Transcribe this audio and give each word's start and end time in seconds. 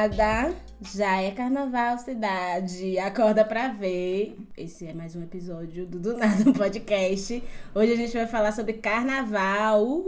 nada, 0.00 0.54
já 0.80 1.20
é 1.20 1.30
carnaval 1.30 1.98
cidade. 1.98 2.98
Acorda 2.98 3.44
pra 3.44 3.68
ver. 3.68 4.34
Esse 4.56 4.86
é 4.86 4.94
mais 4.94 5.14
um 5.14 5.22
episódio 5.22 5.84
do 5.84 5.98
Do 5.98 6.16
Nada 6.16 6.50
Podcast. 6.56 7.42
Hoje 7.74 7.92
a 7.92 7.96
gente 7.96 8.14
vai 8.14 8.26
falar 8.26 8.52
sobre 8.52 8.74
carnaval. 8.74 9.84
Uhul! 9.84 10.06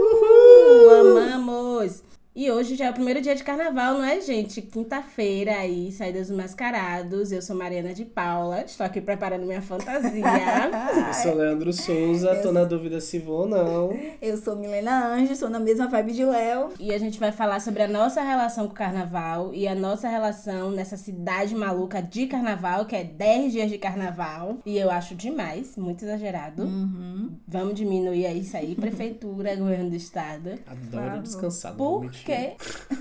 Uhul! 0.00 1.18
Amamos! 1.18 2.07
E 2.38 2.52
hoje 2.52 2.76
já 2.76 2.84
é 2.84 2.90
o 2.90 2.94
primeiro 2.94 3.20
dia 3.20 3.34
de 3.34 3.42
carnaval, 3.42 3.94
não 3.94 4.04
é, 4.04 4.20
gente? 4.20 4.62
Quinta-feira 4.62 5.56
aí, 5.56 5.90
saídas 5.90 6.28
dos 6.28 6.36
mascarados. 6.36 7.32
Eu 7.32 7.42
sou 7.42 7.56
Mariana 7.56 7.92
de 7.92 8.04
Paula, 8.04 8.60
estou 8.60 8.86
aqui 8.86 9.00
preparando 9.00 9.44
minha 9.44 9.60
fantasia. 9.60 10.22
eu 11.08 11.14
sou 11.14 11.34
Leandro 11.34 11.72
Souza, 11.72 12.28
eu 12.28 12.40
tô 12.40 12.52
na 12.52 12.62
dúvida 12.62 13.00
se 13.00 13.18
vou 13.18 13.40
ou 13.40 13.48
não. 13.48 13.90
Eu 14.22 14.36
sou 14.36 14.54
Milena 14.54 15.04
Anjo, 15.04 15.34
sou 15.34 15.50
na 15.50 15.58
mesma 15.58 15.88
vibe 15.88 16.12
de 16.12 16.24
Léo. 16.24 16.68
E 16.78 16.94
a 16.94 16.98
gente 16.98 17.18
vai 17.18 17.32
falar 17.32 17.58
sobre 17.60 17.82
a 17.82 17.88
nossa 17.88 18.22
relação 18.22 18.68
com 18.68 18.72
o 18.72 18.76
carnaval 18.76 19.52
e 19.52 19.66
a 19.66 19.74
nossa 19.74 20.08
relação 20.08 20.70
nessa 20.70 20.96
cidade 20.96 21.56
maluca 21.56 22.00
de 22.00 22.28
carnaval, 22.28 22.86
que 22.86 22.94
é 22.94 23.02
10 23.02 23.50
dias 23.50 23.68
de 23.68 23.78
carnaval. 23.78 24.58
E 24.64 24.78
eu 24.78 24.92
acho 24.92 25.16
demais, 25.16 25.76
muito 25.76 26.04
exagerado. 26.04 26.62
Uhum. 26.62 27.32
Vamos 27.48 27.74
diminuir 27.74 28.32
isso 28.36 28.56
aí, 28.56 28.76
prefeitura, 28.76 29.56
governo 29.58 29.90
do 29.90 29.96
estado. 29.96 30.56
Adoro 30.68 31.20
descansar. 31.20 31.74
Por 31.74 32.08
quê? 32.28 32.52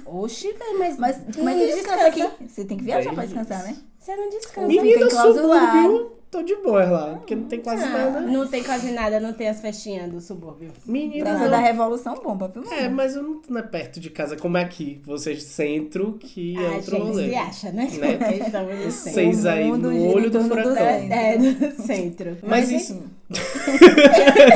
Oxi, 0.06 0.54
velho, 0.54 0.80
mas. 0.80 0.98
Mas 0.98 1.18
como 1.36 1.50
é 1.50 1.54
que 1.54 1.76
descansa 1.76 2.08
aqui? 2.08 2.48
Você 2.48 2.66
tem 2.66 2.78
que 2.78 2.84
viajar 2.84 3.14
pra 3.14 3.26
descansar, 3.26 3.64
né? 3.64 3.78
Você 4.00 4.16
não 4.16 4.30
descansa. 4.30 4.68
Menina, 4.68 5.10
subúrbio, 5.10 6.12
tô 6.32 6.42
de 6.42 6.56
boa 6.56 6.86
lá, 6.86 7.16
porque 7.16 7.36
não 7.36 7.44
tem 7.44 7.60
quase 7.60 7.84
ah, 7.84 7.90
nada. 7.90 8.22
Não 8.22 8.48
tem 8.48 8.64
quase 8.64 8.92
nada, 8.92 9.20
não 9.20 9.34
tem 9.34 9.50
as 9.50 9.60
festinhas 9.60 10.10
do 10.10 10.22
subúrbio. 10.22 10.72
Menina. 10.86 11.26
Praça 11.26 11.50
da 11.50 11.58
Revolução 11.58 12.16
bomba, 12.16 12.48
viu? 12.48 12.64
É, 12.72 12.88
mas 12.88 13.16
eu 13.16 13.24
não, 13.24 13.42
não 13.50 13.60
é 13.60 13.64
perto 13.64 14.00
de 14.00 14.10
casa 14.10 14.38
como 14.38 14.58
é 14.58 14.64
aqui. 14.64 15.02
Vocês 15.06 15.44
centro, 15.44 16.14
que 16.14 16.58
é 16.58 16.68
ah, 16.68 16.76
outro 16.76 16.92
gente, 16.92 17.06
rolê. 17.06 17.30
Se 17.30 17.36
acha, 17.36 17.72
né? 17.72 17.90
né? 18.00 18.86
Vocês 18.90 19.46
aí 19.46 19.72
no 19.72 20.14
olho 20.14 20.30
do 20.30 20.42
furacão. 20.42 20.78
É, 20.78 21.38
do 21.38 21.82
centro. 21.84 22.38
Mas, 22.44 22.70
mas 22.70 22.72
isso... 22.72 23.04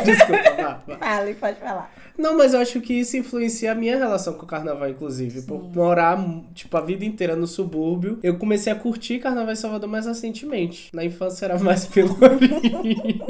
Desculpa, 0.05 0.55
vá, 0.55 0.81
vá. 0.87 0.97
Fale, 0.97 1.33
pode 1.35 1.59
falar. 1.59 2.00
Não, 2.17 2.37
mas 2.37 2.53
eu 2.53 2.59
acho 2.59 2.79
que 2.81 2.93
isso 2.93 3.17
influencia 3.17 3.71
a 3.71 3.75
minha 3.75 3.97
relação 3.97 4.33
com 4.33 4.43
o 4.43 4.47
carnaval, 4.47 4.89
inclusive. 4.89 5.41
Sim. 5.41 5.47
Por 5.47 5.63
morar, 5.75 6.17
tipo, 6.53 6.75
a 6.77 6.81
vida 6.81 7.05
inteira 7.05 7.35
no 7.35 7.47
subúrbio. 7.47 8.19
Eu 8.21 8.37
comecei 8.37 8.71
a 8.71 8.75
curtir 8.75 9.19
carnaval 9.19 9.53
em 9.53 9.55
Salvador 9.55 9.89
mais 9.89 10.05
recentemente. 10.05 10.89
Na 10.93 11.03
infância 11.03 11.45
era 11.45 11.59
mais 11.59 11.85
pelourinho, 11.87 13.25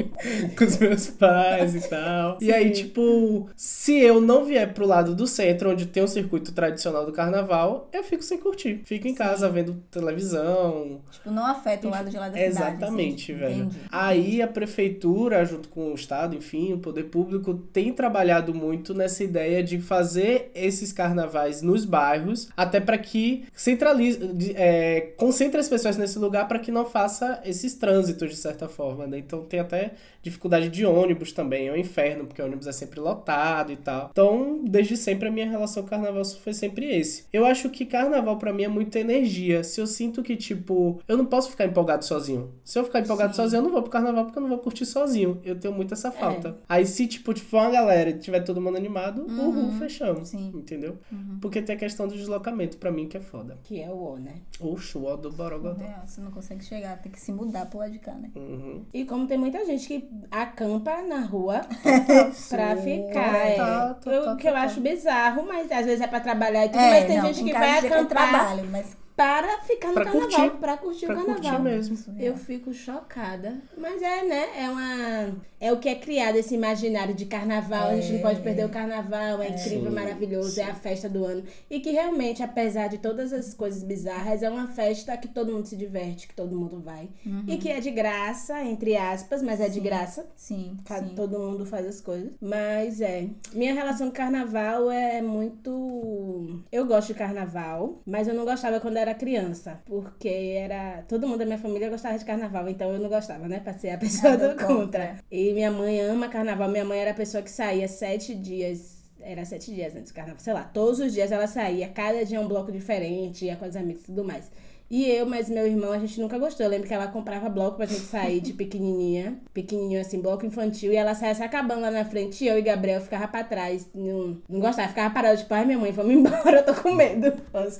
com 0.56 0.64
os 0.64 0.78
meus 0.78 1.08
pais 1.08 1.74
e 1.74 1.88
tal. 1.88 2.38
Sim. 2.38 2.46
E 2.46 2.52
aí, 2.52 2.70
tipo, 2.70 3.48
se 3.56 3.98
eu 3.98 4.20
não 4.20 4.44
vier 4.44 4.72
pro 4.72 4.86
lado 4.86 5.14
do 5.14 5.26
centro, 5.26 5.70
onde 5.70 5.86
tem 5.86 6.02
o 6.02 6.06
um 6.06 6.08
circuito 6.08 6.52
tradicional 6.52 7.06
do 7.06 7.12
carnaval, 7.12 7.88
eu 7.92 8.02
fico 8.04 8.22
sem 8.22 8.38
curtir. 8.38 8.82
Fico 8.84 9.06
em 9.06 9.12
Sim. 9.12 9.16
casa 9.16 9.48
vendo 9.48 9.74
televisão. 9.90 11.00
Tipo, 11.10 11.30
não 11.30 11.46
afeta 11.46 11.86
o 11.86 11.90
lado 11.90 12.10
de 12.10 12.16
lá 12.16 12.28
da 12.28 12.36
cidade. 12.36 12.50
Exatamente, 12.50 13.32
assim. 13.32 13.40
velho. 13.40 13.54
Entendi. 13.64 13.78
Aí 13.90 14.42
a 14.42 14.48
prefeitura, 14.48 15.44
junto 15.44 15.68
com 15.68 15.92
o 15.92 15.94
Estado, 15.94 16.36
enfim, 16.36 16.72
o 16.72 16.78
poder 16.78 17.04
público, 17.04 17.54
tem 17.54 17.92
trabalhado 17.92 18.54
muito 18.54 18.71
muito 18.72 18.94
nessa 18.94 19.22
ideia 19.22 19.62
de 19.62 19.78
fazer 19.78 20.50
esses 20.54 20.92
carnavais 20.92 21.60
nos 21.60 21.84
bairros, 21.84 22.48
até 22.56 22.80
para 22.80 22.96
que 22.96 23.44
centralize, 23.54 24.18
é, 24.56 25.12
concentre 25.16 25.60
as 25.60 25.68
pessoas 25.68 25.98
nesse 25.98 26.18
lugar 26.18 26.48
para 26.48 26.58
que 26.58 26.72
não 26.72 26.86
faça 26.86 27.40
esses 27.44 27.74
trânsitos 27.74 28.30
de 28.30 28.36
certa 28.36 28.68
forma, 28.68 29.06
né? 29.06 29.18
Então 29.18 29.42
tem 29.42 29.60
até 29.60 29.92
dificuldade 30.22 30.68
de 30.70 30.86
ônibus 30.86 31.32
também, 31.32 31.68
é 31.68 31.72
um 31.72 31.76
inferno, 31.76 32.24
porque 32.26 32.40
o 32.40 32.44
ônibus 32.46 32.66
é 32.66 32.72
sempre 32.72 32.98
lotado 33.00 33.72
e 33.72 33.76
tal. 33.76 34.08
Então, 34.10 34.60
desde 34.64 34.96
sempre 34.96 35.28
a 35.28 35.30
minha 35.30 35.50
relação 35.50 35.82
com 35.82 35.90
carnaval 35.90 36.24
foi 36.24 36.54
sempre 36.54 36.86
esse. 36.86 37.24
Eu 37.32 37.44
acho 37.44 37.68
que 37.68 37.84
carnaval 37.84 38.38
para 38.38 38.52
mim 38.52 38.62
é 38.62 38.68
muita 38.68 39.00
energia. 39.00 39.62
Se 39.64 39.80
eu 39.80 39.86
sinto 39.86 40.22
que, 40.22 40.36
tipo, 40.36 41.00
eu 41.06 41.16
não 41.16 41.26
posso 41.26 41.50
ficar 41.50 41.66
empolgado 41.66 42.04
sozinho. 42.04 42.52
Se 42.64 42.78
eu 42.78 42.84
ficar 42.84 43.00
empolgado 43.00 43.34
Sim. 43.34 43.42
sozinho, 43.42 43.58
eu 43.58 43.64
não 43.64 43.72
vou 43.72 43.82
pro 43.82 43.90
carnaval 43.90 44.24
porque 44.24 44.38
eu 44.38 44.42
não 44.42 44.48
vou 44.48 44.58
curtir 44.58 44.86
sozinho. 44.86 45.40
Eu 45.44 45.56
tenho 45.56 45.74
muito 45.74 45.92
essa 45.92 46.10
falta. 46.10 46.48
É. 46.48 46.52
Aí, 46.68 46.86
se, 46.86 47.06
tipo, 47.06 47.34
for 47.42 47.60
uma 47.60 47.70
galera 47.70 48.12
tiver 48.12 48.40
todo 48.40 48.60
mundo 48.62 48.76
animado, 48.76 49.26
uhum. 49.28 49.48
uhul, 49.48 49.72
fechamos. 49.78 50.28
Sim. 50.28 50.50
Entendeu? 50.54 50.98
Uhum. 51.10 51.38
Porque 51.40 51.60
tem 51.62 51.76
a 51.76 51.78
questão 51.78 52.06
do 52.06 52.14
deslocamento 52.14 52.76
para 52.78 52.90
mim 52.90 53.08
que 53.08 53.16
é 53.16 53.20
foda. 53.20 53.58
Que 53.62 53.80
é 53.80 53.88
o 53.90 54.12
O, 54.12 54.16
né? 54.18 54.36
Oxe, 54.60 54.96
o 54.96 55.04
O 55.04 55.16
do 55.16 55.30
Borogodó. 55.30 55.82
É, 55.82 56.06
você 56.06 56.20
não 56.20 56.30
consegue 56.30 56.64
chegar, 56.64 57.00
tem 57.00 57.10
que 57.10 57.20
se 57.20 57.32
mudar 57.32 57.66
pro 57.66 57.78
lado 57.78 57.92
de 57.92 57.98
cá, 57.98 58.14
né? 58.14 58.30
Uhum. 58.34 58.84
E 58.92 59.04
como 59.04 59.26
tem 59.26 59.38
muita 59.38 59.64
gente 59.64 59.86
que 59.86 60.08
acampa 60.30 61.02
na 61.02 61.20
rua 61.20 61.60
pra 62.48 62.76
ficar. 62.82 63.36
É. 63.36 63.56
Tá, 63.56 63.94
tá, 63.94 64.10
eu, 64.10 64.24
tá, 64.24 64.36
que 64.36 64.48
eu 64.48 64.56
acho 64.56 64.80
bizarro, 64.80 65.46
mas 65.46 65.70
às 65.70 65.84
vezes 65.84 66.00
é 66.00 66.06
pra 66.06 66.20
trabalhar 66.20 66.66
e 66.66 66.68
tudo, 66.68 66.80
é, 66.80 66.90
mas 66.90 67.06
tem 67.06 67.18
não, 67.18 67.26
gente 67.26 67.44
que 67.44 67.52
vai 67.52 67.78
acampar. 67.78 68.06
Trabalho, 68.06 68.68
mas 68.70 69.01
para 69.16 69.60
ficar 69.60 69.88
no 69.88 69.94
pra 69.94 70.04
carnaval, 70.04 70.30
curtir. 70.30 70.58
pra 70.58 70.76
curtir 70.76 71.06
pra 71.06 71.14
o 71.14 71.18
carnaval. 71.18 71.42
Curtir 71.42 71.62
mesmo. 71.62 72.16
Eu 72.18 72.36
fico 72.36 72.72
chocada. 72.72 73.60
Mas 73.76 74.02
é, 74.02 74.24
né? 74.24 74.48
É 74.56 74.68
uma. 74.68 75.36
É 75.60 75.72
o 75.72 75.78
que 75.78 75.88
é 75.88 75.94
criado 75.94 76.36
esse 76.36 76.54
imaginário 76.54 77.14
de 77.14 77.26
carnaval. 77.26 77.90
É. 77.90 77.94
A 77.94 78.00
gente 78.00 78.14
não 78.14 78.20
pode 78.20 78.40
perder 78.40 78.64
o 78.64 78.68
carnaval. 78.68 79.40
É, 79.42 79.46
é. 79.46 79.50
incrível, 79.50 79.90
Sim. 79.90 79.94
maravilhoso. 79.94 80.50
Sim. 80.50 80.60
É 80.62 80.64
a 80.64 80.74
festa 80.74 81.08
do 81.08 81.24
ano. 81.24 81.44
E 81.70 81.78
que 81.80 81.90
realmente, 81.90 82.42
apesar 82.42 82.88
de 82.88 82.98
todas 82.98 83.32
as 83.32 83.54
coisas 83.54 83.82
bizarras, 83.82 84.42
é 84.42 84.50
uma 84.50 84.66
festa 84.68 85.16
que 85.16 85.28
todo 85.28 85.52
mundo 85.52 85.66
se 85.66 85.76
diverte, 85.76 86.26
que 86.26 86.34
todo 86.34 86.56
mundo 86.56 86.80
vai. 86.80 87.08
Uhum. 87.24 87.44
E 87.46 87.58
que 87.58 87.68
é 87.68 87.80
de 87.80 87.90
graça, 87.90 88.60
entre 88.64 88.96
aspas, 88.96 89.42
mas 89.42 89.60
é 89.60 89.68
de 89.68 89.78
graça. 89.78 90.26
Sim. 90.34 90.76
Sim. 90.86 91.14
Todo 91.14 91.38
mundo 91.38 91.64
faz 91.66 91.86
as 91.86 92.00
coisas. 92.00 92.32
Mas 92.40 93.00
é. 93.00 93.28
Minha 93.52 93.74
relação 93.74 94.08
com 94.08 94.16
carnaval 94.16 94.90
é 94.90 95.20
muito. 95.22 96.62
Eu 96.70 96.86
gosto 96.86 97.08
de 97.08 97.14
carnaval, 97.14 98.00
mas 98.06 98.26
eu 98.26 98.34
não 98.34 98.44
gostava 98.44 98.80
quando 98.80 98.96
era 99.02 99.14
criança 99.14 99.80
porque 99.86 100.28
era. 100.28 101.02
Todo 101.08 101.26
mundo 101.26 101.38
da 101.38 101.44
minha 101.44 101.58
família 101.58 101.90
gostava 101.90 102.18
de 102.18 102.24
carnaval, 102.24 102.68
então 102.68 102.92
eu 102.92 103.00
não 103.00 103.08
gostava, 103.08 103.46
né? 103.48 103.60
Pra 103.60 103.72
ser 103.74 103.90
a 103.90 103.98
pessoa 103.98 104.36
do 104.36 104.50
contra. 104.50 104.66
contra. 104.66 105.18
E 105.30 105.52
minha 105.52 105.70
mãe 105.70 106.00
ama 106.00 106.28
carnaval. 106.28 106.68
Minha 106.68 106.84
mãe 106.84 106.98
era 106.98 107.10
a 107.10 107.14
pessoa 107.14 107.42
que 107.42 107.50
saía 107.50 107.88
sete 107.88 108.34
dias 108.34 109.02
era 109.24 109.44
sete 109.44 109.72
dias 109.72 109.94
antes 109.94 110.10
do 110.10 110.14
carnaval, 110.16 110.40
sei 110.40 110.52
lá, 110.52 110.64
todos 110.64 110.98
os 110.98 111.12
dias 111.12 111.30
ela 111.30 111.46
saía, 111.46 111.88
cada 111.88 112.24
dia 112.24 112.40
um 112.40 112.48
bloco 112.48 112.72
diferente, 112.72 113.44
ia 113.44 113.54
com 113.54 113.66
os 113.66 113.76
amigos 113.76 114.02
e 114.02 114.06
tudo 114.06 114.24
mais. 114.24 114.50
E 114.92 115.08
eu, 115.10 115.24
mas 115.24 115.48
meu 115.48 115.66
irmão, 115.66 115.90
a 115.90 115.98
gente 115.98 116.20
nunca 116.20 116.38
gostou. 116.38 116.66
Eu 116.66 116.70
lembro 116.70 116.86
que 116.86 116.92
ela 116.92 117.06
comprava 117.06 117.48
bloco 117.48 117.78
pra 117.78 117.86
gente 117.86 118.02
sair 118.02 118.42
de 118.42 118.52
pequenininha. 118.52 119.38
Pequenininho 119.54 119.98
assim, 119.98 120.20
bloco 120.20 120.44
infantil. 120.44 120.92
E 120.92 120.96
ela 120.96 121.14
saia 121.14 121.34
se 121.34 121.42
acabando 121.42 121.80
lá 121.80 121.90
na 121.90 122.04
frente. 122.04 122.44
E 122.44 122.48
eu 122.48 122.58
e 122.58 122.62
Gabriel 122.62 123.00
ficava 123.00 123.26
pra 123.26 123.42
trás. 123.42 123.88
Não, 123.94 124.36
não 124.46 124.60
gostava. 124.60 124.88
Ficava 124.88 125.14
parada. 125.14 125.38
Tipo, 125.38 125.54
ai, 125.54 125.64
minha 125.64 125.78
mãe, 125.78 125.92
vamos 125.92 126.12
embora. 126.12 126.58
Eu 126.58 126.66
tô 126.66 126.74
com 126.74 126.92
medo. 126.92 127.32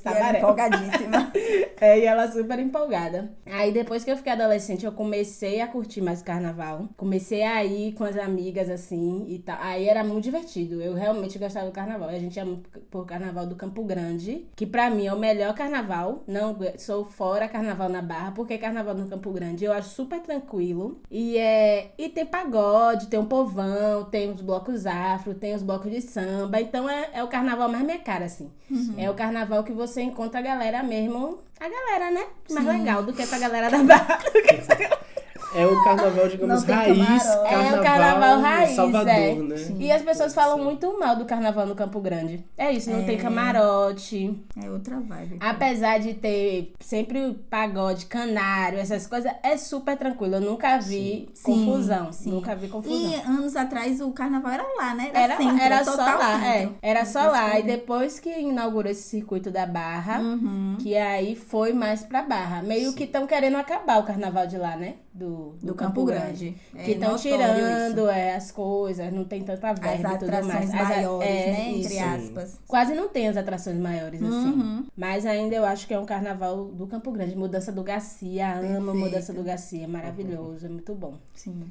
Tá 0.03 0.33
e 0.33 0.37
empolgadíssima. 0.37 1.31
é, 1.79 1.99
e 1.99 2.03
ela 2.03 2.31
super 2.31 2.57
empolgada. 2.57 3.31
Aí, 3.45 3.71
depois 3.71 4.03
que 4.03 4.09
eu 4.09 4.17
fiquei 4.17 4.33
adolescente, 4.33 4.83
eu 4.83 4.91
comecei 4.91 5.61
a 5.61 5.67
curtir 5.67 6.01
mais 6.01 6.21
o 6.21 6.25
carnaval. 6.25 6.89
Comecei 6.97 7.43
a 7.43 7.63
ir 7.63 7.93
com 7.93 8.05
as 8.05 8.17
amigas, 8.17 8.71
assim, 8.71 9.27
e 9.27 9.37
tal. 9.37 9.59
Aí 9.61 9.87
era 9.87 10.03
muito 10.03 10.23
divertido. 10.23 10.81
Eu 10.81 10.95
realmente 10.95 11.37
gostava 11.37 11.67
do 11.67 11.71
carnaval. 11.71 12.09
A 12.09 12.17
gente 12.17 12.37
ia 12.37 12.57
por 12.89 13.05
carnaval 13.05 13.45
do 13.45 13.55
Campo 13.55 13.83
Grande. 13.83 14.47
Que 14.55 14.65
pra 14.65 14.89
mim 14.89 15.05
é 15.05 15.13
o 15.13 15.19
melhor 15.19 15.53
carnaval. 15.53 16.23
Não 16.25 16.57
sou 16.79 17.02
fora 17.03 17.47
carnaval 17.47 17.89
na 17.89 18.01
Barra, 18.01 18.31
porque 18.31 18.57
carnaval 18.57 18.95
no 18.95 19.07
Campo 19.07 19.31
Grande 19.31 19.65
eu 19.65 19.73
acho 19.73 19.89
super 19.89 20.19
tranquilo. 20.19 20.99
E 21.09 21.37
é 21.37 21.91
e 21.97 22.09
tem 22.09 22.25
pagode, 22.25 23.07
tem 23.07 23.19
um 23.19 23.25
povão, 23.25 24.05
tem 24.05 24.31
os 24.31 24.41
blocos 24.41 24.85
afro, 24.85 25.33
tem 25.33 25.55
os 25.55 25.63
blocos 25.63 25.91
de 25.91 26.01
samba. 26.01 26.61
Então 26.61 26.89
é, 26.89 27.09
é 27.13 27.23
o 27.23 27.27
carnaval 27.27 27.69
mais 27.69 27.83
minha 27.83 27.99
cara, 27.99 28.25
assim. 28.25 28.51
Uhum. 28.69 28.95
É 28.97 29.09
o 29.09 29.13
carnaval 29.13 29.63
que 29.63 29.71
você 29.71 30.01
encontra 30.01 30.39
a 30.39 30.43
galera 30.43 30.83
mesmo. 30.83 31.39
A 31.59 31.69
galera, 31.69 32.11
né? 32.11 32.25
Mais 32.49 32.65
Sim. 32.65 32.71
legal 32.71 33.03
do 33.03 33.13
que 33.13 33.21
essa 33.21 33.39
galera 33.39 33.69
da 33.69 33.83
Barra. 33.83 34.17
Do 34.33 34.41
que 34.41 34.55
essa 34.55 34.75
galera. 34.75 35.12
É 35.55 35.65
o 35.67 35.83
carnaval, 35.83 36.27
digamos, 36.27 36.63
raiz. 36.63 36.97
Carnaval, 36.97 37.45
é 37.45 37.79
o 37.79 37.83
carnaval 37.83 38.39
raiz. 38.39 38.75
Salvador, 38.75 39.13
é. 39.13 39.35
né? 39.35 39.57
Sim. 39.57 39.77
E 39.79 39.91
as 39.91 40.01
pessoas 40.01 40.33
falam 40.33 40.57
muito 40.57 40.99
mal 40.99 41.15
do 41.15 41.25
carnaval 41.25 41.67
no 41.67 41.75
Campo 41.75 41.99
Grande. 41.99 42.43
É 42.57 42.71
isso, 42.71 42.89
não 42.89 42.99
é. 42.99 43.03
tem 43.03 43.17
camarote. 43.17 44.35
É 44.61 44.69
outra 44.69 44.99
vibe. 44.99 45.37
Apesar 45.39 45.99
de 45.99 46.15
ter 46.15 46.73
sempre 46.79 47.33
pagode, 47.49 48.07
canário, 48.07 48.79
essas 48.79 49.05
coisas, 49.05 49.31
é 49.43 49.55
super 49.57 49.97
tranquilo. 49.97 50.35
Eu 50.35 50.41
nunca 50.41 50.79
vi 50.79 51.29
sim. 51.33 51.65
confusão. 51.65 52.11
Sim. 52.11 52.31
Nunca 52.31 52.55
vi 52.55 52.67
confusão. 52.67 53.11
E 53.11 53.15
anos 53.15 53.55
atrás 53.55 54.01
o 54.01 54.11
carnaval 54.11 54.51
era 54.51 54.65
lá, 54.77 54.95
né? 54.95 55.11
Era, 55.13 55.33
era, 55.33 55.37
centro, 55.37 55.61
era 55.61 55.83
só 55.83 55.95
lá, 55.95 56.47
é. 56.47 56.69
Era 56.81 57.05
só 57.05 57.27
lá. 57.29 57.59
E 57.59 57.63
depois 57.63 58.19
que 58.19 58.29
inaugurou 58.29 58.91
esse 58.91 59.03
circuito 59.03 59.51
da 59.51 59.65
Barra, 59.65 60.19
uhum. 60.19 60.77
que 60.79 60.97
aí 60.97 61.35
foi 61.35 61.73
mais 61.73 62.01
pra 62.03 62.23
Barra. 62.23 62.63
Meio 62.63 62.89
sim. 62.89 62.95
que 62.95 63.03
estão 63.03 63.27
querendo 63.27 63.57
acabar 63.57 63.99
o 63.99 64.03
carnaval 64.03 64.47
de 64.47 64.57
lá, 64.57 64.75
né? 64.75 64.95
do, 65.13 65.42
do, 65.51 65.67
do 65.67 65.75
Campo, 65.75 66.01
Campo, 66.01 66.05
Grande. 66.05 66.55
Grande. 66.71 66.85
Que 66.85 66.91
estão 66.91 67.15
é 67.15 67.17
tirando 67.17 68.09
é, 68.09 68.35
as 68.35 68.51
coisas, 68.51 69.11
não 69.13 69.25
tem 69.25 69.43
tanta 69.43 69.73
verba 69.73 70.07
as 70.09 70.15
e 70.15 70.19
tudo 70.19 70.47
mais. 70.47 70.73
As 70.73 70.89
maiores, 70.89 71.29
é, 71.29 71.51
né? 71.51 71.71
Entre 71.71 71.99
aspas. 71.99 72.59
Quase 72.67 72.93
não 72.93 73.09
tem 73.09 73.27
as 73.27 73.37
atrações 73.37 73.77
maiores, 73.77 74.21
assim. 74.21 74.31
Uhum. 74.31 74.85
Mas 74.95 75.25
ainda 75.25 75.55
eu 75.55 75.65
acho 75.65 75.87
que 75.87 75.93
é 75.93 75.99
um 75.99 76.05
carnaval 76.05 76.65
do 76.65 76.87
Campo 76.87 77.11
Grande. 77.11 77.35
Mudança 77.35 77.71
do 77.71 77.83
Garcia, 77.83 78.59
amo 78.59 78.93
Mudança 78.93 79.33
do 79.33 79.43
Garcia. 79.43 79.87
Maravilhoso, 79.87 80.65
uhum. 80.65 80.71
é 80.71 80.73
muito 80.73 80.93
bom. 80.95 81.15
Sim. 81.33 81.63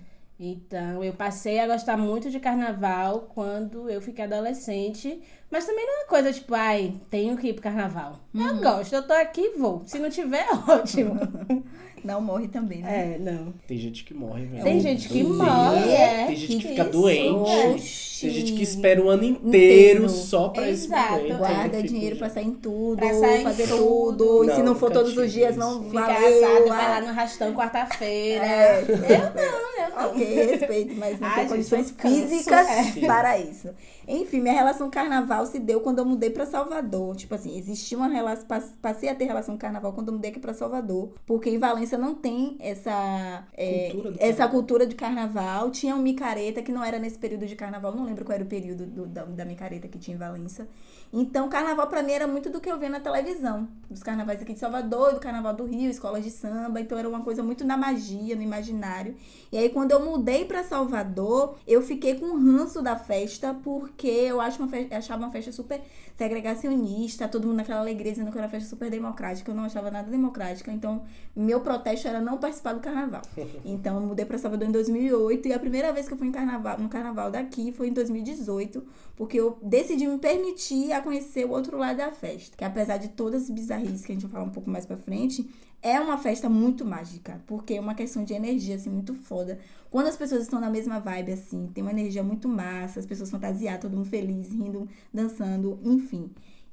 Então, 0.45 1.05
eu 1.05 1.13
passei 1.13 1.61
a 1.61 1.69
gostar 1.69 1.97
muito 1.97 2.29
de 2.29 2.41
carnaval 2.41 3.29
quando 3.33 3.89
eu 3.89 4.01
fiquei 4.01 4.25
adolescente. 4.25 5.23
Mas 5.49 5.67
também 5.67 5.87
não 5.87 6.03
é 6.03 6.05
coisa 6.07 6.33
tipo, 6.33 6.55
ai, 6.55 6.95
tenho 7.11 7.37
que 7.37 7.49
ir 7.49 7.53
pro 7.53 7.63
carnaval. 7.63 8.19
Uhum. 8.35 8.49
Eu 8.49 8.57
gosto, 8.57 8.93
eu 8.93 9.07
tô 9.07 9.13
aqui 9.13 9.41
e 9.41 9.59
vou. 9.59 9.83
Se 9.87 9.99
não 9.99 10.11
tiver, 10.11 10.47
ótimo. 10.67 11.15
Não 12.05 12.21
morre 12.21 12.49
também, 12.49 12.83
né? 12.83 13.15
É, 13.15 13.19
não. 13.19 13.53
Tem 13.67 13.79
gente 13.79 14.05
que 14.05 14.13
morre, 14.15 14.47
velho. 14.47 14.65
Tem 14.65 14.81
gente 14.81 15.09
que 15.09 15.23
morre, 15.23 15.91
é. 15.91 16.27
Tem 16.27 16.37
gente 16.37 16.57
que, 16.57 16.63
que 16.63 16.69
fica 16.69 16.85
doente. 16.85 17.75
Oxi. 17.75 18.13
Tem 18.23 18.31
gente 18.31 18.53
que 18.53 18.63
espera 18.63 19.03
o 19.03 19.09
ano 19.09 19.25
inteiro, 19.25 20.05
inteiro. 20.05 20.09
só 20.09 20.49
pra 20.49 20.69
Exato. 20.69 21.03
esse 21.03 21.23
momento. 21.23 21.39
Guarda 21.39 21.83
dinheiro 21.83 22.17
pra 22.17 22.31
sair 22.31 22.47
em 22.47 22.55
tudo, 22.55 22.99
pra 22.99 23.15
sair 23.15 23.43
fazer 23.43 23.69
tudo. 23.69 24.45
Não, 24.45 24.53
e 24.53 24.55
se 24.57 24.63
não 24.63 24.75
for 24.77 24.93
todos 24.93 25.17
os 25.17 25.33
dias, 25.33 25.57
não 25.57 25.83
Fica 25.85 26.05
assado, 26.05 26.69
vai 26.69 26.89
lá 26.89 27.01
no 27.01 27.13
rastão 27.13 27.53
quarta-feira. 27.53 28.45
É. 28.45 28.81
Eu 28.83 28.97
não, 28.97 29.85
eu 29.85 29.97
não. 29.97 30.13
Ok, 30.13 30.25
respeito, 30.25 30.95
mas 30.97 31.21
não 31.21 31.35
tem 31.35 31.49
condições 31.49 31.91
físicas 31.91 32.97
é. 32.97 33.07
para 33.07 33.39
isso. 33.39 33.69
Enfim, 34.07 34.41
minha 34.41 34.55
relação 34.55 34.89
com 34.89 34.93
carnaval 34.93 35.47
se 35.47 35.59
deu 35.59 35.81
quando 35.81 35.99
eu 35.99 36.05
mudei 36.05 36.31
para 36.31 36.45
Salvador. 36.45 37.15
Tipo 37.17 37.35
assim, 37.35 37.57
existia 37.57 37.97
uma 37.97 38.09
relação. 38.09 38.47
Passei 38.81 39.09
a 39.09 39.15
ter 39.15 39.25
relação 39.25 39.55
com 39.55 39.61
carnaval 39.61 39.93
quando 39.93 40.09
eu 40.09 40.15
mudei 40.15 40.31
aqui 40.31 40.41
para 40.41 40.53
Salvador. 40.53 41.13
Porque 41.27 41.51
em 41.51 41.59
Não 41.97 42.15
tem 42.15 42.57
essa, 42.61 43.45
é, 43.55 43.91
cultura, 43.91 44.17
essa 44.19 44.49
cultura 44.49 44.87
de 44.87 44.95
carnaval. 44.95 45.71
Tinha 45.71 45.95
um 45.95 46.03
micareta 46.03 46.63
que 46.63 46.73
não 46.73 46.85
era 46.85 46.99
nesse 46.99 47.19
período 47.19 47.47
de 47.47 47.57
carnaval. 47.57 47.95
Não 47.95 48.05
lembro 48.05 48.25
qual 48.25 48.35
era 48.35 48.45
o 48.45 48.47
período 48.47 48.87
do, 48.87 49.07
da, 49.07 49.25
da 49.25 49.45
micareta 49.45 49.89
que 49.89 49.99
tinha 49.99 50.15
em 50.15 50.19
Valência. 50.19 50.69
Então, 51.13 51.47
carnaval 51.49 51.87
para 51.89 52.03
mim 52.03 52.13
era 52.13 52.27
muito 52.27 52.49
do 52.49 52.59
que 52.59 52.71
eu 52.71 52.79
via 52.79 52.89
na 52.89 52.99
televisão. 52.99 53.69
Dos 53.91 54.03
carnavais 54.03 54.41
aqui 54.41 54.55
de 54.55 54.59
Salvador, 54.59 55.13
do 55.13 55.21
carnaval 55.21 55.53
do 55.53 55.67
Rio, 55.67 55.91
escolas 55.91 56.25
de 56.25 56.31
samba. 56.31 56.81
Então, 56.81 56.99
era 56.99 57.07
uma 57.07 57.21
coisa 57.21 57.43
muito 57.43 57.65
na 57.67 57.77
magia, 57.77 58.35
no 58.35 58.43
imaginário. 58.43 59.15
E 59.51 59.59
aí, 59.59 59.69
quando 59.69 59.91
eu 59.91 60.03
mudei 60.03 60.47
para 60.47 60.65
Salvador, 60.65 61.59
eu 61.67 61.83
fiquei 61.83 62.15
com 62.15 62.27
o 62.27 62.39
ranço 62.39 62.81
da 62.81 62.97
festa, 62.97 63.53
porque 63.63 64.09
eu 64.09 64.41
acho 64.41 64.59
uma 64.59 64.69
festa, 64.69 64.97
achava 64.97 65.23
uma 65.23 65.31
festa 65.31 65.53
super 65.53 65.83
segregacionista, 66.17 67.29
todo 67.29 67.47
mundo 67.47 67.57
naquela 67.57 67.81
alegria 67.81 68.13
dizendo 68.13 68.31
que 68.31 68.39
era 68.39 68.47
uma 68.47 68.51
festa 68.51 68.71
super 68.71 68.91
democrática. 68.91 69.51
Eu 69.51 69.55
não 69.55 69.65
achava 69.65 69.91
nada 69.91 70.11
democrática. 70.11 70.73
Então, 70.73 71.03
meu 71.37 71.61
protesto 71.83 72.09
era 72.09 72.21
não 72.21 72.39
participar 72.39 72.73
do 72.73 72.81
carnaval. 72.81 73.23
Então, 73.65 74.01
eu 74.01 74.07
mudei 74.07 74.25
para 74.25 74.39
Salvador 74.39 74.69
em 74.69 74.73
2008 74.73 75.49
e 75.49 75.53
a 75.53 75.59
primeira 75.59 75.93
vez 75.93 76.07
que 76.07 76.15
eu 76.15 76.19
fui 76.19 76.29
em 76.29 76.33
carnaval, 76.33 76.79
no 76.79 76.89
carnaval 76.89 77.31
daqui 77.31 77.73
foi 77.73 77.89
em 77.89 77.93
2018, 77.93 78.85
porque 79.17 79.39
eu 79.39 79.59
decidi 79.63 80.07
me 80.07 80.19
permitir 80.19 80.89
conhecer 81.03 81.45
o 81.45 81.51
outro 81.51 81.77
lado 81.77 81.97
da 81.97 82.11
festa. 82.13 82.57
Que 82.57 82.65
apesar 82.65 82.97
de 82.99 83.09
todas 83.09 83.45
as 83.45 83.51
bizarrices 83.51 84.05
que 84.05 84.13
a 84.13 84.15
gente 84.15 84.23
vai 84.23 84.33
falar 84.33 84.45
um 84.45 84.51
pouco 84.51 84.71
mais 84.71 84.87
pra 84.87 84.97
frente, 84.97 85.49
é 85.81 85.99
uma 86.01 86.17
festa 86.17 86.49
muito 86.49 86.85
mágica, 86.85 87.43
porque 87.47 87.75
é 87.75 87.81
uma 87.81 87.95
questão 87.95 88.25
de 88.25 88.33
energia, 88.33 88.77
assim, 88.77 88.91
muito 88.91 89.15
foda. 89.15 89.59
Quando 89.91 90.07
as 90.07 90.17
pessoas 90.17 90.43
estão 90.43 90.61
na 90.61 90.71
mesma 90.71 91.01
vibe, 91.01 91.33
assim, 91.33 91.67
tem 91.75 91.83
uma 91.83 91.91
energia 91.91 92.23
muito 92.23 92.49
massa, 92.49 93.01
as 93.01 93.07
pessoas 93.07 93.31
fantasiadas, 93.31 93.83
todo 93.83 93.97
mundo 93.97 94.09
feliz, 94.09 94.51
rindo, 94.51 94.89
dançando, 95.13 95.79
enfim. 95.83 96.31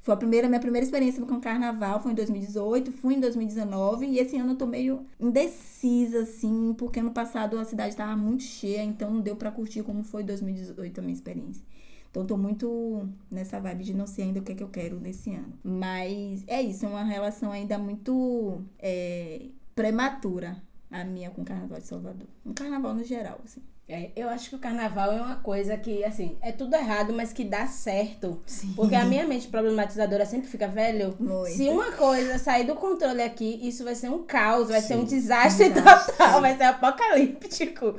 Foi 0.09 0.15
a 0.15 0.17
primeira, 0.17 0.47
minha 0.47 0.59
primeira 0.59 0.83
experiência 0.83 1.23
com 1.23 1.39
carnaval, 1.39 1.99
foi 2.01 2.13
em 2.13 2.15
2018, 2.15 2.91
fui 2.93 3.13
em 3.13 3.19
2019 3.19 4.07
e 4.07 4.17
esse 4.17 4.35
ano 4.37 4.53
eu 4.53 4.55
tô 4.55 4.65
meio 4.65 5.05
indecisa, 5.19 6.21
assim, 6.21 6.73
porque 6.75 6.99
no 6.99 7.11
passado 7.11 7.59
a 7.59 7.63
cidade 7.63 7.95
tava 7.95 8.17
muito 8.17 8.41
cheia, 8.41 8.81
então 8.81 9.11
não 9.11 9.21
deu 9.21 9.35
para 9.35 9.51
curtir 9.51 9.83
como 9.83 10.03
foi 10.03 10.23
2018 10.23 10.97
a 10.97 11.03
minha 11.03 11.13
experiência. 11.13 11.63
Então, 12.09 12.25
tô 12.25 12.35
muito 12.35 13.07
nessa 13.29 13.59
vibe 13.59 13.83
de 13.83 13.93
não 13.93 14.07
sei 14.07 14.25
ainda 14.25 14.39
o 14.39 14.43
que 14.43 14.53
é 14.53 14.55
que 14.55 14.63
eu 14.63 14.69
quero 14.69 14.99
nesse 14.99 15.29
ano. 15.29 15.53
Mas 15.63 16.43
é 16.47 16.59
isso, 16.59 16.87
é 16.87 16.89
uma 16.89 17.03
relação 17.03 17.51
ainda 17.51 17.77
muito 17.77 18.63
é, 18.79 19.45
prematura 19.75 20.59
a 20.89 21.03
minha 21.03 21.29
com 21.29 21.43
o 21.43 21.45
Carnaval 21.45 21.79
de 21.79 21.85
Salvador. 21.85 22.27
Um 22.43 22.53
carnaval 22.55 22.95
no 22.95 23.03
geral, 23.03 23.39
assim. 23.45 23.61
É, 23.89 24.11
eu 24.15 24.29
acho 24.29 24.49
que 24.49 24.55
o 24.55 24.59
carnaval 24.59 25.11
é 25.11 25.19
uma 25.19 25.37
coisa 25.37 25.75
que, 25.75 26.03
assim, 26.03 26.37
é 26.41 26.51
tudo 26.51 26.75
errado, 26.75 27.11
mas 27.11 27.33
que 27.33 27.43
dá 27.43 27.65
certo. 27.65 28.39
Sim. 28.45 28.71
Porque 28.75 28.93
a 28.93 29.03
minha 29.03 29.25
mente 29.27 29.47
problematizadora 29.47 30.27
sempre 30.27 30.47
fica, 30.47 30.67
velho, 30.67 31.15
Muito. 31.19 31.49
se 31.49 31.67
uma 31.69 31.91
coisa 31.93 32.37
sair 32.37 32.65
do 32.65 32.75
controle 32.75 33.23
aqui, 33.23 33.59
isso 33.67 33.83
vai 33.83 33.95
ser 33.95 34.09
um 34.09 34.23
caos, 34.23 34.67
vai 34.69 34.79
Sim. 34.79 34.87
ser 34.89 34.95
um 34.97 35.03
desastre, 35.05 35.69
desastre 35.69 36.11
total, 36.15 36.39
vai 36.39 36.55
ser 36.55 36.65
apocalíptico. 36.65 37.95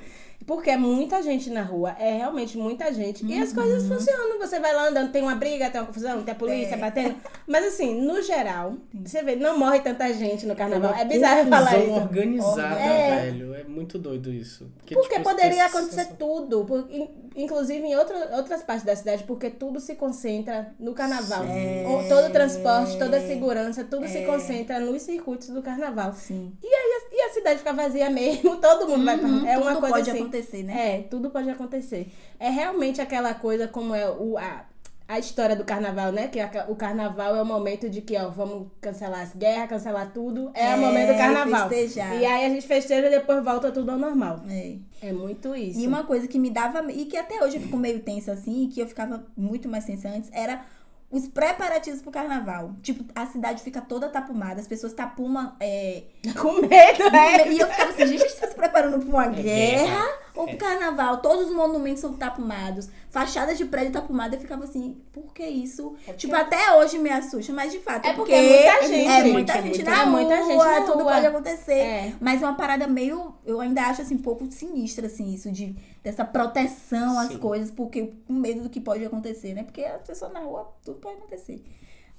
Porque 0.47 0.71
é 0.71 0.77
muita 0.77 1.23
gente 1.23 1.51
na 1.51 1.63
rua, 1.63 1.95
é 1.99 2.17
realmente 2.17 2.57
muita 2.57 2.93
gente. 2.93 3.25
Uhum. 3.25 3.31
E 3.31 3.39
as 3.41 3.53
coisas 3.53 3.85
uhum. 3.85 3.97
funcionam. 3.97 4.39
Você 4.39 4.59
vai 4.59 4.75
lá 4.75 4.89
andando, 4.89 5.13
tem 5.13 5.23
uma 5.23 5.35
briga, 5.35 5.71
tem 5.71 5.81
uma 5.81 5.87
confusão, 5.87 6.23
tem 6.23 6.33
a 6.33 6.37
polícia 6.37 6.75
é. 6.75 6.79
batendo. 6.79 7.17
Mas 7.47 7.67
assim, 7.67 8.01
no 8.01 8.21
geral, 8.23 8.75
Sim. 8.91 9.03
você 9.05 9.23
vê, 9.23 9.37
não 9.37 9.59
morre 9.59 9.81
tanta 9.81 10.13
gente 10.13 10.47
no 10.47 10.57
carnaval. 10.57 10.95
É, 10.95 11.03
é 11.03 11.05
bizarro 11.05 11.49
falar 11.49 11.79
isso. 11.79 11.93
organizada, 11.93 12.81
é. 12.81 13.21
velho. 13.23 13.55
É 13.55 13.65
muito 13.65 13.99
doido 13.99 14.33
isso. 14.33 14.71
Porque, 14.79 14.95
porque 14.95 15.17
tipo, 15.17 15.29
poderia 15.29 15.67
acontecer 15.67 16.05
sensação... 16.05 16.17
tudo. 16.17 16.65
Por, 16.65 16.89
inclusive 17.37 17.87
em 17.87 17.97
outra, 17.97 18.37
outras 18.37 18.63
partes 18.63 18.85
da 18.85 18.97
cidade, 18.97 19.25
porque 19.25 19.51
tudo 19.51 19.79
se 19.79 19.95
concentra 19.95 20.75
no 20.79 20.95
carnaval. 20.95 21.45
É. 21.45 21.85
Todo 22.09 22.29
o 22.29 22.31
transporte, 22.31 22.99
toda 22.99 23.19
a 23.19 23.21
segurança, 23.21 23.85
tudo 23.85 24.09
se 24.09 24.19
é. 24.19 24.27
concentra 24.27 24.81
nos 24.81 25.03
circuitos 25.03 25.49
do 25.49 25.63
carnaval. 25.63 26.13
Sim. 26.15 26.53
E 26.63 26.67
aí 26.67 27.00
e 27.21 27.23
a 27.23 27.31
cidade 27.31 27.59
fica 27.59 27.73
vazia 27.73 28.09
mesmo, 28.09 28.57
todo 28.61 28.89
mundo 28.89 29.01
uhum, 29.01 29.05
vai 29.05 29.19
pra... 29.19 29.51
É 29.51 29.59
uma 29.59 29.77
coisa 29.77 29.97
pode 29.97 30.11
assim, 30.11 30.21
acontecer, 30.21 30.63
né? 30.63 30.97
É, 30.97 31.03
tudo 31.03 31.31
pode 31.31 31.51
acontecer. 31.51 32.09
É 32.39 32.49
realmente 32.49 33.01
aquela 33.01 33.35
coisa 33.35 33.69
como 33.69 33.95
é 33.95 34.11
o, 34.11 34.39
a, 34.39 34.65
a 35.07 35.19
história 35.19 35.55
do 35.55 35.65
carnaval, 35.65 36.13
né? 36.13 36.29
Que 36.29 36.41
a, 36.41 36.67
o 36.69 36.77
carnaval 36.77 37.37
é 37.37 37.43
o 37.43 37.47
momento 37.47 37.91
de 37.91 38.01
que, 38.01 38.17
ó, 38.17 38.31
vamos 38.31 38.69
cancelar 38.81 39.21
as 39.21 39.35
guerras, 39.35 39.69
cancelar 39.69 40.13
tudo. 40.13 40.51
É, 40.55 40.73
é 40.73 40.77
o 40.77 40.79
momento 40.79 41.13
do 41.13 41.19
carnaval. 41.19 41.69
Festejar. 41.69 42.17
E 42.17 42.25
aí 42.25 42.47
a 42.47 42.49
gente 42.49 42.67
festeja 42.67 43.07
e 43.07 43.11
depois 43.11 43.45
volta 43.45 43.71
tudo 43.71 43.91
ao 43.91 43.99
normal. 43.99 44.41
É. 44.49 44.77
É 45.03 45.13
muito 45.13 45.55
isso. 45.57 45.81
E 45.81 45.87
uma 45.87 46.05
coisa 46.05 46.29
que 46.29 46.39
me 46.39 46.51
dava, 46.51 46.91
e 46.93 47.07
que 47.07 47.17
até 47.17 47.43
hoje 47.43 47.57
eu 47.57 47.63
fico 47.63 47.77
meio 47.77 48.01
tensa 48.01 48.33
assim, 48.33 48.65
e 48.65 48.69
que 48.69 48.81
eu 48.81 48.87
ficava 48.87 49.25
muito 49.37 49.69
mais 49.69 49.85
tensa 49.85 50.09
antes, 50.09 50.31
era 50.33 50.65
os 51.11 51.27
preparativos 51.27 52.01
pro 52.01 52.13
carnaval. 52.13 52.73
Tipo, 52.83 53.05
a 53.15 53.27
cidade 53.27 53.63
fica 53.63 53.81
toda 53.81 54.09
tapumada, 54.09 54.61
as 54.61 54.69
pessoas 54.69 54.93
tapumam. 54.93 55.53
É... 55.59 56.05
Com 56.41 56.53
medo, 56.67 57.11
né? 57.11 57.49
E 57.53 57.59
eu 57.59 57.67
ficava 57.67 57.91
assim, 57.91 58.07
gente, 58.07 58.23
a 58.23 58.29
gente 58.29 58.41
tá 58.41 58.49
se 58.49 58.55
preparando 58.55 59.05
pra 59.05 59.09
uma 59.09 59.27
é 59.27 59.43
guerra 59.43 60.09
ou 60.41 60.49
pro 60.49 60.57
carnaval? 60.57 61.19
Todos 61.19 61.49
os 61.49 61.55
monumentos 61.55 62.01
são 62.01 62.15
tapumados, 62.15 62.89
fachadas 63.11 63.59
de 63.59 63.65
prédio 63.65 63.93
tapumada. 63.93 64.37
Eu 64.37 64.41
ficava 64.41 64.65
assim, 64.65 65.01
por 65.13 65.33
que 65.33 65.45
isso? 65.45 65.95
É 66.07 66.13
tipo, 66.13 66.35
até 66.35 66.77
hoje 66.77 66.99
me 66.99 67.11
assusta, 67.11 67.53
mas 67.53 67.73
de 67.73 67.79
fato. 67.79 68.07
É 68.07 68.13
porque, 68.13 68.33
porque 68.33 68.45
é 68.45 68.73
muita 68.73 68.87
gente. 68.89 69.09
É 69.09 69.25
muita 69.25 69.53
gente, 69.63 69.77
gente 69.77 69.85
na 69.85 70.03
é 70.03 70.07
muita 70.07 70.37
rua, 70.41 70.47
gente 70.47 70.81
na 70.81 70.81
tudo 70.87 71.03
rua. 71.03 71.13
pode 71.13 71.27
acontecer. 71.27 71.73
É. 71.73 72.15
Mas 72.21 72.43
é 72.43 72.47
uma 72.47 72.57
parada 72.57 72.87
meio. 72.87 73.35
Eu 73.45 73.61
ainda 73.61 73.83
acho 73.83 74.03
assim, 74.03 74.15
um 74.15 74.23
pouco 74.23 74.51
sinistra, 74.51 75.07
assim, 75.07 75.33
isso 75.33 75.51
de 75.51 75.75
dessa 76.03 76.25
proteção 76.25 77.19
às 77.19 77.37
coisas, 77.37 77.71
porque 77.71 78.15
com 78.27 78.33
medo 78.33 78.63
do 78.63 78.71
que 78.71 78.81
pode 78.81 79.05
acontecer, 79.05 79.55
né? 79.55 79.65
Porque 79.65 79.85
a 79.85 79.99
pessoa 79.99 80.31
na 80.31 80.41
rua, 80.41 80.73
tudo 80.83 80.99
pode 80.99 81.17
acontecer. 81.17 81.63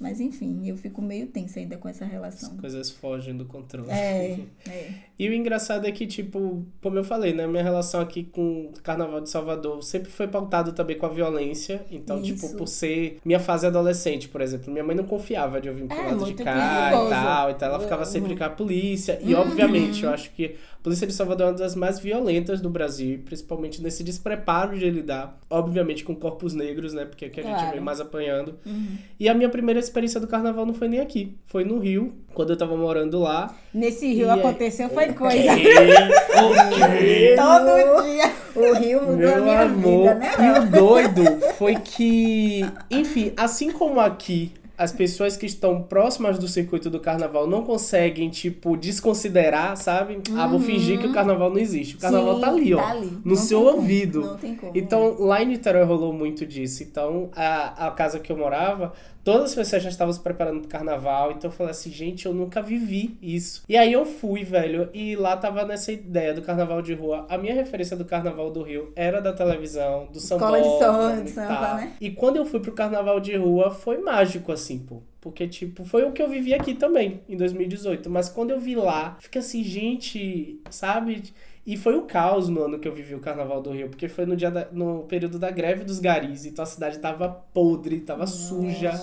Mas 0.01 0.19
enfim, 0.19 0.67
eu 0.67 0.75
fico 0.75 0.99
meio 0.99 1.27
tensa 1.27 1.59
ainda 1.59 1.77
com 1.77 1.87
essa 1.87 2.03
relação. 2.03 2.53
As 2.55 2.59
coisas 2.59 2.89
fogem 2.89 3.37
do 3.37 3.45
controle. 3.45 3.91
É, 3.91 4.39
é. 4.67 4.93
E 5.19 5.29
o 5.29 5.33
engraçado 5.33 5.85
é 5.85 5.91
que, 5.91 6.07
tipo, 6.07 6.65
como 6.81 6.97
eu 6.97 7.03
falei, 7.03 7.31
né? 7.31 7.45
Minha 7.45 7.61
relação 7.61 8.01
aqui 8.01 8.23
com 8.23 8.71
o 8.75 8.81
Carnaval 8.81 9.21
de 9.21 9.29
Salvador 9.29 9.83
sempre 9.83 10.09
foi 10.09 10.27
pautado 10.27 10.73
também 10.73 10.97
com 10.97 11.05
a 11.05 11.09
violência. 11.09 11.85
Então, 11.91 12.19
Isso. 12.19 12.47
tipo, 12.47 12.57
por 12.57 12.67
ser 12.67 13.19
minha 13.23 13.39
fase 13.39 13.67
adolescente, 13.67 14.27
por 14.27 14.41
exemplo, 14.41 14.71
minha 14.71 14.83
mãe 14.83 14.95
não 14.95 15.03
confiava 15.03 15.61
de 15.61 15.67
eu 15.67 15.75
vir 15.75 15.85
pro 15.85 15.95
é, 15.95 16.07
lado 16.07 16.25
de 16.25 16.33
cá 16.33 16.89
perigoso. 16.89 17.07
e 17.07 17.09
tal. 17.11 17.51
Então 17.51 17.67
ela 17.67 17.79
ficava 17.79 18.03
sempre 18.03 18.31
uhum. 18.31 18.37
com 18.39 18.43
a 18.43 18.49
polícia. 18.49 19.19
E, 19.21 19.35
uhum. 19.35 19.41
obviamente, 19.41 20.03
eu 20.03 20.09
acho 20.09 20.31
que 20.31 20.55
a 20.81 20.83
Polícia 20.83 21.05
de 21.05 21.13
Salvador 21.13 21.45
é 21.45 21.51
uma 21.51 21.57
das 21.59 21.75
mais 21.75 21.99
violentas 21.99 22.59
do 22.59 22.67
Brasil, 22.67 23.21
principalmente 23.23 23.79
nesse 23.83 24.03
despreparo 24.03 24.75
de 24.75 24.89
lidar, 24.89 25.39
obviamente, 25.47 26.03
com 26.03 26.15
corpos 26.15 26.55
negros, 26.55 26.91
né? 26.91 27.05
Porque 27.05 27.25
aqui 27.25 27.39
a 27.39 27.43
claro. 27.43 27.59
gente 27.59 27.71
vem 27.73 27.79
mais 27.79 28.01
apanhando. 28.01 28.57
Uhum. 28.65 28.97
E 29.19 29.29
a 29.29 29.35
minha 29.35 29.47
primeira 29.47 29.79
experiência 29.91 30.19
do 30.19 30.27
carnaval 30.27 30.65
não 30.65 30.73
foi 30.73 30.87
nem 30.87 30.99
aqui, 30.99 31.37
foi 31.45 31.63
no 31.63 31.77
Rio, 31.77 32.13
quando 32.33 32.51
eu 32.51 32.57
tava 32.57 32.75
morando 32.75 33.19
lá. 33.19 33.55
Nesse 33.73 34.11
Rio 34.13 34.31
aconteceu 34.31 34.89
foi 34.89 35.13
coisa. 35.13 35.51
Okay. 36.31 37.35
Todo 37.35 38.03
dia. 38.03 38.31
O 38.55 38.73
Rio 38.73 39.01
mudou 39.01 39.17
Meu 39.17 39.35
a 39.35 39.39
minha 39.39 39.61
amor. 39.61 40.13
vida, 40.13 40.15
né? 40.15 40.31
E 40.39 40.59
o 40.59 40.71
doido 40.71 41.23
foi 41.57 41.75
que, 41.75 42.65
enfim, 42.89 43.33
assim 43.37 43.71
como 43.71 43.99
aqui 43.99 44.51
as 44.81 44.91
pessoas 44.91 45.37
que 45.37 45.45
estão 45.45 45.83
próximas 45.83 46.39
do 46.39 46.47
circuito 46.47 46.89
do 46.89 46.99
carnaval 46.99 47.45
não 47.45 47.63
conseguem, 47.63 48.31
tipo, 48.31 48.75
desconsiderar, 48.75 49.77
sabe? 49.77 50.15
Uhum. 50.27 50.41
Ah, 50.41 50.47
vou 50.47 50.59
fingir 50.59 50.97
que 50.97 51.05
o 51.05 51.09
uhum. 51.09 51.13
carnaval 51.13 51.51
não 51.51 51.59
existe. 51.59 51.97
O 51.97 51.99
carnaval 51.99 52.35
Sim, 52.35 52.41
tá 52.41 52.47
ali, 52.47 52.73
ó. 52.73 52.81
Tá 52.81 52.89
ali. 52.89 53.05
No 53.05 53.21
não 53.23 53.35
seu 53.35 53.61
ouvido. 53.61 54.21
Não 54.21 54.37
tem 54.37 54.55
como. 54.55 54.71
Então, 54.73 55.17
lá 55.19 55.43
em 55.43 55.45
Niterói 55.45 55.83
rolou 55.83 56.11
muito 56.11 56.47
disso. 56.47 56.81
Então, 56.81 57.29
a, 57.35 57.89
a 57.89 57.91
casa 57.91 58.19
que 58.19 58.31
eu 58.31 58.37
morava, 58.37 58.91
Todas 59.23 59.51
as 59.51 59.55
pessoas 59.55 59.83
já 59.83 59.89
estavam 59.89 60.13
se 60.13 60.19
preparando 60.19 60.61
pro 60.61 60.69
carnaval, 60.69 61.31
então 61.31 61.49
eu 61.49 61.55
falei 61.55 61.71
assim, 61.71 61.91
gente, 61.91 62.25
eu 62.25 62.33
nunca 62.33 62.61
vivi 62.61 63.17
isso. 63.21 63.63
E 63.69 63.77
aí 63.77 63.93
eu 63.93 64.05
fui, 64.05 64.43
velho, 64.43 64.89
e 64.93 65.15
lá 65.15 65.37
tava 65.37 65.63
nessa 65.65 65.91
ideia 65.91 66.33
do 66.33 66.41
carnaval 66.41 66.81
de 66.81 66.93
rua. 66.93 67.25
A 67.29 67.37
minha 67.37 67.53
referência 67.53 67.95
do 67.95 68.05
carnaval 68.05 68.51
do 68.51 68.63
Rio 68.63 68.91
era 68.95 69.21
da 69.21 69.33
televisão, 69.33 70.07
do 70.11 70.19
samba. 70.19 70.59
Escola 70.59 70.61
de 70.61 71.23
de 71.23 71.29
samba, 71.29 71.73
né? 71.75 71.93
E 72.01 72.11
quando 72.11 72.37
eu 72.37 72.45
fui 72.45 72.59
pro 72.59 72.71
carnaval 72.71 73.19
de 73.19 73.35
rua, 73.35 73.71
foi 73.71 73.99
mágico, 73.99 74.51
assim, 74.51 74.79
pô. 74.79 75.01
Porque, 75.19 75.47
tipo, 75.47 75.85
foi 75.85 76.03
o 76.03 76.11
que 76.11 76.21
eu 76.21 76.27
vivi 76.27 76.51
aqui 76.51 76.73
também, 76.73 77.21
em 77.29 77.37
2018. 77.37 78.09
Mas 78.09 78.27
quando 78.27 78.49
eu 78.49 78.59
vi 78.59 78.75
lá, 78.75 79.17
fica 79.19 79.37
assim, 79.37 79.63
gente, 79.63 80.59
sabe? 80.71 81.31
E 81.65 81.77
foi 81.77 81.95
um 81.95 82.07
caos 82.07 82.49
no 82.49 82.63
ano 82.63 82.79
que 82.79 82.87
eu 82.87 82.93
vivi 82.93 83.13
o 83.13 83.19
Carnaval 83.19 83.61
do 83.61 83.71
Rio, 83.71 83.87
porque 83.87 84.07
foi 84.07 84.25
no 84.25 84.35
dia 84.35 84.49
da, 84.49 84.67
no 84.71 85.03
período 85.03 85.37
da 85.37 85.51
greve 85.51 85.83
dos 85.83 85.99
garis, 85.99 86.45
então 86.45 86.63
a 86.63 86.65
cidade 86.65 86.97
tava 86.97 87.29
podre, 87.53 87.99
tava 87.99 88.21
Nossa. 88.21 88.49
suja, 88.49 88.93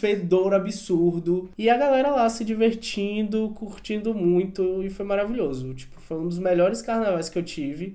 fedor 0.00 0.54
absurdo. 0.54 1.50
E 1.58 1.68
a 1.68 1.76
galera 1.76 2.10
lá 2.10 2.28
se 2.30 2.44
divertindo, 2.44 3.50
curtindo 3.54 4.14
muito, 4.14 4.82
e 4.82 4.88
foi 4.88 5.04
maravilhoso. 5.04 5.74
Tipo, 5.74 6.00
foi 6.00 6.16
um 6.16 6.28
dos 6.28 6.38
melhores 6.38 6.80
carnavais 6.80 7.28
que 7.28 7.38
eu 7.38 7.42
tive. 7.42 7.94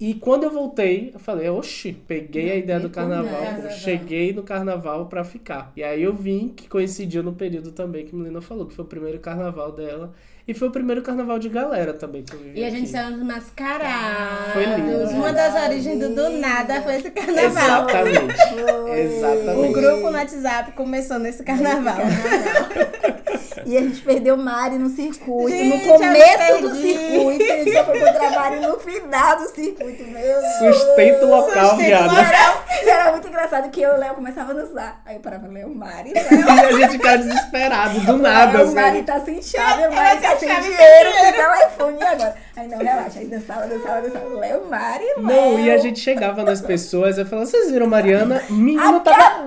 E 0.00 0.14
quando 0.14 0.44
eu 0.44 0.50
voltei, 0.50 1.10
eu 1.14 1.20
falei, 1.20 1.48
oxi, 1.48 1.92
peguei 1.92 2.50
a 2.50 2.56
ideia 2.56 2.80
do 2.80 2.90
carnaval, 2.90 3.70
cheguei 3.70 4.32
no 4.32 4.42
carnaval 4.42 5.06
para 5.06 5.22
ficar. 5.22 5.72
E 5.76 5.82
aí 5.82 6.02
eu 6.02 6.14
vim, 6.14 6.48
que 6.48 6.68
coincidiu 6.68 7.22
no 7.22 7.32
período 7.32 7.72
também 7.72 8.04
que 8.04 8.14
a 8.14 8.18
Melina 8.18 8.40
falou, 8.40 8.66
que 8.66 8.74
foi 8.74 8.84
o 8.84 8.88
primeiro 8.88 9.18
carnaval 9.20 9.70
dela. 9.70 10.12
E 10.46 10.52
foi 10.52 10.68
o 10.68 10.70
primeiro 10.70 11.00
carnaval 11.00 11.38
de 11.38 11.48
galera 11.48 11.94
também 11.94 12.22
que 12.22 12.34
eu 12.34 12.38
vivi. 12.38 12.60
E 12.60 12.64
a 12.64 12.68
gente 12.68 12.90
saiu 12.90 13.12
nos 13.12 13.22
mascarados. 13.22 14.52
Foi 14.52 14.64
lindo. 14.66 15.10
Uma 15.10 15.32
das 15.32 15.54
origens 15.64 15.98
do 15.98 16.14
Do 16.14 16.30
Nada 16.32 16.82
foi 16.82 16.96
esse 16.96 17.10
carnaval. 17.10 17.88
Exatamente. 17.88 18.42
Exatamente. 19.00 19.68
O 19.68 19.72
grupo 19.72 20.10
no 20.10 20.18
WhatsApp 20.18 20.72
começou 20.72 21.18
nesse 21.18 21.42
carnaval. 21.42 21.96
e 23.64 23.74
a 23.74 23.80
gente 23.80 24.02
perdeu 24.02 24.36
Mari 24.36 24.76
no 24.76 24.90
circuito. 24.90 25.48
Gente, 25.48 25.86
no 25.86 25.94
começo 25.94 26.60
do 26.60 26.74
circuito. 26.74 27.42
A 27.42 27.56
gente 27.56 27.72
só 27.72 27.84
foi 27.84 27.98
encontrar 27.98 28.30
Mari 28.32 28.60
no 28.60 28.78
final 28.78 29.36
do 29.38 29.48
circuito. 29.48 30.04
Meu 30.04 30.22
Deus. 30.22 30.76
Sustento 30.76 31.24
local, 31.24 31.76
viado. 31.78 32.14
Era, 32.18 32.64
era 32.86 33.12
muito 33.12 33.28
engraçado 33.28 33.70
que 33.70 33.80
eu 33.80 33.92
e 33.92 33.96
o 33.96 33.98
Léo 33.98 34.14
começava 34.14 34.50
a 34.50 34.54
dançar. 34.54 35.00
Aí 35.06 35.16
eu 35.16 35.20
parava, 35.20 35.48
Léo, 35.48 35.74
Mari, 35.74 36.12
Léo. 36.12 36.24
E 36.30 36.60
a 36.60 36.72
gente 36.72 36.92
ficava 36.92 37.16
desesperado, 37.16 38.00
do 38.00 38.18
nada. 38.18 38.62
O 38.62 38.74
Mari 38.74 39.02
tá 39.04 39.20
sem 39.20 39.40
chave, 39.40 39.86
o 39.86 39.94
Mari 39.94 40.20
tá 40.20 40.33
sem 40.38 40.48
dinheiro, 40.60 41.12
sem 41.20 41.32
telefone 41.32 42.02
agora. 42.02 42.34
Aí 42.56 42.68
não, 42.68 42.78
relaxa. 42.78 43.18
Aí 43.18 43.26
dançava, 43.26 43.66
dançava, 43.66 44.00
dançava. 44.02 44.28
Léo, 44.34 44.66
Mari, 44.68 45.04
Léo. 45.04 45.22
Não, 45.22 45.58
e 45.58 45.70
a 45.70 45.78
gente 45.78 46.00
chegava 46.00 46.42
nas 46.42 46.60
pessoas 46.60 47.18
e 47.18 47.24
falava, 47.24 47.46
vocês 47.46 47.70
viram 47.70 47.86
Mariana? 47.86 48.42
Menino 48.48 49.00
tava... 49.00 49.46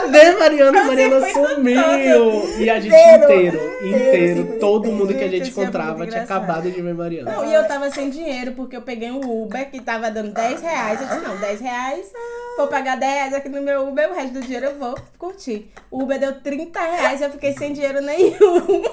Cadê 0.00 0.32
Mariana? 0.32 0.84
Mariana 0.84 1.32
sumiu. 1.32 2.58
E 2.58 2.68
a 2.68 2.78
gente 2.78 2.94
inteiro, 2.94 3.58
inteiro, 3.82 4.58
todo 4.60 4.92
mundo 4.92 5.14
que 5.14 5.24
a 5.24 5.28
gente 5.28 5.48
encontrava 5.50 6.06
tinha 6.06 6.22
acabado 6.22 6.70
de 6.70 6.82
ver 6.82 6.94
Mariana. 6.94 7.32
Não, 7.32 7.50
e 7.50 7.54
eu 7.54 7.66
tava 7.66 7.90
sem 7.90 8.10
dinheiro, 8.10 8.52
porque 8.52 8.76
eu 8.76 8.82
peguei 8.82 9.10
um 9.10 9.42
Uber 9.42 9.70
que 9.70 9.80
tava 9.80 10.10
dando 10.10 10.32
10 10.32 10.60
reais. 10.60 11.00
Eu 11.00 11.08
disse, 11.08 11.20
não, 11.20 11.36
10 11.38 11.60
reais, 11.60 12.12
vou 12.58 12.66
pagar 12.68 12.98
10 12.98 13.12
reais 13.12 13.34
aqui 13.34 13.48
no 13.48 13.62
meu 13.62 13.88
Uber, 13.88 14.10
o 14.10 14.14
resto 14.14 14.34
do 14.34 14.40
dinheiro 14.42 14.66
eu 14.66 14.78
vou 14.78 14.94
curtir. 15.18 15.70
O 15.90 16.02
Uber 16.02 16.18
deu 16.18 16.40
30 16.40 16.78
reais 16.78 17.20
e 17.20 17.24
eu 17.24 17.30
fiquei 17.30 17.54
sem 17.54 17.72
dinheiro 17.72 18.02
nenhum. 18.02 18.36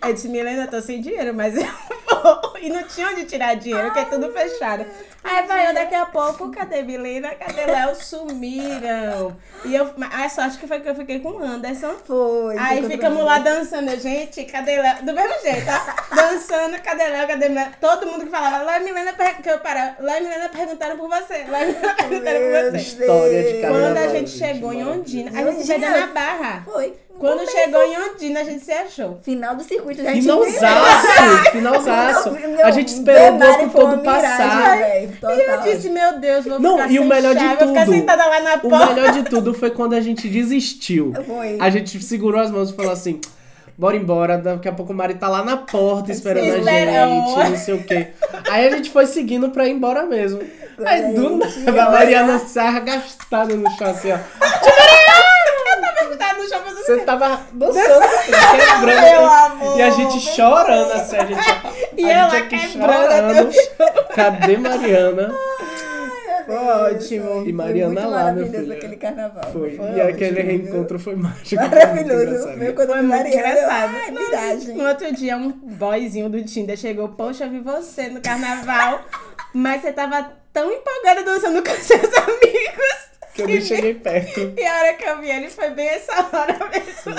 Eu 0.00 0.14
disse, 0.14 0.28
Milena, 0.28 0.62
eu 0.62 0.70
tô 0.70 0.80
sem 0.80 1.00
dinheiro, 1.00 1.34
mas 1.34 1.56
eu 1.56 1.64
vou. 2.08 2.56
E 2.62 2.70
não 2.70 2.82
tinha 2.84 3.08
onde 3.08 3.24
tirar 3.24 3.54
dinheiro, 3.54 3.86
porque 3.86 4.00
é 4.00 4.04
tudo 4.04 4.32
fechado. 4.32 4.86
Aí 5.22 5.46
vai 5.46 5.68
eu 5.68 5.74
daqui 5.74 5.94
a 5.94 6.06
pouco, 6.06 6.50
cadê 6.50 6.82
Milena? 6.82 7.34
Cadê 7.34 7.66
Léo? 7.66 7.94
Sumiram. 7.96 9.36
E 9.64 9.74
eu, 9.74 9.92
a 10.28 10.30
sorte 10.30 10.58
que 10.58 10.66
foi 10.66 10.80
que 10.80 10.88
eu 10.88 10.94
fiquei 10.94 11.20
com 11.20 11.30
o 11.30 11.42
Anderson. 11.42 11.94
Foi. 12.04 12.56
Aí 12.58 12.86
ficamos 12.86 13.24
lá 13.24 13.38
dançando, 13.38 13.98
gente, 13.98 14.44
cadê 14.44 14.76
Léo? 14.76 15.02
Do 15.02 15.14
mesmo 15.14 15.34
jeito, 15.42 15.64
tá? 15.64 15.96
Dançando, 16.14 16.80
cadê 16.82 17.08
Léo? 17.08 17.26
Cadê 17.26 17.48
Milena? 17.48 17.72
Todo 17.80 18.06
mundo 18.06 18.24
que 18.24 18.30
falava, 18.30 18.62
Léo 18.62 18.82
e 18.82 18.84
Milena, 18.84 19.12
que 19.42 19.48
eu 19.48 19.58
parava, 19.60 19.96
Léo 20.00 20.18
e 20.18 20.20
Milena 20.20 20.48
perguntaram 20.50 20.96
por 20.98 21.08
você. 21.08 21.44
Léo 21.48 21.70
e 21.70 21.72
Milena 21.72 21.94
perguntaram 21.94 22.40
por 22.40 22.70
você. 22.70 22.76
História 22.76 23.42
de 23.42 23.60
Quando 23.60 23.96
a 23.96 24.08
gente 24.08 24.30
chegou 24.30 24.72
em 24.72 24.84
Ondina, 24.84 25.30
a 25.30 25.50
gente 25.50 25.66
veio 25.66 25.80
na 25.80 26.06
Barra. 26.08 26.62
Foi. 26.64 26.94
Quando 27.18 27.38
Começou. 27.38 27.60
chegou 27.60 27.82
em 27.82 27.96
Ondina, 27.98 28.40
a 28.40 28.44
gente 28.44 28.64
se 28.64 28.70
achou. 28.70 29.18
Final 29.22 29.56
do 29.56 29.64
circuito, 29.64 30.02
já 30.02 30.12
Finalzaço! 30.12 31.50
Finalzaço! 31.50 32.36
a 32.62 32.70
gente 32.70 32.88
esperou 32.88 33.34
o 33.34 33.38
bloco 33.38 33.70
todo 33.70 34.02
passar. 34.02 34.78
e 35.02 35.08
eu 35.24 35.60
disse, 35.62 35.90
meu 35.90 36.18
Deus, 36.20 36.44
vou 36.44 36.60
Não, 36.60 36.76
ficar 36.76 36.90
e 36.92 36.98
o 37.00 37.04
melhor 37.04 37.34
chave, 37.34 37.48
de 37.48 37.56
tudo, 37.56 37.66
vou 37.66 37.80
ficar 37.80 37.92
sentada 37.92 38.26
lá 38.26 38.40
na 38.40 38.58
porta. 38.58 38.90
O 38.90 38.94
melhor 38.94 39.12
de 39.12 39.22
tudo 39.24 39.52
foi 39.52 39.70
quando 39.70 39.94
a 39.94 40.00
gente 40.00 40.28
desistiu. 40.28 41.12
Foi. 41.26 41.56
A 41.60 41.68
gente 41.70 42.00
segurou 42.00 42.40
as 42.40 42.50
mãos 42.50 42.70
e 42.70 42.74
falou 42.74 42.92
assim... 42.92 43.20
Bora 43.76 43.96
embora, 43.96 44.36
daqui 44.38 44.68
a 44.68 44.72
pouco 44.72 44.92
o 44.92 44.96
Mari 44.96 45.14
tá 45.14 45.28
lá 45.28 45.44
na 45.44 45.56
porta 45.56 46.10
esperando 46.10 46.50
a 46.50 46.72
gente, 46.72 47.50
não 47.50 47.56
sei 47.56 47.74
o 47.74 47.84
quê. 47.84 48.08
Aí 48.50 48.66
a 48.66 48.76
gente 48.76 48.90
foi 48.90 49.06
seguindo 49.06 49.50
pra 49.50 49.68
ir 49.68 49.70
embora 49.70 50.04
mesmo. 50.04 50.40
Aí 50.84 51.14
do 51.14 51.36
nada, 51.36 51.82
a 51.84 51.90
Mariana 51.90 52.38
se 52.40 52.58
arrastada 52.58 53.54
no 53.54 53.70
chão 53.70 53.88
assim, 53.88 54.10
ó 54.10 54.18
no 56.16 56.48
chão 56.48 56.60
fazendo 56.62 56.84
Você 56.84 56.98
tava 57.00 57.40
dançando, 57.52 58.06
quebrando. 58.24 59.02
Meu 59.02 59.26
amor. 59.26 59.78
E 59.78 59.82
a 59.82 59.90
gente 59.90 60.20
chorando, 60.20 60.92
assim, 60.92 61.16
a 61.16 61.24
gente, 61.26 61.40
e 61.96 62.04
a 62.04 62.12
ela 62.12 62.30
gente 62.30 62.54
aqui 62.54 62.68
chorando. 62.68 63.50
Cadê 64.14 64.56
Mariana? 64.56 65.34
Foi 66.46 66.56
ótimo. 66.56 67.46
E 67.46 67.52
Mariana 67.52 68.00
foi 68.00 68.10
lá, 68.10 68.32
meu 68.32 68.50
filho. 68.50 68.72
aquele 68.72 68.96
carnaval. 68.96 69.52
Foi. 69.52 69.76
foi 69.76 69.92
e 69.92 70.00
aquele 70.00 70.40
reencontro 70.40 70.98
foi 70.98 71.14
mágico. 71.14 71.62
Maravilhoso. 71.62 72.48
Meu 72.56 72.74
quando 72.74 72.88
foi 72.88 73.02
muito 73.02 73.26
engraçado. 73.26 73.94
Ai, 73.94 74.10
miragem. 74.10 74.74
No 74.74 74.88
outro 74.88 75.14
dia, 75.14 75.36
um 75.36 75.50
boyzinho 75.50 76.30
do 76.30 76.42
Tinder 76.42 76.76
chegou, 76.78 77.10
poxa, 77.10 77.44
eu 77.44 77.50
vi 77.50 77.60
você 77.60 78.08
no 78.08 78.22
carnaval, 78.22 79.04
mas 79.52 79.82
você 79.82 79.92
tava 79.92 80.26
tão 80.50 80.72
empolgada 80.72 81.22
dançando 81.22 81.62
com 81.62 81.74
seus 81.76 82.14
amigos 82.14 83.07
eu 83.38 83.46
nem 83.46 83.60
cheguei 83.60 83.94
perto. 83.94 84.54
E 84.58 84.66
a 84.66 84.76
hora 84.78 84.94
que 84.94 85.04
eu 85.04 85.20
vi 85.20 85.30
ele 85.30 85.48
foi 85.50 85.70
bem 85.70 85.88
essa 85.88 86.12
hora 86.12 86.58
mesmo. 86.70 87.14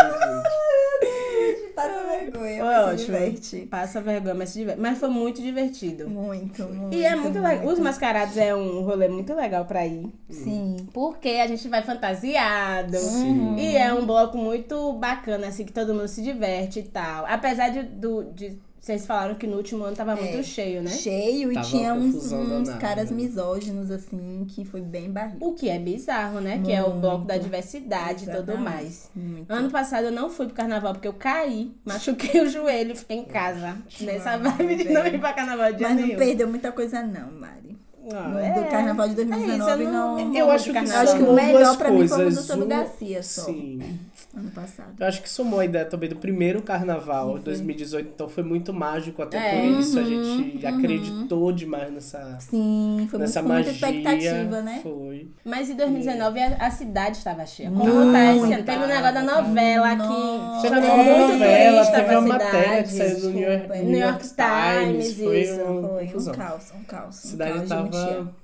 Passa 1.76 2.04
vergonha, 2.08 2.66
mas 2.66 2.84
ótimo. 2.84 2.98
se 2.98 3.06
diverte. 3.06 3.58
Passa 3.68 4.02
vergonha, 4.02 4.36
mas 4.36 4.50
se 4.50 4.60
diverte. 4.60 4.82
Mas 4.82 4.98
foi 4.98 5.10
muito 5.10 5.42
divertido. 5.42 6.10
Muito, 6.10 6.64
muito. 6.64 6.94
E 6.94 7.06
é 7.06 7.16
muito, 7.16 7.40
legal. 7.40 7.66
Os 7.66 7.80
mascarados 7.80 8.36
é 8.36 8.54
um 8.54 8.82
rolê 8.82 9.08
muito 9.08 9.34
legal 9.34 9.64
pra 9.66 9.88
ir. 9.88 10.12
Sim. 10.30 10.88
Porque 10.94 11.30
a 11.30 11.48
gente 11.48 11.68
vai 11.70 11.82
fantasiado. 11.82 12.98
Sim. 12.98 13.56
E 13.58 13.78
é 13.78 13.94
um 13.94 14.06
bloco 14.06 14.38
muito 14.38 14.92
bacana, 14.94 15.48
assim, 15.48 15.64
que 15.64 15.72
todo 15.72 15.94
mundo 15.94 16.08
se 16.10 16.22
diverte 16.22 16.80
e 16.80 16.84
tal. 16.84 17.26
Apesar 17.26 17.70
de, 17.70 17.84
do, 17.84 18.26
de 18.26 18.60
vocês 18.80 19.06
falaram 19.06 19.36
que 19.36 19.46
no 19.46 19.58
último 19.58 19.84
ano 19.84 19.96
tava 19.96 20.14
é, 20.14 20.16
muito 20.16 20.44
cheio, 20.44 20.82
né? 20.82 20.90
Cheio 20.90 21.52
e 21.52 21.62
tinha 21.64 21.94
uns, 21.94 22.32
uns 22.32 22.70
caras 22.76 23.12
misóginos, 23.12 23.92
assim, 23.92 24.46
que 24.48 24.64
foi 24.64 24.82
bem 24.82 25.12
barrigo. 25.12 25.46
O 25.46 25.54
que 25.54 25.70
é 25.70 25.78
bizarro, 25.78 26.40
né? 26.40 26.56
Muito. 26.56 26.68
Que 26.68 26.72
é 26.74 26.82
o 26.82 26.92
bloco 26.92 27.26
da 27.26 27.38
diversidade 27.38 28.30
e 28.30 28.34
tudo 28.34 28.58
mais. 28.58 29.10
Muito. 29.14 29.52
Ano 29.52 29.70
passado 29.70 30.06
eu 30.06 30.12
não 30.12 30.30
fui 30.30 30.46
pro 30.46 30.56
carnaval 30.56 30.94
porque 30.94 31.08
eu 31.08 31.14
caí, 31.14 31.72
machuquei 31.84 32.42
o 32.42 32.50
joelho, 32.50 32.96
fiquei 32.96 33.18
em 33.18 33.26
casa. 33.26 33.78
Nessa 34.00 34.38
vibe 34.38 34.76
de 34.78 34.90
não 34.90 35.06
ir 35.06 35.20
pra 35.20 35.34
carnaval 35.34 35.74
de 35.74 35.84
Mas 35.84 35.96
nenhum. 35.96 36.08
não 36.10 36.16
perdeu 36.16 36.48
muita 36.48 36.72
coisa, 36.72 37.02
não, 37.04 37.32
Mari. 37.34 37.78
Ah, 38.12 38.30
no, 38.30 38.40
é. 38.40 38.54
Do 38.54 38.66
carnaval 38.70 39.10
de 39.10 39.16
2019, 39.16 39.60
é 39.60 39.84
isso, 39.84 39.94
não, 39.94 40.18
não, 40.18 40.36
Eu 40.36 40.50
acho 40.50 40.72
que, 40.72 40.78
acho 40.78 41.18
que 41.18 41.24
o 41.24 41.34
melhor 41.34 41.78
pra 41.78 41.92
mim 41.92 42.08
foi 42.08 42.28
o 42.28 42.30
do 42.30 42.42
São 42.42 42.66
Garcia 42.66 43.22
só. 43.22 43.44
Sim 43.44 44.00
ano 44.36 44.52
passado. 44.52 44.94
Eu 45.00 45.08
acho 45.08 45.22
que 45.22 45.30
somou 45.30 45.60
a 45.60 45.66
ideia 45.66 45.86
também 45.86 46.10
do 46.10 46.16
primeiro 46.16 46.62
carnaval, 46.62 47.34
uhum. 47.34 47.40
2018, 47.40 48.12
então 48.14 48.30
foi 48.30 48.44
muito 48.44 48.72
mágico 48.74 49.22
até 49.22 49.38
é. 49.38 49.62
por 49.62 49.80
isso. 49.80 49.98
a 49.98 50.04
gente 50.04 50.66
uhum. 50.66 50.78
acreditou 50.78 51.52
demais 51.52 51.92
nessa. 51.92 52.38
Sim, 52.40 53.08
foi 53.10 53.20
nessa 53.20 53.42
muito, 53.42 53.54
magia. 53.54 53.72
expectativa, 53.72 54.62
né? 54.62 54.80
Foi. 54.84 55.32
Mas 55.44 55.70
em 55.70 55.76
2019 55.76 56.40
a, 56.40 56.56
a 56.58 56.72
cidade 56.72 57.18
estava 57.18 57.46
cheia. 57.46 57.70
Como 57.72 57.84
muito, 57.84 58.12
tá 58.12 58.36
esse 58.36 58.54
ano? 58.54 58.64
Teve 58.64 58.84
um 58.84 58.88
negócio 58.88 59.14
da 59.14 59.24
novela 59.24 59.90
que 59.96 60.68
chamou 60.68 60.96
muito 60.98 61.28
novela, 61.28 61.86
teve 61.86 62.16
uma 62.16 62.22
matéria 62.22 62.84
que 62.84 62.90
saiu 62.90 63.20
do 63.22 63.30
New 63.32 63.52
York, 63.52 63.80
New 63.80 64.00
York 64.00 64.20
Times. 64.20 65.16
Times 65.16 65.16
foi, 65.16 65.42
isso. 65.42 65.62
Um, 65.62 66.08
foi 66.08 66.34
um 66.34 66.36
caos, 66.36 66.74
um 66.80 66.84
caos. 66.84 67.18
A 67.18 67.28
cidade 67.30 67.52
um 67.52 67.68
caos 67.68 67.70
tava 67.70 68.39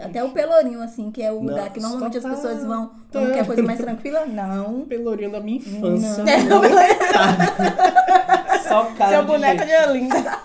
até 0.00 0.24
o 0.24 0.30
Pelourinho, 0.30 0.82
assim, 0.82 1.10
que 1.10 1.22
é 1.22 1.30
o 1.30 1.36
não, 1.36 1.42
lugar 1.42 1.72
que 1.72 1.80
normalmente 1.80 2.18
as 2.18 2.24
pessoas 2.24 2.64
vão. 2.64 2.90
Não 3.12 3.30
quer 3.30 3.46
coisa 3.46 3.62
mais 3.62 3.78
tranquila? 3.82 4.26
Não. 4.26 4.84
Pelourinho 4.86 5.30
da 5.30 5.40
minha 5.40 5.58
infância. 5.58 6.24
Não. 6.24 6.62
Só 8.68 8.84
cara 8.96 9.10
Seu 9.10 9.24
boneco 9.24 9.64
de 9.64 9.76
Olinda. 9.88 10.38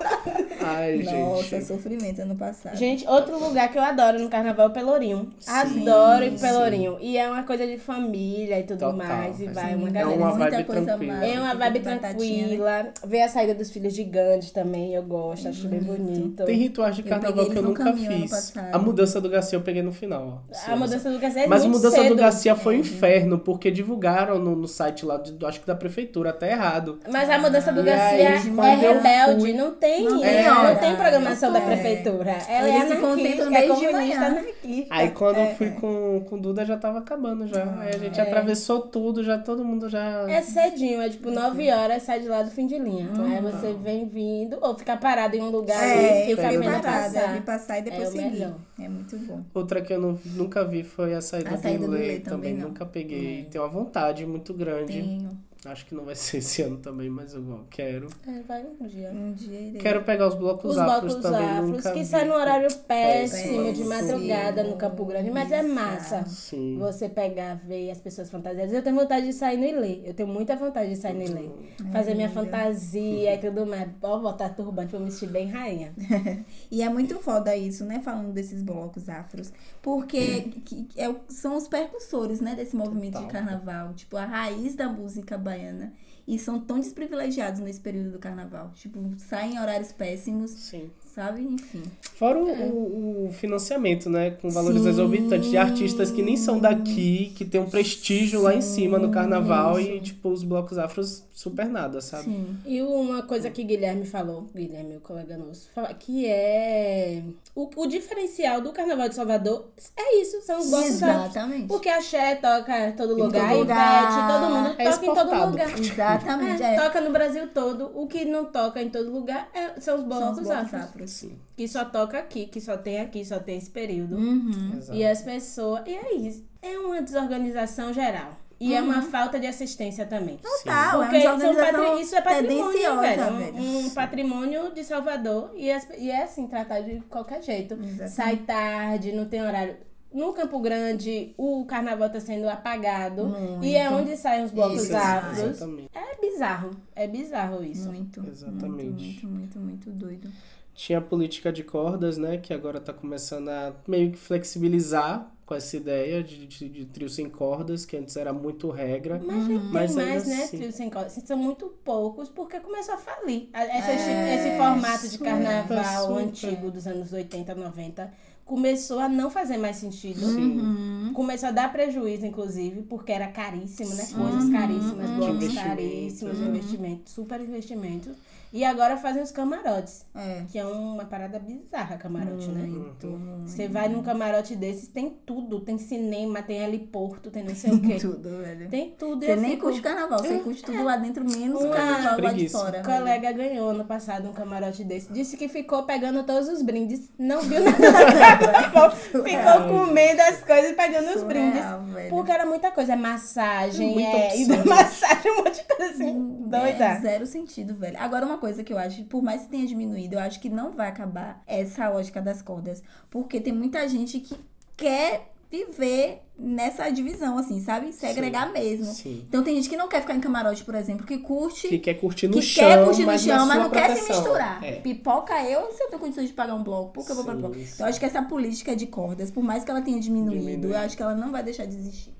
Ai, 0.68 0.98
Nossa, 1.04 1.44
gente. 1.44 1.66
sofrimento 1.66 2.22
ano 2.22 2.36
passado. 2.36 2.76
Gente, 2.76 3.08
outro 3.08 3.40
lugar 3.40 3.72
que 3.72 3.78
eu 3.78 3.82
adoro 3.84 4.20
no 4.20 4.30
carnaval 4.30 4.68
é 4.68 4.70
o 4.70 4.74
Pelourinho. 4.74 5.30
Sim, 5.40 5.52
adoro 5.52 6.28
o 6.28 6.40
Pelourinho. 6.40 6.98
Sim. 7.00 7.06
E 7.06 7.18
é 7.18 7.30
uma 7.30 7.44
coisa 7.44 7.66
de 7.66 7.78
família 7.78 8.60
e 8.60 8.64
tudo 8.64 8.80
Total, 8.80 8.94
mais. 8.96 9.40
E 9.40 9.48
vai 9.48 9.70
sim. 9.70 9.76
uma 9.76 9.90
galera. 9.90 10.14
É 10.14 10.18
uma 10.18 10.30
Muita 10.36 10.50
vibe 10.52 10.64
coisa 10.66 10.86
tranquila. 10.86 11.14
massa, 11.14 11.26
É 11.26 11.40
uma 11.40 11.54
vibe 11.56 11.80
tranquila. 11.80 12.84
Né? 12.84 12.94
Ver 13.06 13.22
a 13.22 13.30
saída 13.30 13.54
dos 13.56 13.72
filhos 13.72 13.94
gigantes 13.94 14.52
também, 14.52 14.94
eu 14.94 15.04
gosto, 15.04 15.48
acho 15.48 15.68
bem 15.68 15.80
bonito. 15.80 16.44
Tem 16.46 16.58
rituais 16.58 16.96
de 16.96 17.04
carnaval 17.04 17.46
que 17.50 17.58
eu 17.58 17.64
nunca 17.64 17.94
fiz. 17.94 18.54
A 18.72 18.78
mudança 18.78 19.20
do 19.22 19.30
Garcia 19.30 19.58
eu 19.58 19.62
peguei 19.62 19.82
no 19.82 19.92
final. 19.92 20.44
Ó. 20.52 20.72
A 20.72 20.76
mudança 20.76 21.10
do 21.10 21.20
Garcia 21.20 21.44
é 21.44 21.48
Mas 21.48 21.64
a 21.64 21.68
mudança 21.68 21.98
cedo. 21.98 22.10
do 22.10 22.16
Garcia 22.16 22.56
foi 22.56 22.78
um 22.78 22.80
inferno, 22.80 23.40
porque 23.40 23.70
divulgaram 23.72 24.40
no, 24.40 24.56
no 24.56 24.68
site 24.68 25.06
lá, 25.06 25.18
de, 25.18 25.34
acho 25.46 25.62
que 25.62 25.68
da 25.68 25.76
prefeitura, 25.76 26.30
até 26.32 26.52
errado. 26.52 27.00
Mas 27.10 27.30
a 27.30 27.38
mudança 27.40 27.72
do 27.72 27.84
Garcia 27.84 28.30
é 28.30 28.76
rebelde, 28.76 29.54
não 29.54 29.74
tem. 29.74 30.04
Não 30.04 30.20
tem 30.22 30.30
é, 30.30 30.50
Não, 30.64 30.74
não 30.74 30.76
tem 30.76 30.96
programação 30.96 31.54
da 31.54 31.62
prefeitura. 31.62 32.32
Ela 32.48 32.70
Eles 32.70 32.92
é 32.92 32.96
se 32.96 33.02
concentram 33.02 33.56
é 33.56 33.62
desde 33.62 33.88
de 33.88 33.94
manhã. 33.94 34.46
Aí 34.90 35.12
quando 35.12 35.38
eu 35.38 35.56
fui 35.56 35.72
com, 35.72 36.26
com 36.28 36.38
Duda 36.38 36.66
já 36.66 36.78
tava 36.78 37.00
acabando 37.00 37.48
já. 37.48 37.64
Aí 37.80 37.90
a 37.90 37.98
gente 37.98 38.20
é. 38.20 38.24
atravessou 38.24 38.82
tudo, 38.82 39.24
já 39.24 39.38
todo 39.38 39.64
mundo 39.64 39.90
já. 39.90 40.30
É 40.30 40.42
cedinho, 40.42 41.02
é 41.02 41.10
tipo 41.10 41.32
9 41.32 41.72
horas, 41.72 42.04
sai 42.04 42.20
de 42.20 42.28
lá 42.28 42.44
do 42.44 42.52
fim 42.52 42.68
de 42.68 42.78
linha. 42.78 43.10
Uhum. 43.10 43.26
Aí 43.26 43.42
você 43.42 43.74
vem 43.74 44.08
vindo, 44.08 44.58
ou 44.62 44.78
fica 44.78 44.98
parado 44.98 45.36
em 45.36 45.42
um 45.42 45.50
lugar 45.50 45.82
é, 45.82 46.26
e 46.26 46.36
fica 46.36 46.50
vendo 46.50 46.82
passar. 46.82 47.34
Vi 47.34 47.42
passar 47.42 47.80
e 47.80 47.82
depois 47.84 48.10
é 48.10 48.12
seguir. 48.12 48.54
É 48.80 48.88
muito 48.88 49.18
bom. 49.20 49.42
Outra 49.54 49.82
que 49.82 49.94
eu 49.94 50.00
não, 50.00 50.20
nunca 50.26 50.64
vi 50.64 50.84
foi 50.84 51.14
a 51.14 51.22
saída, 51.22 51.52
a 51.52 51.58
saída 51.58 51.86
do 51.86 51.92
Lê 51.92 52.20
também. 52.20 52.22
também 52.22 52.54
nunca 52.54 52.86
peguei. 52.86 53.42
É. 53.42 53.44
Tenho 53.52 53.64
uma 53.64 53.70
vontade 53.70 54.26
muito 54.26 54.54
grande. 54.54 54.94
Tenho. 54.94 55.47
Acho 55.66 55.86
que 55.86 55.96
não 55.96 56.06
vai 56.06 56.16
ser 56.16 56.38
esse 56.38 56.62
ano 56.62 56.78
também, 56.78 57.10
mas 57.10 57.34
eu 57.34 57.66
quero. 57.70 58.08
É, 58.28 58.42
vai 58.42 58.66
um 58.66 58.86
dia. 58.88 59.12
Um 59.12 59.34
dia 59.34 59.60
irei. 59.60 59.82
Quero 59.82 60.04
pegar 60.04 60.28
os 60.28 60.36
blocos 60.36 60.72
os 60.72 60.78
afros 60.78 61.16
blocos 61.16 61.32
também. 61.32 61.50
Afros, 61.50 61.92
que 61.92 62.06
sai 62.06 62.26
no 62.26 62.34
horário 62.34 62.74
péssimo, 62.88 63.74
de 63.74 63.84
madrugada 63.84 64.64
no 64.64 64.76
Campo 64.76 65.06
Grande, 65.06 65.32
mas 65.32 65.52
é 65.52 65.64
massa. 65.64 66.26
Sim. 66.26 66.78
Você 66.80 67.10
pegar, 67.10 67.56
ver 67.56 67.90
as 67.92 68.00
pessoas 68.00 68.30
fantasiadas. 68.30 68.74
Eu 68.74 68.84
tenho 68.84 68.96
vontade 68.96 69.26
de 69.26 69.34
sair 69.34 69.58
no 69.58 69.66
Ilê. 69.66 70.02
Eu 70.06 70.14
tenho 70.14 70.30
muita 70.30 70.56
vontade 70.56 70.90
de 70.90 70.96
sair 70.96 71.14
no 71.14 71.24
Ilê. 71.24 71.48
Hum. 71.48 71.92
Fazer 71.92 72.14
minha 72.14 72.30
fantasia 72.30 73.34
e 73.34 73.38
tudo 73.38 73.66
mais. 73.66 73.90
Pode 74.00 74.22
botar 74.22 74.50
turbante 74.50 74.92
pra 74.92 75.00
me 75.00 75.06
vestir 75.06 75.30
bem 75.30 75.48
rainha. 75.48 75.94
e 76.70 76.82
é 76.82 76.90
muito 76.90 77.18
foda 77.20 77.56
isso, 77.56 77.84
né? 77.86 78.00
Falando 78.00 78.32
desses 78.32 78.62
blocos 78.62 79.10
afros. 79.10 79.52
Porque 79.82 80.42
que, 80.66 80.88
é, 80.96 81.14
são 81.30 81.56
os 81.58 81.68
percussores, 81.68 82.40
né? 82.40 82.56
Desse 82.56 82.76
movimento 82.76 83.14
Total. 83.14 83.28
de 83.28 83.34
carnaval. 83.34 83.94
Tipo, 83.94 84.18
a 84.18 84.26
raiz 84.26 84.76
da 84.76 84.88
música 84.88 85.38
baiana 85.48 85.94
e 86.28 86.38
são 86.38 86.60
tão 86.60 86.80
desprivilegiados 86.80 87.62
nesse 87.62 87.80
período 87.80 88.12
do 88.12 88.20
carnaval. 88.20 88.72
Tipo, 88.76 89.00
saem 89.18 89.56
em 89.56 89.60
horários 89.60 89.94
péssimos. 89.94 90.52
Sim. 90.52 90.90
Sabe? 91.16 91.42
Enfim. 91.42 91.82
Fora 92.02 92.38
o, 92.38 92.50
é. 92.50 92.66
o, 92.66 93.30
financiamento, 93.32 94.10
né? 94.10 94.32
Com 94.32 94.50
valores 94.50 94.82
Sim. 94.82 94.90
exorbitantes 94.90 95.50
de 95.50 95.58
artistas 95.58 96.12
que 96.12 96.22
nem 96.22 96.36
são 96.36 96.60
daqui, 96.60 97.32
que 97.36 97.46
tem 97.46 97.62
um 97.62 97.70
prestígio 97.70 98.40
Sim. 98.40 98.46
lá 98.46 98.54
em 98.54 98.62
cima 98.62 99.00
no 99.00 99.10
carnaval 99.10 99.80
Isso. 99.80 99.90
e, 99.90 100.02
tipo, 100.02 100.30
os 100.30 100.44
blocos 100.44 100.78
afros 100.78 101.24
super 101.38 101.68
nada, 101.70 102.02
sabe? 102.02 102.24
Sim. 102.24 102.58
E 102.66 102.82
uma 102.82 103.22
coisa 103.22 103.52
que 103.52 103.64
Guilherme 103.64 104.08
falou, 104.08 104.48
Guilherme, 104.56 104.98
o 104.98 105.02
colega 105.02 105.38
nosso, 105.38 105.70
que 106.00 106.26
é 106.26 107.22
o, 107.54 107.70
o 107.76 107.86
diferencial 107.86 108.60
do 108.60 108.74
Carnaval 108.74 109.08
de 109.08 109.14
Salvador 109.14 109.68
é 109.96 110.20
isso, 110.20 110.42
são 110.42 110.60
os 110.60 110.68
blocos 110.68 110.90
Exatamente. 110.90 111.68
Porque 111.68 111.90
a 111.90 112.02
Xé 112.02 112.38
toca 112.38 112.90
em 112.90 112.94
todo 112.94 113.14
lugar, 113.14 113.50
todo 113.52 113.60
lugar. 113.60 114.28
todo 114.28 114.56
mundo 114.56 114.76
é 114.80 114.90
toca 114.90 115.06
em 115.06 115.14
todo 115.14 115.46
lugar. 115.46 115.80
Exatamente. 115.80 116.64
É, 116.64 116.74
é. 116.74 116.82
Toca 116.82 117.02
no 117.02 117.12
Brasil 117.12 117.48
todo. 117.54 117.92
O 117.94 118.08
que 118.08 118.26
não 118.26 118.46
toca 118.46 118.82
em 118.82 118.90
todo 118.90 119.12
lugar 119.12 119.48
é, 119.54 119.80
são 119.80 119.98
os 119.98 120.04
blocos, 120.04 120.48
são 120.48 120.64
os 120.64 120.74
afros. 120.74 121.26
Que 121.56 121.68
só 121.68 121.86
toca 121.86 122.18
aqui, 122.18 122.48
que 122.48 122.60
só 122.60 122.78
tem 122.78 123.00
aqui, 123.00 123.24
só 123.24 123.38
tem 123.38 123.60
esse 123.60 123.70
período. 123.70 124.16
Uhum. 124.16 124.80
E 124.92 125.06
as 125.06 125.22
pessoas. 125.22 125.84
E 125.86 125.94
é 125.94 126.16
isso. 126.16 126.44
É 126.64 126.80
uma 126.80 127.00
desorganização 127.00 127.94
geral. 127.94 128.47
E 128.60 128.72
uhum. 128.72 128.78
é 128.78 128.82
uma 128.82 128.96
uhum. 128.98 129.12
falta 129.12 129.40
de 129.40 129.46
assistência 129.46 130.06
também. 130.06 130.38
Total, 130.38 131.00
Porque 131.02 131.18
é 131.18 131.32
uma 131.32 131.54
patri... 131.54 132.02
isso 132.02 132.16
é 132.16 132.22
patrimônio, 132.22 133.00
velho. 133.00 133.24
Um, 133.56 133.78
um, 133.80 133.90
patrimônio 133.92 134.74
de 134.74 134.84
Salvador. 134.84 135.52
E 135.56 135.70
é, 135.70 135.80
e 135.98 136.10
é 136.10 136.24
assim, 136.24 136.48
tratado 136.48 136.86
de 136.86 137.00
qualquer 137.02 137.44
jeito. 137.44 137.76
Exatamente. 137.76 138.12
Sai 138.12 138.38
tarde, 138.38 139.12
não 139.12 139.26
tem 139.26 139.42
horário. 139.42 139.78
No 140.12 140.34
Campo 140.34 140.60
Grande, 140.60 141.36
o 141.38 141.66
carnaval 141.66 142.08
está 142.08 142.20
sendo 142.20 142.50
apagado. 142.50 143.28
Muito. 143.28 143.64
E 143.64 143.76
é 143.76 143.90
onde 143.90 144.16
saem 144.18 144.46
os 144.46 144.52
blocos 144.52 144.84
isso, 144.84 144.96
afros. 144.96 145.62
É 145.94 146.20
bizarro. 146.20 146.72
É 146.96 147.08
bizarro 147.08 147.64
isso. 147.64 147.92
Muito. 147.92 148.26
Exatamente. 148.28 148.84
Muito, 148.84 149.28
muito, 149.28 149.60
muito, 149.60 149.60
muito 149.60 149.92
doido. 149.92 150.32
Tinha 150.74 151.00
a 151.00 151.02
política 151.02 151.52
de 151.52 151.64
cordas, 151.64 152.18
né? 152.18 152.38
Que 152.38 152.54
agora 152.54 152.78
está 152.78 152.94
começando 152.94 153.50
a 153.50 153.76
meio 153.88 154.12
que 154.12 154.18
flexibilizar 154.18 155.32
com 155.48 155.56
essa 155.56 155.78
ideia 155.78 156.22
de, 156.22 156.46
de, 156.46 156.68
de, 156.68 156.86
trio 156.86 157.10
sem 157.10 157.30
cordas, 157.30 157.86
que 157.86 157.96
antes 157.96 158.18
era 158.18 158.34
muito 158.34 158.70
regra. 158.70 159.18
Mas 159.26 159.48
uhum. 159.48 159.70
mas 159.72 159.96
tem 159.96 160.06
mais, 160.06 160.28
né, 160.28 160.44
assim... 160.44 160.58
trio 160.58 160.72
sem 160.74 160.90
cordas. 160.90 161.14
São 161.26 161.38
muito 161.38 161.68
poucos, 161.86 162.28
porque 162.28 162.60
começou 162.60 162.96
a 162.96 162.98
falir. 162.98 163.48
Essa, 163.54 163.92
é, 163.92 164.36
esse 164.36 164.58
formato 164.58 165.08
de 165.08 165.18
carnaval 165.18 166.08
super, 166.08 166.22
antigo 166.22 166.70
dos 166.70 166.86
anos 166.86 167.14
80, 167.14 167.56
90 167.56 168.14
começou 168.44 169.00
a 169.00 169.08
não 169.08 169.30
fazer 169.30 169.58
mais 169.58 169.78
sentido. 169.78 170.26
Uhum. 170.26 171.12
Começou 171.14 171.48
a 171.48 171.52
dar 171.54 171.72
prejuízo, 171.72 172.26
inclusive, 172.26 172.82
porque 172.84 173.14
era 173.14 173.28
caríssimo, 173.28 173.94
né? 173.96 174.06
Coisas 174.06 174.44
uhum. 174.44 174.52
caríssimas, 174.52 175.10
blocos 175.12 175.54
caríssimos, 175.54 176.40
uhum. 176.40 176.48
investimentos, 176.48 177.14
super 177.14 177.40
investimentos. 177.40 178.18
E 178.52 178.64
agora 178.64 178.98
fazem 178.98 179.22
os 179.22 179.32
camarotes. 179.32 180.06
É. 180.16 180.44
Que 180.50 180.58
é 180.58 180.66
uma 180.66 181.06
parada 181.06 181.40
bizarra, 181.40 181.98
camarote, 181.98 182.48
né? 182.48 182.66
muito, 182.66 183.08
né? 183.08 183.44
Você 183.46 183.68
vai 183.68 183.90
num 183.90 184.02
camarote 184.02 184.56
desses, 184.56 184.88
tem 184.88 185.10
tudo. 185.26 185.60
Tem 185.62 185.78
cinema, 185.78 186.42
tem 186.42 186.64
heliporto, 186.64 187.30
tem 187.30 187.44
não 187.44 187.56
sei 187.56 187.72
o 187.72 187.82
quê. 187.82 187.98
tudo, 188.00 188.42
velho. 188.42 188.70
Tem 188.70 188.92
tudo. 188.98 189.26
Você 189.26 189.36
nem 189.36 189.52
fico... 189.52 189.64
curte 189.64 189.82
carnaval, 189.82 190.20
você 190.20 190.40
curte 190.40 190.64
tudo 190.64 190.84
lá 190.84 190.98
dentro, 190.98 191.24
menos 191.24 191.64
o 191.64 191.70
carnaval 191.70 192.22
lá 192.22 192.34
de 192.34 192.50
fora. 192.50 192.80
Um 192.80 192.84
colega 192.84 193.32
ganhou 193.32 193.74
no 193.74 193.86
passado 193.86 194.30
um 194.30 194.34
camarote 194.34 194.84
desse. 194.84 195.12
Disse 195.12 195.38
que 195.38 195.48
ficou 195.48 195.84
pegando 195.84 196.24
todos 196.24 196.48
os 196.48 196.62
brindes. 196.62 197.12
Não 197.18 197.42
viu 197.42 197.62
nada 197.64 197.78
ficou, 198.64 199.24
ficou 199.24 199.68
comendo 199.68 200.22
as 200.22 200.44
coisas 200.44 200.72
e 200.72 200.74
pegando 200.74 201.08
Surreal, 201.08 201.18
os 201.18 201.24
brindes. 201.24 201.94
Velho. 201.94 202.10
Porque 202.10 202.32
era 202.32 202.46
muita 202.46 202.72
coisa. 202.72 202.94
É 202.94 202.96
massagem, 202.96 204.06
é, 204.06 204.38
e 204.38 204.48
massagem, 204.66 205.32
um 205.34 205.38
monte 205.44 205.58
de 205.58 205.76
coisa 205.76 205.92
assim. 205.92 206.12
Hum, 206.12 206.48
doida. 206.48 206.86
É, 206.86 207.00
zero 207.00 207.26
sentido, 207.26 207.76
velho. 207.76 207.98
Agora, 208.00 208.26
uma 208.26 208.38
coisa 208.38 208.47
que 208.64 208.74
eu 208.74 208.78
acho, 208.78 209.04
por 209.06 209.22
mais 209.22 209.44
que 209.44 209.50
tenha 209.50 209.68
diminuído, 209.68 210.16
eu 210.16 210.20
acho 210.20 210.40
que 210.40 210.50
não 210.50 210.72
vai 210.72 210.88
acabar 210.88 211.42
essa 211.46 211.90
lógica 211.90 212.22
das 212.22 212.42
cordas. 212.42 212.82
Porque 213.10 213.40
tem 213.40 213.54
muita 213.54 213.88
gente 213.88 214.20
que 214.20 214.36
quer 214.76 215.32
viver 215.50 216.22
nessa 216.38 216.90
divisão, 216.90 217.38
assim, 217.38 217.62
sabe? 217.62 217.94
Segregar 217.94 218.48
sim, 218.48 218.54
mesmo. 218.54 218.86
Sim. 218.86 219.26
Então 219.28 219.44
tem 219.44 219.56
gente 219.56 219.70
que 219.70 219.78
não 219.78 219.88
quer 219.88 220.02
ficar 220.02 220.16
em 220.16 220.20
camarote, 220.20 220.64
por 220.64 220.76
exemplo, 220.76 221.06
que 221.06 221.18
curte. 221.18 221.68
Que 221.70 221.80
quer 221.80 221.94
curtir 221.96 222.28
no 222.28 222.36
que 222.36 222.42
chão. 222.42 222.68
Quer 222.68 222.84
curtir 222.84 223.06
no 223.06 223.18
chão, 223.18 223.46
mas 223.46 223.60
não 223.60 223.70
proteção. 223.70 223.96
quer 223.96 224.02
se 224.02 224.10
misturar. 224.10 224.64
É. 224.64 224.72
Pipoca 224.74 225.42
eu, 225.44 225.72
se 225.72 225.82
eu 225.84 225.88
tenho 225.88 226.00
condições 226.00 226.28
de 226.28 226.34
pagar 226.34 226.54
um 226.54 226.64
bloco, 226.64 226.92
por 226.94 227.06
que 227.06 227.12
eu 227.12 227.16
vou 227.16 227.24
pra 227.26 227.34
bloco? 227.34 227.56
Então, 227.56 227.86
eu 227.86 227.86
acho 227.86 228.00
que 228.00 228.06
essa 228.06 228.22
política 228.22 228.76
de 228.76 228.88
cordas, 228.88 229.32
por 229.32 229.44
mais 229.44 229.64
que 229.64 229.72
ela 229.72 229.82
tenha 229.82 230.00
diminuído, 230.00 230.46
Diminui. 230.46 230.72
eu 230.72 230.78
acho 230.78 230.96
que 230.96 231.02
ela 231.02 231.16
não 231.16 231.32
vai 231.32 231.44
deixar 231.44 231.66
de 231.66 231.76
existir. 231.76 232.14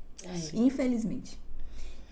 Infelizmente. 0.54 1.40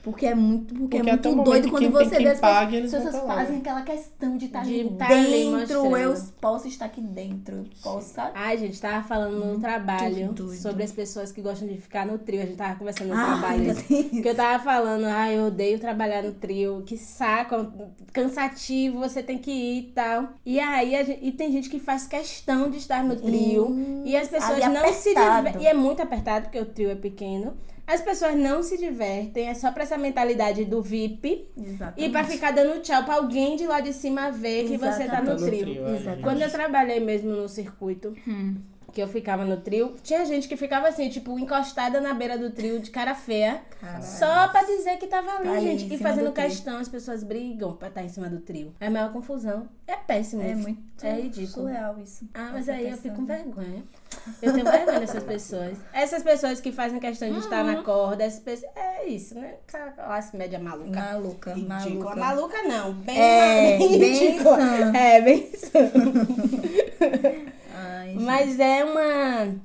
Porque 0.05 0.27
é 0.27 0.35
muito, 0.35 0.75
porque, 0.75 0.97
é 0.97 0.99
porque 0.99 1.27
é 1.27 1.31
muito 1.31 1.43
doido 1.43 1.71
quando 1.71 1.89
você 1.89 2.19
vê 2.19 2.27
as 2.27 2.39
paga, 2.39 2.79
pessoas, 2.79 3.05
pessoas 3.05 3.25
fazem 3.25 3.57
aquela 3.57 3.81
questão 3.81 4.37
de 4.37 4.45
estar 4.45 4.59
tá 4.59 4.65
de 4.65 4.81
estar 4.81 5.07
dentro. 5.07 5.97
Eu 5.97 6.13
posso 6.39 6.67
estar 6.67 6.85
aqui 6.85 7.01
dentro. 7.01 7.63
Posso, 7.81 8.13
sabe? 8.13 8.33
Ai, 8.35 8.55
gente, 8.55 8.79
tava 8.79 9.07
falando 9.07 9.43
no 9.43 9.59
trabalho 9.59 10.31
sobre 10.61 10.83
as 10.83 10.91
pessoas 10.91 11.31
que 11.31 11.41
gostam 11.41 11.67
de 11.67 11.77
ficar 11.77 12.05
no 12.05 12.19
trio. 12.19 12.43
A 12.43 12.45
gente 12.45 12.55
tava 12.55 12.75
conversando 12.75 13.07
no 13.07 13.15
ah, 13.15 13.25
trabalho. 13.25 13.75
Que 13.85 14.29
eu 14.29 14.35
tava 14.35 14.63
falando, 14.63 15.05
ai, 15.05 15.39
eu 15.39 15.47
odeio 15.47 15.79
trabalhar 15.79 16.21
no 16.21 16.33
trio. 16.33 16.83
Que 16.85 16.99
saco, 16.99 17.73
cansativo, 18.13 18.99
você 18.99 19.23
tem 19.23 19.39
que 19.39 19.49
ir 19.49 19.79
e 19.79 19.91
tal. 19.91 20.29
E 20.45 20.59
aí, 20.59 21.03
gente, 21.03 21.25
e 21.25 21.31
tem 21.31 21.51
gente 21.51 21.67
que 21.67 21.79
faz 21.79 22.05
questão 22.05 22.69
de 22.69 22.77
estar 22.77 23.03
no 23.03 23.15
trio. 23.15 23.69
Hum, 23.69 24.03
e 24.05 24.15
as 24.15 24.27
pessoas 24.27 24.59
não 24.59 24.81
apertado. 24.81 24.93
se 24.93 25.15
divertem. 25.15 25.63
E 25.63 25.65
é 25.65 25.73
muito 25.73 25.99
apertado, 26.03 26.43
porque 26.43 26.59
o 26.59 26.65
trio 26.65 26.91
é 26.91 26.95
pequeno. 26.95 27.57
As 27.88 28.02
pessoas 28.02 28.36
não 28.36 28.63
se 28.63 28.78
divertem, 28.78 29.48
é 29.48 29.54
só 29.54 29.71
pra 29.71 29.84
essa 29.84 29.98
mentalidade 29.98 30.65
do 30.65 30.82
VIP. 30.82 31.48
Exatamente. 31.58 32.10
E 32.10 32.12
pra 32.12 32.24
ficar 32.24 32.52
dando 32.52 32.82
tchau 32.82 33.04
pra 33.04 33.15
alguém 33.15 33.56
de 33.56 33.67
lá 33.67 33.80
de 33.80 33.93
cima 33.93 34.32
ver 34.32 34.65
que 34.67 34.74
Exatamente. 34.74 35.10
você 35.10 35.15
tá 35.15 35.21
no 35.21 35.36
trio. 35.36 35.63
trio 35.63 36.21
Quando 36.24 36.41
eu 36.41 36.50
trabalhei 36.50 37.00
mesmo 37.00 37.32
no 37.32 37.48
circuito, 37.48 38.15
hum 38.28 38.56
que 38.95 39.01
eu 39.01 39.10
ficava 39.10 39.43
no 39.43 39.58
trio, 39.58 39.93
tinha 40.01 40.25
gente 40.25 40.47
que 40.47 40.55
ficava 40.55 40.88
assim, 40.88 41.10
tipo, 41.10 41.38
encostada 41.38 41.99
na 41.99 42.13
beira 42.13 42.38
do 42.38 42.49
trio 42.49 42.79
de 42.79 42.89
cara 42.89 43.13
feia, 43.13 43.62
Caralho. 43.81 44.01
só 44.01 44.47
pra 44.47 44.63
dizer 44.63 44.95
que 44.97 45.05
tava 45.05 45.31
ali, 45.31 45.49
tá 45.49 45.60
gente. 45.60 45.93
E 45.93 45.97
fazendo 45.97 46.31
questão, 46.31 46.77
as 46.77 46.88
pessoas 46.88 47.21
brigam 47.21 47.73
pra 47.73 47.89
estar 47.89 47.99
tá 47.99 48.05
em 48.05 48.10
cima 48.10 48.29
do 48.29 48.39
trio. 48.39 48.73
É 48.79 48.88
a 48.88 48.89
maior 48.89 49.12
confusão. 49.12 49.67
É 49.86 49.97
péssimo. 49.97 50.41
É 50.43 50.55
muito 50.55 50.81
é 51.03 51.19
ridículo. 51.19 51.67
surreal 51.67 51.99
isso. 51.99 52.25
Ah, 52.34 52.51
mas 52.53 52.69
aí 52.69 52.89
eu 52.89 52.97
fico 52.97 53.17
com 53.17 53.25
vergonha. 53.25 53.84
Eu 54.41 54.53
tenho 54.53 54.63
vergonha 54.63 54.99
dessas 55.01 55.23
pessoas. 55.23 55.77
Essas 55.91 56.23
pessoas 56.23 56.62
que 56.62 56.71
fazem 56.71 56.97
questão 56.97 57.27
de 57.27 57.34
uhum. 57.34 57.41
estar 57.41 57.65
na 57.65 57.84
corda, 57.84 58.23
essas 58.23 58.39
pessoas, 58.39 58.71
é 58.77 59.05
isso, 59.10 59.36
né? 59.36 59.55
Classe 59.67 60.38
média 60.38 60.58
maluca. 60.58 61.01
Maluca, 61.01 61.53
ridícula. 61.53 62.15
Maluca. 62.15 62.15
maluca 62.15 62.63
não, 62.63 62.93
bem, 62.93 63.19
é, 63.19 63.75
bem, 63.77 63.99
bem 63.99 64.39
É, 64.95 65.21
bem 65.21 65.51
Ai, 68.05 68.15
Mas 68.15 68.59
é 68.59 68.83
uma, 68.83 69.01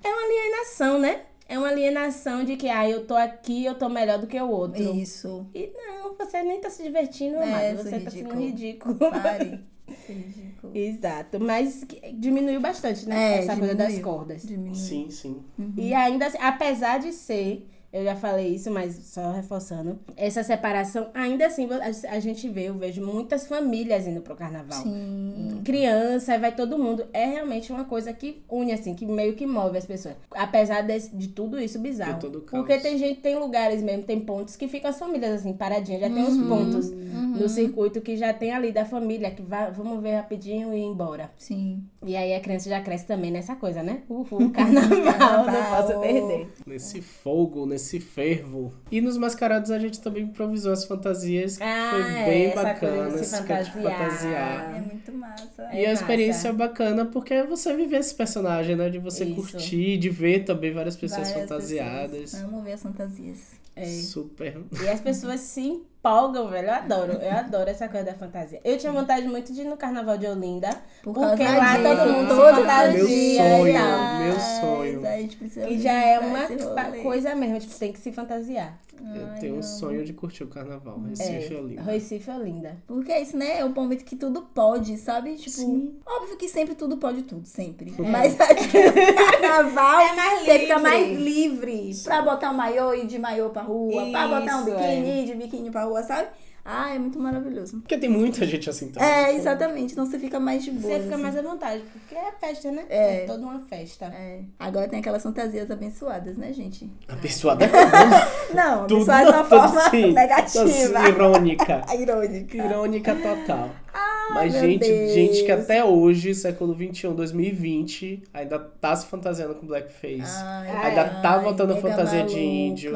é 0.02 0.08
uma 0.08 0.22
alienação, 0.24 0.98
né? 0.98 1.20
É 1.48 1.58
uma 1.58 1.68
alienação 1.68 2.44
de 2.44 2.56
que, 2.56 2.68
ah, 2.68 2.88
eu 2.88 3.06
tô 3.06 3.14
aqui, 3.14 3.64
eu 3.64 3.74
tô 3.74 3.88
melhor 3.88 4.18
do 4.18 4.26
que 4.26 4.40
o 4.40 4.48
outro. 4.48 4.82
Isso. 4.96 5.46
E 5.54 5.70
não, 5.74 6.14
você 6.16 6.42
nem 6.42 6.60
tá 6.60 6.70
se 6.70 6.82
divertindo, 6.82 7.36
é, 7.38 7.74
Você 7.74 7.90
ridículo. 7.96 8.04
tá 8.04 8.10
sendo 8.10 8.40
ridículo. 8.40 8.96
Pare. 8.98 9.60
Ridículo. 10.08 10.76
Exato, 10.76 11.40
mas 11.40 11.84
diminuiu 12.14 12.60
bastante, 12.60 13.08
né? 13.08 13.34
É, 13.34 13.38
Essa 13.38 13.54
diminuiu, 13.54 13.76
coisa 13.76 13.92
das 13.92 13.98
cordas. 14.02 14.42
Diminuiu. 14.42 14.74
Sim, 14.76 15.10
sim. 15.10 15.42
Uhum. 15.58 15.74
E 15.76 15.92
ainda, 15.92 16.26
assim, 16.26 16.38
apesar 16.40 16.98
de 16.98 17.12
ser 17.12 17.66
eu 17.92 18.04
já 18.04 18.14
falei 18.14 18.54
isso, 18.54 18.70
mas 18.70 18.94
só 19.06 19.32
reforçando. 19.32 19.98
Essa 20.16 20.44
separação, 20.44 21.08
ainda 21.12 21.46
assim, 21.46 21.68
a, 22.08 22.20
gente 22.20 22.48
vê, 22.48 22.68
eu 22.68 22.74
vejo 22.74 23.04
muitas 23.04 23.48
famílias 23.48 24.06
indo 24.06 24.20
pro 24.20 24.36
carnaval. 24.36 24.80
Sim. 24.82 25.60
criança, 25.64 26.38
vai 26.38 26.54
todo 26.54 26.78
mundo. 26.78 27.04
É 27.12 27.26
realmente 27.26 27.72
uma 27.72 27.84
coisa 27.84 28.12
que 28.12 28.44
une, 28.48 28.72
assim, 28.72 28.94
que 28.94 29.04
meio 29.04 29.34
que 29.34 29.44
move 29.44 29.76
as 29.76 29.86
pessoas. 29.86 30.14
Apesar 30.30 30.82
de, 30.82 30.98
de 31.08 31.28
tudo 31.28 31.60
isso 31.60 31.80
bizarro. 31.80 32.20
Porque 32.48 32.78
tem 32.78 32.96
gente, 32.96 33.20
tem 33.20 33.36
lugares 33.36 33.82
mesmo, 33.82 34.04
tem 34.04 34.20
pontos 34.20 34.54
que 34.54 34.68
ficam 34.68 34.90
as 34.90 34.98
famílias 34.98 35.40
assim, 35.40 35.52
paradinhas. 35.52 36.00
Já 36.00 36.06
uhum, 36.06 36.14
tem 36.14 36.24
uns 36.24 36.48
pontos 36.48 36.90
uhum. 36.90 37.38
no 37.40 37.48
circuito 37.48 38.00
que 38.00 38.16
já 38.16 38.32
tem 38.32 38.52
ali 38.52 38.70
da 38.70 38.84
família, 38.84 39.32
que 39.32 39.42
vai, 39.42 39.72
vamos 39.72 40.00
ver 40.00 40.14
rapidinho 40.14 40.72
e 40.72 40.78
ir 40.78 40.84
embora. 40.84 41.32
Sim. 41.36 41.82
E 42.06 42.16
aí 42.16 42.34
a 42.34 42.40
criança 42.40 42.68
já 42.68 42.80
cresce 42.80 43.04
também 43.04 43.32
nessa 43.32 43.56
coisa, 43.56 43.82
né? 43.82 44.02
Uhul, 44.08 44.50
carnaval, 44.50 45.46
não 45.50 45.76
posso 45.76 46.00
perder. 46.00 46.52
Nesse 46.64 47.02
fogo, 47.02 47.66
nesse 47.66 47.79
fervo. 48.00 48.74
E 48.90 49.00
nos 49.00 49.16
mascarados 49.16 49.70
a 49.70 49.78
gente 49.78 50.00
também 50.00 50.24
improvisou 50.24 50.72
as 50.72 50.84
fantasias, 50.84 51.58
ah, 51.60 51.90
foi 51.90 52.00
é, 52.00 52.26
bem 52.26 52.54
bacana. 52.54 53.20
Esse 53.20 53.42
fantasiar. 53.42 54.76
É 54.76 54.80
muito 54.80 55.12
massa. 55.12 55.68
E 55.72 55.84
é 55.84 55.90
a 55.90 55.92
experiência 55.92 56.48
é 56.48 56.52
bacana 56.52 57.06
porque 57.06 57.32
é 57.32 57.46
você 57.46 57.74
viver 57.74 57.98
esse 57.98 58.14
personagem, 58.14 58.76
né? 58.76 58.90
De 58.90 58.98
você 58.98 59.24
Isso. 59.24 59.34
curtir, 59.34 59.96
de 59.96 60.10
ver 60.10 60.44
também 60.44 60.72
várias 60.72 60.96
pessoas 60.96 61.28
várias 61.28 61.48
fantasiadas. 61.48 62.20
Pessoas. 62.20 62.42
Amo 62.42 62.62
ver 62.62 62.72
as 62.72 62.82
fantasias. 62.82 63.38
É. 63.76 63.86
Super. 63.86 64.58
E 64.82 64.88
as 64.88 65.00
pessoas 65.00 65.40
se 65.40 65.80
empolgam, 66.00 66.48
velho. 66.48 66.68
Eu 66.68 66.74
adoro. 66.74 67.12
Eu 67.12 67.30
adoro 67.30 67.70
essa 67.70 67.88
coisa 67.88 68.06
da 68.06 68.14
fantasia. 68.14 68.60
Eu 68.64 68.76
tinha 68.78 68.90
vontade 68.90 69.26
muito 69.28 69.52
de 69.52 69.60
ir 69.60 69.64
no 69.64 69.76
carnaval 69.76 70.16
de 70.16 70.26
Olinda. 70.26 70.70
Por 71.02 71.12
porque 71.12 71.44
lá 71.44 71.76
disso. 71.76 71.96
todo 71.96 72.12
mundo 72.12 72.28
todo 72.28 72.54
fantasia. 72.56 73.42
Meu 73.42 73.60
sonho, 73.60 74.24
meu 74.24 74.40
sonho. 74.40 75.06
A 75.06 75.16
gente 75.18 75.36
precisa 75.36 75.68
e 75.68 75.78
já 75.80 75.92
é 75.92 76.18
uma 76.18 77.02
coisa 77.02 77.34
mesmo, 77.34 77.60
tipo, 77.60 77.78
tem 77.78 77.92
que 77.92 78.00
se 78.00 78.10
fantasiar. 78.12 78.78
Eu 79.14 79.26
Ai, 79.26 79.38
tenho 79.40 79.56
um 79.56 79.62
sonho 79.62 80.04
de 80.04 80.12
curtir 80.12 80.44
o 80.44 80.48
carnaval. 80.48 81.00
Recife 81.00 81.54
é, 81.54 81.56
é 81.56 81.60
linda. 81.60 81.82
Recife 81.82 82.30
é 82.30 82.38
linda. 82.38 82.76
Porque 82.86 83.10
é 83.10 83.22
isso, 83.22 83.36
né? 83.36 83.58
É 83.58 83.64
um 83.64 83.70
momento 83.70 84.04
que 84.04 84.14
tudo 84.14 84.42
pode, 84.42 84.96
sabe? 84.98 85.36
Tipo, 85.36 85.50
Sim. 85.50 85.96
óbvio 86.06 86.36
que 86.36 86.48
sempre 86.48 86.74
tudo 86.74 86.96
pode 86.96 87.22
tudo, 87.22 87.46
sempre. 87.46 87.92
É. 87.98 88.02
Mas 88.02 88.38
acho 88.40 88.68
que 88.68 88.78
o 88.78 89.40
carnaval 89.40 90.00
é 90.00 90.12
mais 90.14 90.44
você 90.44 90.58
fica 90.60 90.78
mais 90.78 91.18
livre 91.18 91.92
pra 92.04 92.22
botar 92.22 92.50
um 92.50 92.54
maiô 92.54 92.94
e 92.94 93.06
de 93.06 93.18
maiô 93.18 93.50
pra 93.50 93.62
rua, 93.62 94.02
isso, 94.02 94.12
pra 94.12 94.28
botar 94.28 94.58
um 94.58 94.64
biquíni 94.64 95.22
é. 95.22 95.24
de 95.24 95.34
biquíni 95.34 95.70
pra 95.70 95.84
rua, 95.84 96.02
sabe? 96.02 96.28
Ah, 96.64 96.94
é 96.94 96.98
muito 96.98 97.18
maravilhoso. 97.18 97.78
Porque 97.80 97.96
tem 97.96 98.08
muita 98.08 98.46
gente 98.46 98.68
assim 98.68 98.90
também. 98.90 99.08
É, 99.08 99.34
exatamente. 99.34 99.92
Então 99.92 100.06
você 100.06 100.18
fica 100.18 100.38
mais 100.38 100.62
de 100.62 100.70
boa. 100.70 100.94
Você 100.94 101.02
fica 101.02 101.14
assim. 101.14 101.22
mais 101.22 101.36
à 101.36 101.42
vontade. 101.42 101.82
Porque 101.92 102.14
é 102.14 102.32
festa, 102.38 102.70
né? 102.70 102.84
É. 102.88 103.22
é 103.22 103.26
toda 103.26 103.42
uma 103.42 103.60
festa. 103.60 104.06
É. 104.06 104.40
Agora 104.58 104.88
tem 104.88 105.00
aquelas 105.00 105.22
fantasias 105.22 105.70
abençoadas, 105.70 106.36
né, 106.36 106.52
gente? 106.52 106.90
Abençoada? 107.08 107.66
não, 108.54 108.84
abençoada 108.84 109.30
de 109.30 109.36
uma 109.38 109.44
forma 109.48 109.82
assim, 109.86 110.12
negativa. 110.14 110.64
Assim, 110.64 111.08
irônica. 111.08 111.82
irônica. 111.98 112.56
Irônica 112.56 113.14
total. 113.16 113.70
Ah, 113.92 114.28
Mas, 114.34 114.52
gente, 114.52 114.86
Deus. 114.86 115.12
gente 115.12 115.44
que 115.44 115.50
até 115.50 115.84
hoje, 115.84 116.34
século 116.34 116.74
XXI, 116.74 117.08
2020, 117.08 118.22
ainda 118.32 118.58
tá 118.58 118.94
se 118.94 119.06
fantasiando 119.06 119.54
com 119.56 119.66
blackface. 119.66 120.40
Ai, 120.44 120.70
ainda 120.90 121.02
ai, 121.02 121.22
tá 121.22 121.38
voltando 121.38 121.72
a 121.72 121.76
fantasia 121.76 122.20
maluca. 122.20 122.34
de 122.36 122.40
índio. 122.40 122.92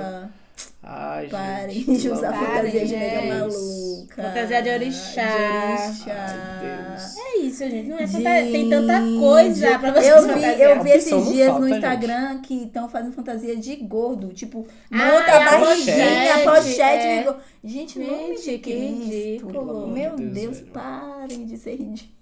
Ai, 0.86 1.28
Parem 1.28 1.80
gente, 1.80 2.02
de 2.02 2.10
usar 2.10 2.32
fantasia 2.32 2.84
de 2.84 2.94
nega 2.94 3.34
maluca. 3.34 4.22
Fantasia 4.22 4.62
de 4.62 4.68
orixá. 4.68 5.22
De 5.22 5.82
orixá. 5.82 7.16
Ai, 7.16 7.24
é 7.24 7.38
isso, 7.38 7.70
gente. 7.70 7.88
Não 7.88 7.98
é 7.98 8.06
fantasia. 8.06 8.52
Tem 8.52 8.68
tanta 8.68 9.00
coisa 9.18 9.78
pra 9.78 9.92
você 9.92 10.12
eu 10.12 10.34
vi, 10.34 10.62
Eu 10.62 10.82
vi 10.82 10.90
esses 10.90 11.28
dias 11.32 11.48
falta, 11.48 11.60
no 11.60 11.74
Instagram 11.74 12.32
gente. 12.34 12.46
que 12.46 12.54
estão 12.64 12.88
fazendo 12.88 13.12
fantasia 13.14 13.56
de 13.56 13.76
gordo. 13.76 14.28
Tipo, 14.34 14.66
monta 14.90 15.32
ah, 15.32 15.56
a 15.56 15.60
barriguinha, 15.60 16.34
a 16.34 16.38
pochete. 16.40 16.82
É. 16.82 17.36
Gente, 17.64 18.04
gente, 18.04 18.58
que 18.58 18.72
ridículo. 18.74 19.86
Meu 19.86 20.16
Deus, 20.16 20.32
Deus 20.32 20.60
parem 20.60 21.46
de 21.46 21.56
ser 21.56 21.76
ridículo 21.76 22.14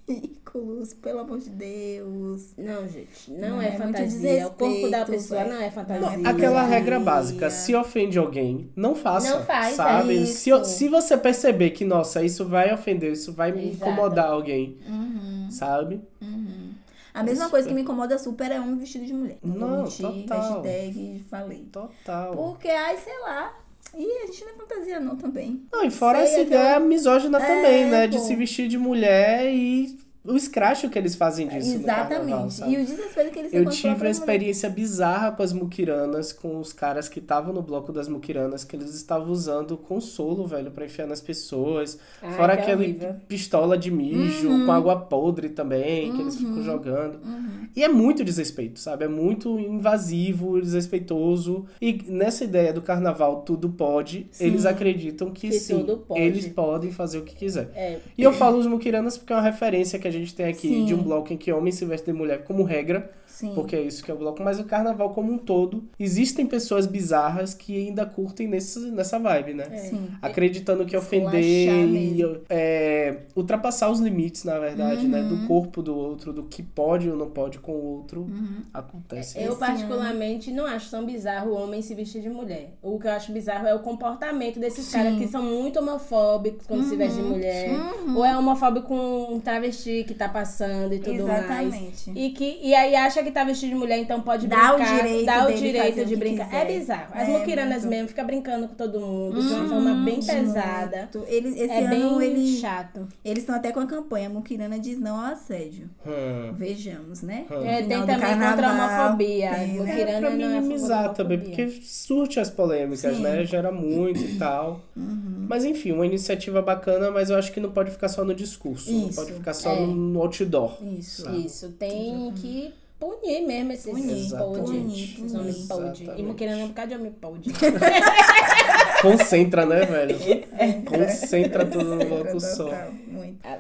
ridículos, 0.53 0.95
pelo 0.95 1.21
amor 1.21 1.39
de 1.39 1.51
Deus. 1.51 2.53
Não, 2.57 2.87
gente, 2.89 3.31
não, 3.31 3.51
não 3.51 3.63
é, 3.63 3.69
é 3.69 3.73
fantasia. 3.73 4.47
O 4.47 4.51
corpo 4.51 4.91
da 4.91 5.05
pessoa 5.05 5.45
não 5.45 5.61
é 5.61 5.71
fantasia. 5.71 6.19
Não, 6.19 6.31
aquela 6.31 6.63
regra 6.63 7.01
básica, 7.01 7.51
se 7.51 7.75
ofende 7.75 8.19
alguém, 8.19 8.52
não 8.75 8.95
faça. 8.95 9.31
Não 9.31 9.45
faz, 9.45 9.77
sabe? 9.77 10.23
É 10.23 10.27
se, 10.27 10.51
se 10.65 10.89
você 10.89 11.17
perceber 11.17 11.71
que, 11.71 11.85
nossa, 11.85 12.23
isso 12.23 12.47
vai 12.47 12.73
ofender, 12.73 13.13
isso 13.13 13.33
vai 13.33 13.51
Exato. 13.51 13.67
incomodar 13.67 14.31
alguém, 14.31 14.79
uhum. 14.87 15.49
sabe? 15.51 16.01
Uhum. 16.21 16.73
A 17.15 17.23
mesma 17.23 17.51
coisa 17.51 17.69
que 17.69 17.75
me 17.75 17.83
incomoda 17.83 18.19
super 18.19 18.51
é 18.51 18.59
homem 18.59 18.79
vestido 18.79 19.05
de 19.05 19.13
mulher. 19.13 19.37
Não, 19.43 19.55
não 19.55 19.83
mentir, 19.83 20.07
total. 20.07 20.63
hashtag, 20.63 21.25
falei. 21.29 21.69
Total. 21.71 22.35
Porque, 22.35 22.69
ai, 22.69 22.97
sei 22.97 23.19
lá, 23.21 23.55
e 23.95 24.23
a 24.23 24.27
gente 24.27 24.45
não 24.45 24.51
é 24.51 24.55
fantasia, 24.55 25.01
não, 25.01 25.17
também. 25.17 25.63
Não, 25.71 25.85
e 25.85 25.91
fora 25.91 26.19
Sei, 26.19 26.27
essa 26.27 26.41
ideia 26.41 26.81
misógina 26.81 27.39
é, 27.39 27.47
também, 27.47 27.87
né? 27.87 28.09
Pô. 28.09 28.17
De 28.17 28.21
se 28.21 28.35
vestir 28.35 28.69
de 28.69 28.79
mulher 28.79 29.53
e 29.53 29.99
o 30.25 30.37
escracho 30.37 30.89
que 30.89 30.97
eles 30.97 31.17
fazem 31.17 31.49
disso 31.49 31.75
Exatamente. 31.75 32.59
Carnaval, 32.59 32.71
e 32.71 32.77
o 32.77 32.87
desespero 32.87 33.31
que 33.31 33.39
eles 33.41 33.53
Eu 33.53 33.69
tive 33.69 33.89
uma 33.89 34.09
experiência 34.09 34.69
mulher. 34.69 34.81
bizarra 34.81 35.33
com 35.33 35.43
as 35.43 35.53
muquiranas, 35.53 36.33
com 36.33 36.61
os 36.61 36.73
caras 36.73 37.09
que 37.09 37.19
estavam 37.19 37.53
no 37.53 37.61
bloco 37.61 37.93
das 37.93 38.07
muquiranas, 38.07 38.63
que 38.63 38.77
eles 38.77 38.95
estavam 38.95 39.33
usando 39.33 39.77
consolo, 39.77 40.47
velho, 40.47 40.71
para 40.71 40.85
enfiar 40.85 41.09
nas 41.09 41.21
pessoas. 41.21 41.99
Ai, 42.23 42.37
Fora 42.37 42.53
aquele 42.53 42.85
horrível. 42.85 43.17
pistola 43.27 43.77
de 43.77 43.91
mijo, 43.91 44.49
uhum. 44.49 44.65
com 44.65 44.73
água 44.73 44.97
podre 44.97 45.49
também, 45.49 46.11
uhum. 46.11 46.17
que 46.17 46.23
eles 46.23 46.37
ficam 46.37 46.55
uhum. 46.55 46.63
jogando. 46.63 47.15
Uhum. 47.25 47.67
E 47.75 47.83
é 47.83 47.89
muito 47.89 48.23
desrespeito, 48.23 48.79
sabe? 48.79 49.05
É 49.05 49.09
muito 49.09 49.59
invasivo, 49.59 50.61
desrespeitoso. 50.61 51.67
E 51.81 52.01
nessa 52.07 52.45
ideia 52.45 52.73
do 52.73 52.81
carnaval, 52.81 53.43
tudo 53.43 53.71
pode, 53.71 54.29
sim. 54.31 54.45
eles 54.45 54.67
acreditam 54.67 55.33
que, 55.33 55.49
que 55.49 55.59
sim, 55.59 55.85
eles 56.15 56.47
podem 56.47 56.93
fazer 56.93 57.19
o 57.19 57.23
que 57.25 57.35
quiser. 57.35 57.73
É. 57.75 57.99
E 58.17 58.23
eu 58.23 58.33
falo 58.33 58.59
os 58.59 58.67
muquiranas 58.69 59.19
porque 59.19 59.33
é 59.33 59.37
uma 59.37 59.43
referência 59.43 59.99
que 59.99 60.07
a 60.07 60.12
gente 60.13 60.35
tem 60.35 60.47
aqui 60.47 60.69
Sim. 60.69 60.85
de 60.85 60.95
um 60.95 61.03
bloco 61.03 61.33
em 61.33 61.37
que 61.37 61.53
homem 61.53 61.73
se 61.73 61.85
veste 61.85 62.07
de 62.07 62.13
mulher 62.13 62.45
como 62.45 62.63
regra, 62.63 63.11
Sim. 63.43 63.55
porque 63.55 63.75
é 63.75 63.81
isso 63.81 64.05
que 64.05 64.11
é 64.11 64.15
o 64.15 64.17
bloco, 64.17 64.41
mas 64.43 64.61
o 64.61 64.65
carnaval 64.65 65.11
como 65.11 65.33
um 65.33 65.39
todo, 65.39 65.83
existem 65.99 66.47
pessoas 66.47 66.87
bizarras 66.87 67.55
que 67.55 67.77
ainda 67.77 68.07
curtem 68.07 68.47
nesse, 68.47 68.79
nessa 68.93 69.19
vibe, 69.19 69.55
né? 69.55 69.65
É. 69.69 69.93
Acreditando 70.23 70.87
que 70.87 70.97
ofender 70.97 71.43
e 71.43 72.23
é, 72.49 73.23
ultrapassar 73.35 73.91
os 73.91 73.99
limites, 73.99 74.45
na 74.45 74.61
verdade, 74.61 75.07
uhum. 75.07 75.11
né? 75.11 75.23
Do 75.23 75.35
uhum. 75.35 75.47
corpo 75.49 75.83
do 75.83 75.97
outro, 75.97 76.33
do 76.33 76.45
que 76.45 76.63
pode 76.63 77.11
ou 77.11 77.17
não 77.17 77.31
pode 77.31 77.59
com 77.59 77.73
o 77.73 77.85
outro, 77.97 78.21
uhum. 78.21 78.63
acontece. 78.73 79.43
Eu, 79.43 79.57
particularmente, 79.57 80.53
não 80.53 80.65
acho 80.65 80.89
tão 80.89 81.05
bizarro 81.05 81.51
o 81.51 81.55
homem 81.57 81.83
se 81.83 81.95
vestir 81.97 82.23
de 82.23 82.31
mulher. 82.31 82.77
O 82.81 82.99
que 83.01 83.09
eu 83.09 83.13
acho 83.13 83.33
bizarro 83.33 83.67
é 83.67 83.75
o 83.75 83.81
comportamento 83.81 84.61
desses 84.61 84.85
Sim. 84.85 84.99
caras 84.99 85.19
que 85.19 85.27
são 85.27 85.43
muito 85.43 85.81
homofóbicos 85.81 86.65
quando 86.65 86.83
uhum. 86.83 86.89
se 86.89 86.97
vestem 86.97 87.25
de 87.25 87.29
uhum. 87.29 87.35
mulher. 87.35 87.71
Uhum. 87.71 88.17
Ou 88.19 88.25
é 88.25 88.39
homofóbico 88.39 88.87
com 88.87 89.35
um 89.35 89.41
travesti 89.41 90.05
que 90.07 90.15
tá 90.15 90.29
passando 90.29 90.95
e 90.95 90.99
tudo 91.01 91.23
Exatamente. 91.23 91.81
mais. 91.81 92.07
E, 92.15 92.31
que, 92.31 92.61
e 92.63 92.75
aí 92.75 92.95
acha 92.95 93.23
que 93.23 93.32
tá 93.33 93.45
vestido 93.45 93.71
de 93.71 93.75
mulher, 93.75 93.99
então 93.99 94.21
pode 94.21 94.47
dá 94.47 94.75
brincar. 94.75 94.95
O 94.95 95.03
direito 95.03 95.27
dá 95.27 95.47
o 95.47 95.55
direito 95.55 96.05
de 96.05 96.17
brincar. 96.17 96.45
Quiser. 96.47 96.63
É 96.63 96.79
bizarro. 96.79 97.13
As 97.15 97.29
é, 97.29 97.39
muquiranas 97.39 97.85
mesmo 97.85 98.09
ficam 98.09 98.27
brincando 98.27 98.69
com 98.69 98.75
todo 98.75 99.01
mundo 99.01 99.43
de 99.43 99.53
uma 99.55 99.69
forma 99.69 99.95
bem 100.05 100.21
pesada. 100.23 101.09
Eles, 101.27 101.55
esse 101.57 101.71
é 101.71 101.85
ano 101.87 102.19
bem 102.19 102.31
eles, 102.31 102.61
chato. 102.61 103.09
Eles 103.25 103.43
estão 103.43 103.55
até 103.55 103.73
com 103.73 103.81
a 103.81 103.87
campanha 103.87 104.29
Muquirana 104.29 104.79
diz 104.79 104.99
não 104.99 105.19
ao 105.19 105.33
assédio. 105.33 105.89
Hum. 106.07 106.53
Vejamos, 106.55 107.23
né? 107.23 107.47
Hum. 107.51 107.65
É, 107.65 107.83
tem 107.83 108.01
também 108.01 108.19
carnaval, 108.19 108.51
contra 108.51 108.69
a 108.69 109.03
homofobia. 109.05 109.51
Tem, 109.55 109.69
né? 109.69 109.81
Muquirana 109.81 110.11
é, 110.11 110.21
pra 110.21 110.31
minimizar 110.31 111.05
é 111.07 111.09
também, 111.11 111.39
porque 111.39 111.69
surte 111.83 112.41
as 112.41 112.51
polêmicas, 112.51 113.17
Sim. 113.17 113.23
né? 113.23 113.45
Gera 113.45 113.71
muito 113.71 114.21
e 114.21 114.39
tal. 114.39 114.81
Uhum. 114.97 115.47
Mas 115.49 115.65
enfim, 115.65 115.93
uma 115.93 116.07
iniciativa 116.07 116.63
bacana, 116.63 117.11
mas 117.11 117.31
eu 117.31 117.37
acho 117.37 117.53
que 117.53 117.61
não 117.61 117.71
pode 117.71 117.91
ficar 117.91 118.09
só 118.09 118.25
no 118.25 118.35
discurso. 118.35 118.91
Isso. 118.91 119.01
Não 119.01 119.13
pode 119.13 119.33
ficar 119.33 119.55
só 119.55 119.73
é. 119.73 119.87
no 119.87 120.21
outdoor. 120.21 120.79
Isso. 120.83 121.29
Isso. 121.35 121.71
Tem 121.73 122.33
que 122.35 122.73
punir 123.03 123.43
mesmo 123.43 123.73
esses 123.73 123.93
punir, 123.93 124.31
pode. 124.31 124.61
Punir, 124.61 125.03
esses 125.03 125.35
homens 125.35 125.67
pode. 125.67 126.05
E 126.17 126.23
Muquirana 126.23 126.61
é 126.61 126.65
um 126.65 126.69
bocado 126.69 126.89
de 126.91 126.95
homem. 126.95 127.13
Concentra, 129.03 129.67
né, 129.67 129.85
velho? 129.85 130.17
Concentra 130.87 131.67
tudo 131.67 131.97
no 131.97 132.05
bloco 132.05 132.39
só. 132.39 132.71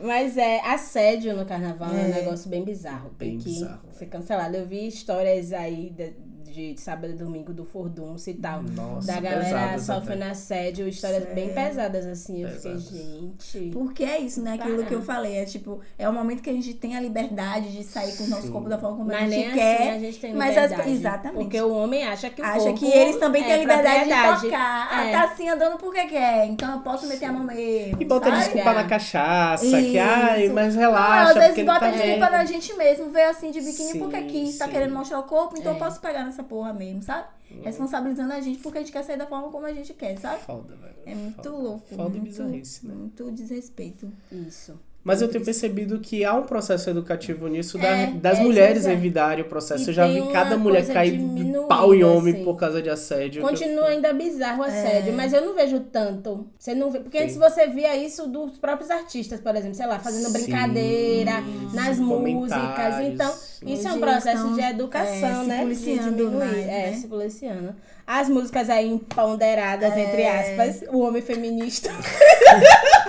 Mas 0.01 0.37
é, 0.39 0.61
assédio 0.61 1.35
no 1.35 1.45
carnaval 1.45 1.93
é, 1.93 2.03
é 2.03 2.05
um 2.05 2.09
negócio 2.09 2.49
bem 2.49 2.63
bizarro. 2.63 3.11
Bem 3.19 3.37
bizarro, 3.39 3.81
ser 3.91 4.07
cancelado. 4.07 4.57
Eu 4.57 4.65
vi 4.65 4.87
histórias 4.87 5.53
aí 5.53 5.91
de, 5.91 6.13
de 6.53 6.79
sábado 6.79 7.12
e 7.12 7.17
domingo 7.17 7.53
do 7.53 7.65
Fordunce 7.65 8.31
e 8.31 8.35
tal. 8.35 8.62
Nossa, 8.62 9.07
da 9.07 9.21
galera 9.21 9.79
sofrendo 9.79 10.25
assédio, 10.25 10.87
histórias 10.87 11.23
Sério? 11.23 11.35
bem 11.35 11.55
pesadas, 11.55 12.07
assim. 12.07 12.43
Pesadas. 12.45 12.65
Eu 12.65 12.81
fiquei, 12.81 12.99
gente. 12.99 13.71
Porque 13.73 14.05
é 14.05 14.19
isso, 14.19 14.43
né? 14.43 14.55
Aquilo 14.55 14.85
que 14.85 14.95
eu 14.95 15.03
falei. 15.03 15.37
É 15.37 15.45
tipo, 15.45 15.81
é 15.99 16.09
o 16.09 16.12
momento 16.12 16.43
que 16.43 16.51
a 16.51 16.53
gente 16.53 16.75
tem 16.75 16.97
a 16.97 17.01
liberdade 17.01 17.73
de 17.73 17.83
sair 17.83 18.17
com 18.17 18.25
o 18.25 18.29
nosso 18.29 18.51
corpo 18.53 18.69
da 18.69 18.79
forma 18.79 18.99
como 18.99 19.09
mas 19.09 19.23
a 19.23 19.35
gente 19.35 19.55
quer. 19.55 19.81
Assim 19.81 19.88
a 19.88 19.99
gente 19.99 20.21
tem 20.21 20.33
liberdade. 20.33 20.75
Mas 20.77 20.88
exatamente. 20.88 21.43
Porque 21.43 21.61
o 21.61 21.73
homem 21.73 22.05
acha 22.05 22.29
que 22.29 22.43
o 22.43 22.45
acha 22.45 22.59
corpo 22.59 22.79
que 22.79 22.87
eles 22.87 23.17
também 23.17 23.43
é 23.43 23.45
têm 23.47 23.55
a 23.55 23.57
liberdade 23.59 24.05
de 24.05 24.45
tocar. 24.45 24.88
Ah, 24.91 25.05
é. 25.05 25.15
Ah, 25.15 25.19
tá 25.19 25.33
assim 25.33 25.49
andando 25.49 25.79
porque 25.79 26.05
quer. 26.07 26.47
Então 26.47 26.75
eu 26.75 26.81
posso 26.81 27.07
meter 27.07 27.27
a 27.27 27.33
mão 27.33 27.45
mesmo. 27.45 28.01
E 28.01 28.05
bota 28.05 28.29
sabe? 28.29 28.38
desculpa 28.38 28.73
na 28.73 28.85
cachaça. 28.85 29.65
Isso. 29.65 29.91
Que, 29.91 29.99
ai, 29.99 30.49
mas 30.49 30.75
relaxa. 30.75 31.35
Não, 31.35 31.43
às 31.43 31.49
vezes 31.49 31.65
bota 31.65 31.81
tá 31.81 31.91
desculpa 31.91 32.31
na 32.31 32.45
gente 32.45 32.75
mesmo. 32.75 33.11
Vê 33.11 33.23
assim 33.23 33.51
de 33.51 33.61
biquíni 33.61 33.93
sim, 33.93 33.99
porque 33.99 34.23
quis. 34.23 34.59
Tá 34.59 34.69
querendo 34.69 34.95
mostrar 34.95 35.19
o 35.19 35.25
corpo, 35.25 35.57
então 35.59 35.73
eu 35.73 35.77
é. 35.77 35.79
posso 35.79 36.01
pegar 36.01 36.25
nessa 36.25 36.42
porra 36.45 36.73
mesmo, 36.73 37.03
sabe? 37.03 37.29
responsabilizando 37.63 38.33
a 38.33 38.41
gente 38.41 38.61
porque 38.61 38.79
a 38.79 38.81
gente 38.81 38.93
quer 38.93 39.03
sair 39.05 39.19
da 39.19 39.27
forma 39.27 39.51
como 39.51 39.67
a 39.67 39.73
gente 39.73 39.93
quer, 39.95 40.17
sabe? 40.19 40.43
Foda, 40.43 40.75
velho. 40.75 40.95
É 41.05 41.15
muito 41.15 41.37
Foda. 41.43 41.51
louco. 41.51 41.87
Foda 41.89 42.09
muito, 42.09 42.23
bizarrice, 42.25 42.87
né? 42.87 42.95
Muito 42.95 43.31
desrespeito. 43.31 44.11
Isso. 44.31 44.79
Mas 45.05 45.21
eu 45.21 45.29
tenho 45.29 45.45
percebido 45.45 45.99
que 45.99 46.25
há 46.25 46.33
um 46.35 46.45
processo 46.45 46.88
educativo 46.88 47.49
nisso 47.49 47.77
é, 47.79 48.07
da, 48.07 48.31
das 48.31 48.38
é, 48.38 48.43
mulheres 48.43 48.87
é. 48.87 48.93
evitarem 48.93 49.45
o 49.45 49.49
processo. 49.49 49.85
E 49.85 49.88
eu 49.88 49.95
já 49.95 50.07
vi 50.07 50.23
cada 50.33 50.57
mulher 50.57 50.87
cair 50.87 51.19
de 51.19 51.53
pau 51.69 51.93
em 51.93 52.05
homem 52.05 52.35
assim. 52.35 52.45
por 52.45 52.57
causa 52.57 52.81
de 52.81 52.88
assédio. 52.88 53.43
Continua 53.43 53.88
ainda 53.88 54.12
bizarro 54.12 54.61
o 54.61 54.65
assédio, 54.65 55.12
é. 55.12 55.17
mas 55.17 55.33
eu 55.33 55.45
não 55.45 55.55
vejo 55.55 55.81
tanto. 55.81 56.47
Você 56.57 56.73
não 56.73 56.91
vê, 56.91 57.01
porque 57.01 57.19
Sim. 57.19 57.25
antes 57.25 57.37
você 57.37 57.67
via 57.67 57.97
isso 57.97 58.29
dos 58.29 58.59
próprios 58.59 58.91
artistas, 58.91 59.41
por 59.41 59.57
exemplo, 59.57 59.75
sei 59.75 59.87
lá, 59.87 59.99
fazendo 59.99 60.27
Sim. 60.27 60.33
brincadeira 60.33 61.43
nas 61.75 61.99
músicas. 61.99 63.01
Então, 63.03 63.35
isso 63.67 63.88
é 63.88 63.93
um 63.93 63.99
processo 63.99 64.55
de 64.55 64.61
educação, 64.61 65.43
é, 65.43 65.47
né? 65.47 65.57
Se 65.57 65.62
policiando 65.62 66.31
mais, 66.31 66.57
é, 66.59 66.67
né? 66.67 66.93
se 66.93 67.09
policiando. 67.09 67.75
As 68.07 68.29
músicas 68.29 68.69
aí 68.69 68.88
empoderadas, 68.88 69.97
entre 69.97 70.27
aspas, 70.27 70.85
o 70.93 70.99
homem 70.99 71.23
feminista. 71.23 71.91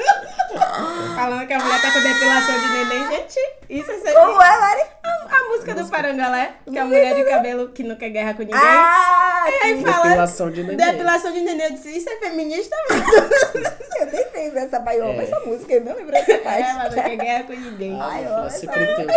Falando 1.16 1.48
que 1.48 1.54
a 1.54 1.60
mulher 1.60 1.82
tá 1.82 1.92
com 1.92 2.02
depilação 2.02 2.60
de 2.60 2.68
neném, 2.70 3.08
gente. 3.12 3.40
Isso 3.70 3.92
é 3.92 4.00
sério. 4.00 4.20
Como 4.20 4.42
é, 4.42 4.60
Mari? 4.60 4.82
A, 5.04 5.36
a 5.36 5.50
música 5.50 5.76
do 5.76 5.88
Parangalé, 5.88 6.54
que 6.70 6.78
é 6.78 6.82
a 6.82 6.86
mulher 6.86 7.16
de 7.16 7.24
cabelo 7.30 7.70
que 7.70 7.84
não 7.84 7.96
quer 7.96 8.10
guerra 8.10 8.34
com 8.34 8.44
ninguém. 8.44 8.60
Ah, 8.60 9.46
e 9.48 9.66
aí 9.66 9.84
fala. 9.84 10.04
Depilação 10.04 10.52
de 10.52 10.64
neném. 10.64 10.78
Depilação 10.78 11.32
de 11.32 11.42
neném. 11.42 11.66
Eu 11.66 11.72
disse, 11.74 11.98
isso 11.98 12.10
é 12.10 12.18
feminista 12.18 12.76
mesmo. 12.90 13.06
eu 14.00 14.06
nem 14.08 14.26
lembro 14.34 14.60
essa 14.60 14.80
baioma, 14.80 15.22
é. 15.22 15.24
essa 15.26 15.40
música, 15.42 15.74
eu 15.74 15.86
não 15.86 15.96
lembro 15.96 16.12
dessa 16.12 16.38
parte. 16.40 16.62
É, 16.62 16.74
mas 16.74 16.96
não 16.96 17.04
quer 17.04 17.16
guerra 17.18 17.44
com 17.44 17.54
ninguém. 17.54 17.98
Ai, 18.02 18.50
sempre 18.50 18.86
tem. 18.96 19.08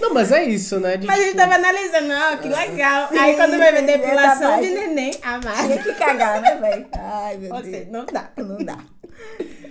Não, 0.00 0.12
mas 0.12 0.32
é 0.32 0.44
isso, 0.44 0.78
né? 0.80 0.96
De, 0.96 1.06
mas 1.06 1.16
tipo... 1.16 1.28
a 1.28 1.32
gente 1.32 1.36
tava 1.36 1.54
analisando, 1.54 2.12
ó, 2.12 2.36
que 2.36 2.48
legal. 2.48 3.08
Sim, 3.08 3.18
aí 3.18 3.36
quando 3.36 3.58
vai 3.58 3.72
ver 3.72 3.82
depilação 3.82 4.60
de 4.60 4.70
neném, 4.70 5.12
a 5.22 5.38
Tinha 5.38 5.82
que 5.82 5.94
cagar, 5.94 6.40
né, 6.40 6.56
velho? 6.56 6.86
Ai, 6.92 7.36
meu 7.36 7.54
Ou 7.54 7.62
Deus. 7.62 7.74
Seja, 7.74 7.90
não 7.90 8.04
dá. 8.04 8.30
Não 8.36 8.58
dá. 8.58 8.78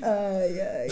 Ai, 0.01 0.61
ai. 0.61 0.87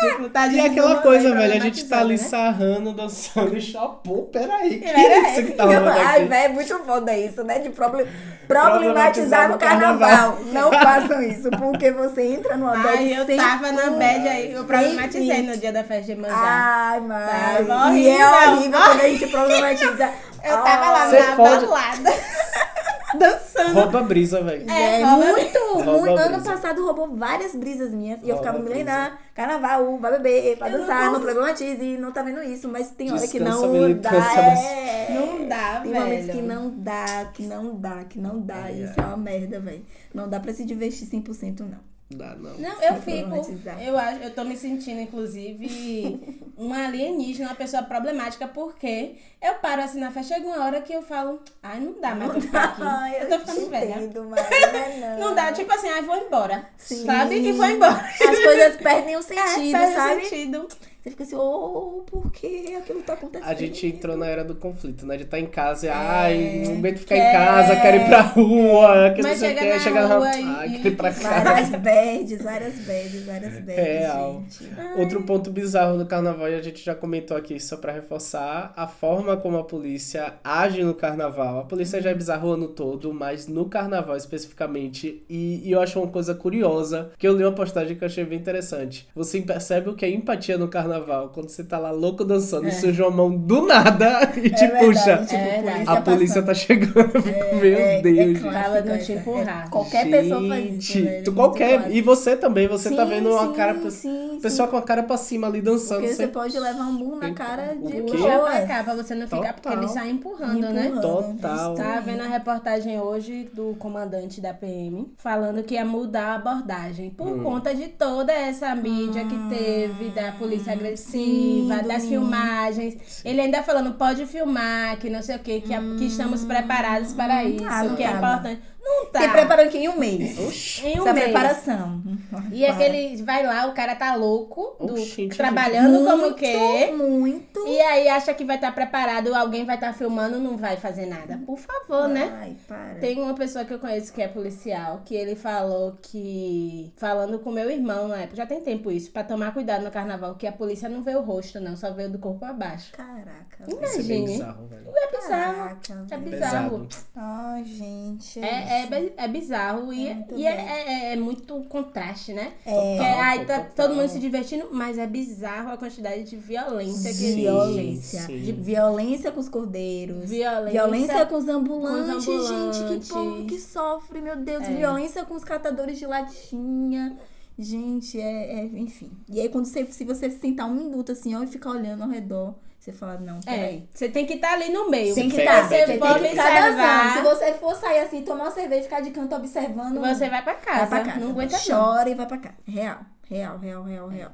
Tipo, 0.00 0.28
tá 0.30 0.46
e 0.46 0.60
aquela 0.60 0.96
coisa, 0.96 1.34
velho, 1.34 1.54
a 1.54 1.58
gente 1.58 1.84
tá 1.86 2.00
ali 2.00 2.16
né? 2.16 2.18
sarrando, 2.18 2.92
dançando 2.92 3.56
e 3.56 3.60
chapô. 3.60 4.28
Peraí, 4.32 4.78
que 4.78 4.86
é 4.86 5.32
isso 5.32 5.46
que 5.46 5.52
tá 5.52 5.64
rolando 5.64 5.88
Ai, 5.98 6.24
velho, 6.26 6.44
é 6.44 6.48
muito 6.48 6.78
foda 6.84 7.16
isso, 7.16 7.42
né? 7.42 7.58
De 7.58 7.70
problem... 7.70 8.06
problematizar 8.46 9.50
no 9.50 9.58
carnaval. 9.58 10.08
carnaval. 10.08 10.38
Não 10.52 10.72
façam 10.72 11.22
isso, 11.22 11.50
porque 11.50 11.90
você 11.90 12.22
entra 12.22 12.56
numa 12.56 12.76
bad 12.76 12.98
Ai, 12.98 13.18
eu 13.18 13.36
tava 13.36 13.72
na 13.72 13.90
bad 13.90 14.28
aí, 14.28 14.52
eu 14.52 14.64
problematizei 14.64 15.42
no 15.42 15.56
dia 15.56 15.72
da 15.72 15.84
festa 15.84 16.14
de 16.14 16.20
manjar. 16.20 16.38
Ai, 16.38 17.00
mas... 17.00 17.96
E 17.96 18.08
é 18.08 18.28
horrível 18.28 18.80
quando 18.80 19.00
a 19.00 19.08
gente 19.08 19.26
problematiza. 19.26 20.10
Eu 20.42 20.62
tava 20.62 20.90
lá 20.90 21.10
na 21.10 21.36
pode... 21.36 21.66
balada. 21.66 22.10
dançando. 23.16 23.72
Rouba 23.72 24.02
brisa, 24.02 24.42
velho. 24.42 24.68
É, 24.70 25.00
é 25.00 25.06
muito, 25.06 25.58
rouba 25.74 25.98
muito. 25.98 26.18
Ano 26.18 26.44
passado 26.44 26.84
roubou 26.84 27.16
várias 27.16 27.54
brisas 27.54 27.92
minhas. 27.92 28.20
E 28.22 28.28
eu 28.28 28.36
ficava 28.36 28.58
me 28.58 28.68
lembrando, 28.68 29.16
carnaval, 29.34 29.98
vai 29.98 30.12
beber, 30.12 30.56
vai 30.56 30.70
dançar, 30.70 31.06
não, 31.06 31.12
não 31.14 31.20
problematize, 31.20 31.96
não 31.96 32.12
tá 32.12 32.22
vendo 32.22 32.42
isso. 32.42 32.68
Mas 32.68 32.90
tem 32.90 33.12
hora 33.12 33.26
que 33.26 33.40
não 33.40 33.94
dá. 34.00 34.10
É, 34.58 35.14
não 35.14 35.48
dá, 35.48 35.80
tem 35.80 35.92
velho. 35.92 35.92
Tem 35.92 35.92
momentos 35.94 36.30
que 36.30 36.42
não 36.42 36.70
dá, 36.70 37.24
que 37.32 37.42
não 37.46 37.76
dá, 37.76 38.04
que 38.04 38.18
não 38.18 38.40
dá. 38.40 38.62
Ai, 38.64 38.82
isso 38.82 39.00
é 39.00 39.04
uma 39.04 39.16
merda, 39.16 39.60
velho. 39.60 39.84
Não 40.12 40.28
dá 40.28 40.40
pra 40.40 40.52
se 40.52 40.64
divertir 40.64 41.06
100%, 41.06 41.60
não. 41.60 41.97
Dá, 42.10 42.34
não. 42.36 42.56
Não, 42.56 42.82
eu 42.82 42.94
fico. 43.02 43.34
Eu 43.78 43.98
acho, 43.98 44.20
eu 44.20 44.34
tô 44.34 44.42
me 44.42 44.56
sentindo, 44.56 44.98
inclusive, 44.98 46.40
uma 46.56 46.86
alienígena, 46.86 47.50
uma 47.50 47.54
pessoa 47.54 47.82
problemática, 47.82 48.48
porque 48.48 49.16
eu 49.42 49.56
paro 49.56 49.82
assim 49.82 50.00
na 50.00 50.10
festa, 50.10 50.34
chega 50.34 50.46
uma 50.46 50.64
hora 50.64 50.80
que 50.80 50.92
eu 50.92 51.02
falo, 51.02 51.38
ai, 51.62 51.78
não 51.80 52.00
dá 52.00 52.14
mais 52.14 52.32
pra 52.32 52.40
ficar 52.40 52.64
aqui. 52.64 53.14
eu, 53.20 53.28
tô 53.28 53.38
ficando 53.40 53.68
velha. 53.68 53.98
Entendo, 53.98 54.24
mas 54.24 54.40
não, 55.18 55.28
não. 55.28 55.34
dá, 55.34 55.52
tipo 55.52 55.70
assim, 55.70 55.88
ai, 55.90 56.00
vou 56.00 56.16
embora. 56.16 56.66
Sim. 56.78 57.04
Sabe? 57.04 57.42
que 57.42 57.52
foi 57.52 57.72
embora. 57.72 57.96
As 57.96 58.38
coisas 58.38 58.76
perdem 58.76 59.16
o 59.16 59.22
sentido, 59.22 59.76
é, 59.76 59.80
perde 59.80 59.94
sabe? 59.94 60.22
O 60.22 60.28
sentido. 60.28 60.68
Você 61.00 61.10
fica 61.10 61.22
assim, 61.22 61.36
oh, 61.36 62.02
por 62.04 62.32
que 62.32 62.74
aquilo 62.74 63.02
tá 63.02 63.12
acontecendo? 63.12 63.48
A 63.48 63.54
gente 63.54 63.86
entrou 63.86 64.16
na 64.16 64.26
era 64.26 64.42
do 64.42 64.56
conflito, 64.56 65.06
né? 65.06 65.16
De 65.16 65.22
estar 65.22 65.36
tá 65.36 65.40
em 65.40 65.46
casa 65.46 65.86
e, 65.86 65.88
é, 65.88 65.92
ai, 65.92 66.62
não 66.66 66.78
aguento 66.78 66.98
ficar 66.98 67.14
quer... 67.14 67.30
em 67.30 67.32
casa, 67.32 67.76
quero 67.80 67.96
ir 67.98 68.06
pra 68.06 68.20
rua, 68.22 69.10
que 69.14 69.22
Mas 69.22 69.40
não 69.40 69.48
sei 69.48 69.54
o 69.54 69.58
que, 69.58 69.78
chega 69.78 70.08
na 70.08 70.14
rua. 70.16 70.36
E... 70.36 70.42
Ai, 70.42 70.70
quero 70.70 70.88
ir 70.88 70.96
pra 70.96 71.12
casa. 71.12 71.44
Várias 71.48 71.70
bads, 71.70 72.42
várias 72.42 72.74
bads, 72.80 73.26
várias 73.26 73.60
bads. 73.60 73.76
Real. 73.76 74.42
Gente. 74.48 74.98
Outro 74.98 75.22
ponto 75.22 75.52
bizarro 75.52 75.96
do 75.96 76.04
carnaval, 76.04 76.48
e 76.48 76.56
a 76.56 76.62
gente 76.62 76.84
já 76.84 76.96
comentou 76.96 77.36
aqui 77.36 77.60
só 77.60 77.76
pra 77.76 77.92
reforçar, 77.92 78.72
a 78.76 78.88
forma 78.88 79.36
como 79.36 79.56
a 79.56 79.64
polícia 79.64 80.34
age 80.42 80.82
no 80.82 80.94
carnaval. 80.94 81.60
A 81.60 81.64
polícia 81.64 82.02
já 82.02 82.10
é 82.10 82.14
bizarra 82.14 82.44
o 82.44 82.52
ano 82.54 82.66
todo, 82.66 83.14
mas 83.14 83.46
no 83.46 83.68
carnaval 83.68 84.16
especificamente. 84.16 85.22
E, 85.30 85.62
e 85.64 85.70
eu 85.70 85.80
acho 85.80 86.00
uma 86.00 86.10
coisa 86.10 86.34
curiosa, 86.34 87.12
que 87.16 87.26
eu 87.26 87.36
li 87.36 87.44
uma 87.44 87.52
postagem 87.52 87.96
que 87.96 88.02
eu 88.02 88.06
achei 88.06 88.24
bem 88.24 88.38
interessante. 88.38 89.08
Você 89.14 89.40
percebe 89.40 89.90
o 89.90 89.94
que 89.94 90.04
é 90.04 90.10
empatia 90.10 90.58
no 90.58 90.66
carnaval 90.66 90.87
carnaval, 90.88 91.30
quando 91.34 91.48
você 91.48 91.62
tá 91.62 91.78
lá 91.78 91.90
louco 91.90 92.24
dançando 92.24 92.66
é. 92.66 92.70
e 92.70 92.72
surge 92.72 93.00
uma 93.02 93.10
mão 93.10 93.36
do 93.36 93.66
nada 93.66 94.32
e 94.36 94.50
te 94.50 94.64
é 94.64 94.78
puxa. 94.78 95.18
Tipo, 95.18 95.34
é 95.34 95.62
polícia 95.62 95.92
a 95.92 96.00
polícia 96.00 96.42
tá 96.42 96.54
chegando. 96.54 97.10
Eu 97.14 97.22
fico, 97.22 97.38
é, 97.38 97.54
meu 97.54 97.78
é 97.78 98.00
Deus. 98.00 98.44
Ela 98.44 98.80
não 98.80 98.98
te 98.98 99.12
empurrar. 99.12 99.70
Qualquer 99.70 100.04
gente, 100.04 100.10
pessoa 100.10 100.48
faz 100.48 100.74
isso. 100.74 101.04
Velho, 101.04 101.24
tu 101.24 101.32
qualquer. 101.32 101.90
E 101.90 102.00
você 102.00 102.36
também, 102.36 102.66
você 102.66 102.90
tá 102.90 102.90
sim, 102.90 102.96
tá 102.96 103.04
vendo 103.04 103.30
uma 103.30 103.48
sim, 103.48 103.52
cara. 103.52 103.90
Sim, 103.90 104.38
pessoa 104.40 104.68
com 104.68 104.76
a 104.76 104.82
cara 104.82 105.02
pra 105.02 105.16
cima 105.16 105.46
ali 105.46 105.60
dançando. 105.60 106.00
Porque 106.00 106.14
você 106.14 106.28
pode 106.28 106.58
levar 106.58 106.84
um 106.84 106.96
burro 106.96 107.16
na 107.16 107.32
cara 107.32 107.74
de 107.74 108.02
boa. 108.02 108.44
pra 108.44 108.66
cá, 108.66 108.84
pra 108.84 108.94
você 108.94 109.14
não 109.14 109.26
ficar, 109.26 109.54
porque 109.54 109.68
ele 109.68 109.88
sai 109.88 110.10
empurrando, 110.10 110.58
empurrando, 110.58 110.74
né? 110.74 111.00
Total. 111.00 111.74
Tá 111.74 112.00
vendo 112.00 112.22
a 112.22 112.28
reportagem 112.28 113.00
hoje 113.00 113.48
do 113.52 113.74
comandante 113.78 114.40
da 114.40 114.54
PM 114.54 115.12
falando 115.16 115.62
que 115.62 115.74
ia 115.74 115.84
mudar 115.84 116.32
a 116.32 116.34
abordagem 116.34 117.10
por 117.10 117.28
hum. 117.28 117.42
conta 117.42 117.74
de 117.74 117.88
toda 117.88 118.32
essa 118.32 118.74
mídia 118.74 119.24
que 119.24 119.36
teve 119.48 120.10
da 120.10 120.32
polícia 120.32 120.77
agressiva, 120.78 121.82
das 121.82 122.06
filmagens. 122.06 123.22
Ele 123.24 123.40
ainda 123.40 123.62
falando, 123.62 123.94
pode 123.94 124.26
filmar, 124.26 124.98
que 124.98 125.10
não 125.10 125.22
sei 125.22 125.36
o 125.36 125.38
quê, 125.38 125.60
que, 125.60 125.76
hum. 125.76 125.96
que 125.98 126.06
estamos 126.06 126.44
preparados 126.44 127.12
para 127.12 127.44
isso, 127.44 127.64
ah, 127.66 127.94
que 127.96 128.02
é 128.02 128.10
importante. 128.10 128.62
Não 128.88 129.04
tá. 129.06 129.20
Se 129.20 129.28
preparou 129.28 129.66
aqui 129.66 129.78
em 129.78 129.88
um 129.88 129.98
mês. 129.98 130.38
Oxi. 130.38 130.86
Em 130.86 130.98
um 130.98 131.02
Essa 131.02 131.12
mês. 131.12 131.24
preparação. 131.24 132.02
E 132.50 132.64
aquele 132.64 133.22
vai 133.22 133.44
lá, 133.44 133.66
o 133.66 133.74
cara 133.74 133.94
tá 133.94 134.14
louco, 134.14 134.76
do, 134.80 134.94
Oxi, 134.94 135.28
trabalhando 135.28 136.00
muito, 136.00 136.10
como 136.10 136.34
quer. 136.34 136.92
Muito. 136.92 137.66
E 137.66 137.80
aí 137.80 138.08
acha 138.08 138.32
que 138.32 138.44
vai 138.44 138.56
estar 138.56 138.68
tá 138.68 138.72
preparado, 138.72 139.34
alguém 139.34 139.66
vai 139.66 139.74
estar 139.74 139.88
tá 139.88 139.92
filmando, 139.92 140.38
não 140.38 140.56
vai 140.56 140.78
fazer 140.78 141.06
nada. 141.06 141.38
Por 141.44 141.58
favor, 141.58 142.04
Ai, 142.04 142.12
né? 142.12 142.38
Ai, 142.40 142.56
para. 142.66 142.94
Tem 142.94 143.20
uma 143.20 143.34
pessoa 143.34 143.64
que 143.64 143.74
eu 143.74 143.78
conheço 143.78 144.12
que 144.12 144.22
é 144.22 144.28
policial, 144.28 145.02
que 145.04 145.14
ele 145.14 145.36
falou 145.36 145.98
que. 146.00 146.92
Falando 146.96 147.38
com 147.38 147.50
meu 147.50 147.70
irmão 147.70 148.08
na 148.08 148.18
época, 148.18 148.36
já 148.36 148.46
tem 148.46 148.60
tempo 148.62 148.90
isso, 148.90 149.10
pra 149.10 149.22
tomar 149.22 149.52
cuidado 149.52 149.84
no 149.84 149.90
carnaval, 149.90 150.34
que 150.34 150.46
a 150.46 150.52
polícia 150.52 150.88
não 150.88 151.02
vê 151.02 151.14
o 151.14 151.20
rosto, 151.20 151.60
não, 151.60 151.76
só 151.76 151.92
vê 151.92 152.08
do 152.08 152.18
corpo 152.18 152.44
abaixo. 152.44 152.92
Caraca. 152.92 153.64
Imagine. 153.66 154.24
É 154.24 154.36
bizarro, 154.38 154.66
velho. 154.66 154.92
É 154.94 155.16
bizarro. 155.16 155.54
Caraca, 155.56 156.06
é 156.10 156.18
bizarro. 156.18 156.88
Ai, 157.14 157.64
gente. 157.64 158.40
É, 158.40 158.77
é, 158.77 158.77
é, 158.78 159.12
é 159.16 159.28
bizarro 159.28 159.92
e, 159.92 160.08
é, 160.08 160.26
e 160.36 160.46
é, 160.46 160.50
é, 160.50 161.12
é, 161.12 161.16
muito 161.16 161.60
contraste, 161.64 162.32
né? 162.32 162.52
É. 162.64 162.72
Porque 162.74 163.06
aí 163.06 163.44
tá 163.44 163.60
todo 163.60 163.94
mundo 163.94 164.08
se 164.08 164.18
divertindo, 164.18 164.68
mas 164.70 164.98
é 164.98 165.06
bizarro 165.06 165.70
a 165.70 165.76
quantidade 165.76 166.24
de 166.24 166.36
violência 166.36 167.10
que 167.10 167.24
existe. 167.24 167.40
Violência. 167.40 168.26
De 168.26 168.52
violência 168.52 169.32
com 169.32 169.40
os 169.40 169.48
cordeiros. 169.48 170.28
Violência, 170.28 170.70
violência 170.70 171.26
com 171.26 171.36
os 171.36 171.48
ambulantes, 171.48 172.24
com 172.24 172.36
os 172.36 172.50
ambulantes. 172.50 172.78
gente. 172.78 173.00
Que 173.00 173.12
povo 173.12 173.44
que 173.46 173.60
sofre, 173.60 174.20
meu 174.20 174.36
Deus. 174.36 174.62
É. 174.64 174.74
Violência 174.74 175.24
com 175.24 175.34
os 175.34 175.44
catadores 175.44 175.98
de 175.98 176.06
latinha. 176.06 177.16
Gente, 177.58 178.20
é, 178.20 178.60
é, 178.60 178.64
enfim. 178.64 179.10
E 179.28 179.40
aí, 179.40 179.48
quando 179.48 179.64
você, 179.64 179.84
se 179.86 180.04
você 180.04 180.30
sentar 180.30 180.68
um 180.68 180.74
minuto 180.74 181.10
assim, 181.10 181.34
ó, 181.34 181.42
e 181.42 181.46
ficar 181.46 181.70
olhando 181.70 182.04
ao 182.04 182.08
redor, 182.08 182.54
você 182.90 182.98
fala, 182.98 183.18
não, 183.18 183.38
é, 183.38 183.54
peraí. 183.56 183.76
É, 183.76 183.82
você 183.92 184.08
tem 184.08 184.26
que 184.26 184.34
estar 184.34 184.48
tá 184.48 184.54
ali 184.54 184.72
no 184.72 184.90
meio. 184.90 185.14
Tem 185.14 185.28
que 185.28 185.36
estar. 185.36 185.62
Tá, 185.62 185.68
você, 185.68 185.86
você 185.86 185.98
pode 185.98 186.24
observar. 186.24 187.16
Se 187.16 187.22
você 187.22 187.54
for 187.54 187.74
sair 187.76 188.00
assim, 188.00 188.22
tomar 188.22 188.44
uma 188.44 188.50
cerveja, 188.50 188.82
ficar 188.84 189.00
de 189.00 189.10
canto 189.10 189.34
observando. 189.34 190.00
Você 190.00 190.28
vai 190.28 190.42
pra 190.42 190.54
casa. 190.54 190.86
Vai 190.86 190.88
pra 190.88 191.12
casa. 191.12 191.24
Não 191.24 191.30
aguenta 191.30 191.58
Chora 191.58 192.04
não. 192.04 192.12
e 192.12 192.14
vai 192.14 192.26
pra 192.26 192.38
casa. 192.38 192.56
Real. 192.66 193.00
Real, 193.28 193.58
real, 193.58 193.82
real, 193.82 194.08
real. 194.08 194.32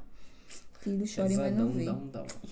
Filho 0.81 1.05
chora 1.13 1.33
e 1.33 1.37
vai 1.37 1.51
não 1.51 1.69
ver. 1.69 1.95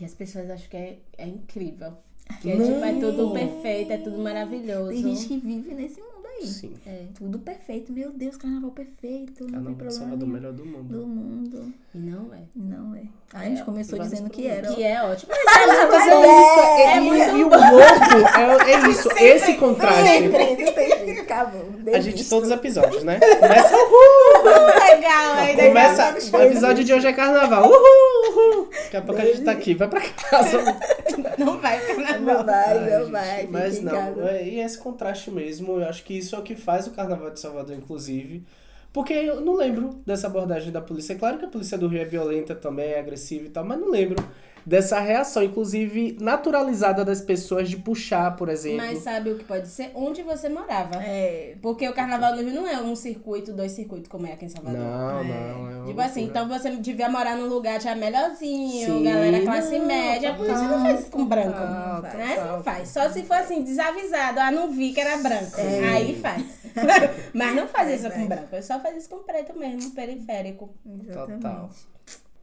E 0.01 0.05
as 0.05 0.15
pessoas 0.15 0.51
acham 0.51 0.69
que 0.69 0.77
é, 0.77 0.99
é 1.19 1.27
incrível. 1.27 1.93
Que 2.41 2.51
é, 2.51 2.57
tipo, 2.57 2.85
é 2.85 2.93
tudo 2.95 3.33
perfeito, 3.33 3.93
é 3.93 3.99
tudo 3.99 4.19
maravilhoso. 4.19 4.88
Tem 4.88 5.03
gente 5.03 5.29
que 5.29 5.37
vive 5.38 5.75
nesse 5.75 6.01
mundo 6.01 6.12
aí. 6.38 6.47
Sim. 6.47 6.75
É, 6.87 7.07
tudo 7.14 7.38
perfeito. 7.38 7.92
Meu 7.92 8.12
Deus, 8.12 8.37
carnaval 8.37 8.71
perfeito. 8.71 9.45
Carnaval 9.45 9.62
não 9.62 9.75
tem 9.75 9.88
problema. 9.88 10.16
do 10.16 10.27
melhor 10.27 10.53
do 10.53 10.64
mundo. 10.64 10.99
Do 10.99 11.07
mundo. 11.07 11.75
E 11.95 11.99
não 11.99 12.35
é. 12.35 12.42
Não 12.55 12.95
é. 12.95 13.03
a 13.33 13.45
gente 13.45 13.61
é, 13.61 13.64
começou 13.64 13.99
dizendo 13.99 14.31
que 14.31 14.47
era. 14.47 14.75
Que 14.75 14.83
é 14.83 15.03
ótimo. 15.03 15.33
Mas, 15.33 15.68
é, 15.79 15.87
mas 15.87 16.09
é, 16.09 16.40
isso. 16.40 16.61
É, 16.61 16.97
é, 16.97 17.01
muito 17.01 17.37
e 17.37 17.45
o 17.45 17.49
louco 17.49 18.68
é, 18.68 18.73
é 18.73 18.88
isso. 18.88 19.09
Sempre, 19.09 19.25
esse 19.25 19.55
contraste. 19.55 20.03
Sempre, 20.03 20.64
não 20.64 20.73
tem 20.73 20.88
jeito. 20.88 21.21
Acabou. 21.23 21.66
A 21.92 22.01
gente, 22.01 22.29
todos 22.29 22.49
os 22.49 22.55
episódios, 22.55 23.03
né? 23.05 23.21
Começa. 23.21 23.77
Uhul! 23.77 24.22
Legal, 24.45 25.35
ainda. 25.35 25.69
Começa. 25.69 26.37
O 26.37 26.43
episódio 26.43 26.85
de 26.85 26.93
hoje 26.93 27.07
é 27.07 27.13
carnaval. 27.13 27.65
Uhul! 27.69 28.31
Uhul! 28.31 28.71
Daqui 28.71 28.97
a 28.97 29.03
pouco 29.03 29.21
a 29.21 29.25
gente 29.25 29.43
tá 29.43 29.53
aqui. 29.53 29.75
Vai 29.75 29.89
pra 29.89 30.01
casa. 30.01 30.59
Não 31.39 31.59
vai 31.59 31.79
carnaval. 31.81 32.39
Não 32.39 32.45
vai, 32.45 32.91
não 32.91 33.11
vai. 33.11 33.47
Mas 33.51 33.83
não. 33.83 34.15
E 34.43 34.61
esse 34.61 34.79
contraste 34.79 35.31
mesmo, 35.31 35.81
eu 35.81 35.89
acho 35.89 36.05
que 36.05 36.17
isso 36.17 36.37
é 36.37 36.39
o 36.39 36.43
que 36.43 36.55
faz 36.55 36.87
o 36.87 36.91
carnaval 36.93 37.31
de 37.31 37.41
Salvador, 37.41 37.75
inclusive 37.77 38.45
Porque 38.93 39.13
eu 39.13 39.41
não 39.41 39.55
lembro 39.57 40.01
dessa 40.07 40.27
abordagem 40.27 40.71
da 40.71 40.81
polícia. 40.81 41.15
É 41.15 41.17
claro 41.17 41.39
que 41.39 41.47
a 41.47 41.49
polícia 41.49 41.79
do 41.79 41.89
Rio 41.89 42.03
é 42.03 42.05
violenta 42.05 42.55
também, 42.55 42.91
é 42.93 43.01
agressiva 43.01 43.47
e 43.47 43.51
tal, 43.51 43.65
mas 43.65 43.81
não 43.81 43.91
lembro 43.91 44.23
dessa 44.64 45.01
reação, 45.01 45.42
inclusive 45.42 46.16
naturalizada 46.20 47.05
das 47.05 47.20
pessoas 47.20 47.68
de 47.68 47.77
puxar, 47.77 48.37
por 48.37 48.48
exemplo. 48.48 48.79
Mas 48.79 49.01
sabe 49.01 49.31
o 49.31 49.38
que 49.38 49.44
pode 49.44 49.68
ser? 49.68 49.90
Onde 49.94 50.22
você 50.22 50.48
morava. 50.48 51.03
É. 51.03 51.57
Porque 51.61 51.88
o 51.88 51.92
carnaval 51.92 52.37
no 52.37 52.42
Rio 52.42 52.55
não 52.55 52.66
é 52.66 52.81
um 52.81 52.94
circuito, 52.94 53.53
dois 53.53 53.72
circuitos, 53.72 54.09
como 54.09 54.27
é 54.27 54.33
aqui 54.33 54.44
em 54.44 54.48
Salvador. 54.48 54.81
Não, 54.81 55.20
é. 55.20 55.25
não. 55.25 55.83
É 55.83 55.87
tipo 55.87 56.01
assim, 56.01 56.25
então 56.25 56.48
você 56.48 56.70
devia 56.77 57.09
morar 57.09 57.37
num 57.37 57.48
lugar 57.48 57.81
já 57.81 57.94
melhorzinho, 57.94 58.98
Sim, 58.98 59.05
galera 59.05 59.42
classe 59.42 59.79
não, 59.79 59.87
média. 59.87 60.35
Por 60.35 60.48
isso 60.48 60.64
não 60.64 60.83
faz 60.83 61.01
isso 61.01 61.11
com 61.11 61.27
branco. 61.27 61.59
Não, 61.59 62.03
né? 62.03 62.44
Não 62.44 62.62
faz. 62.62 62.88
Só 62.88 63.11
se 63.11 63.22
for 63.25 63.35
assim, 63.35 63.62
desavisado. 63.62 64.40
Ah, 64.40 64.51
não 64.51 64.70
vi 64.70 64.92
que 64.92 65.01
era 65.01 65.16
branco. 65.18 65.59
É. 65.59 65.88
Aí 65.88 66.20
faz. 66.20 66.62
Mas 67.35 67.55
não 67.55 67.66
faz 67.66 68.01
isso 68.01 68.11
com 68.11 68.27
branco. 68.27 68.48
Eu 68.55 68.62
só 68.62 68.81
faz 68.81 68.96
isso 68.96 69.09
com 69.09 69.18
preto 69.18 69.59
mesmo, 69.59 69.90
periférico. 69.90 70.70
Exatamente. 70.87 71.42
Total. 71.42 71.70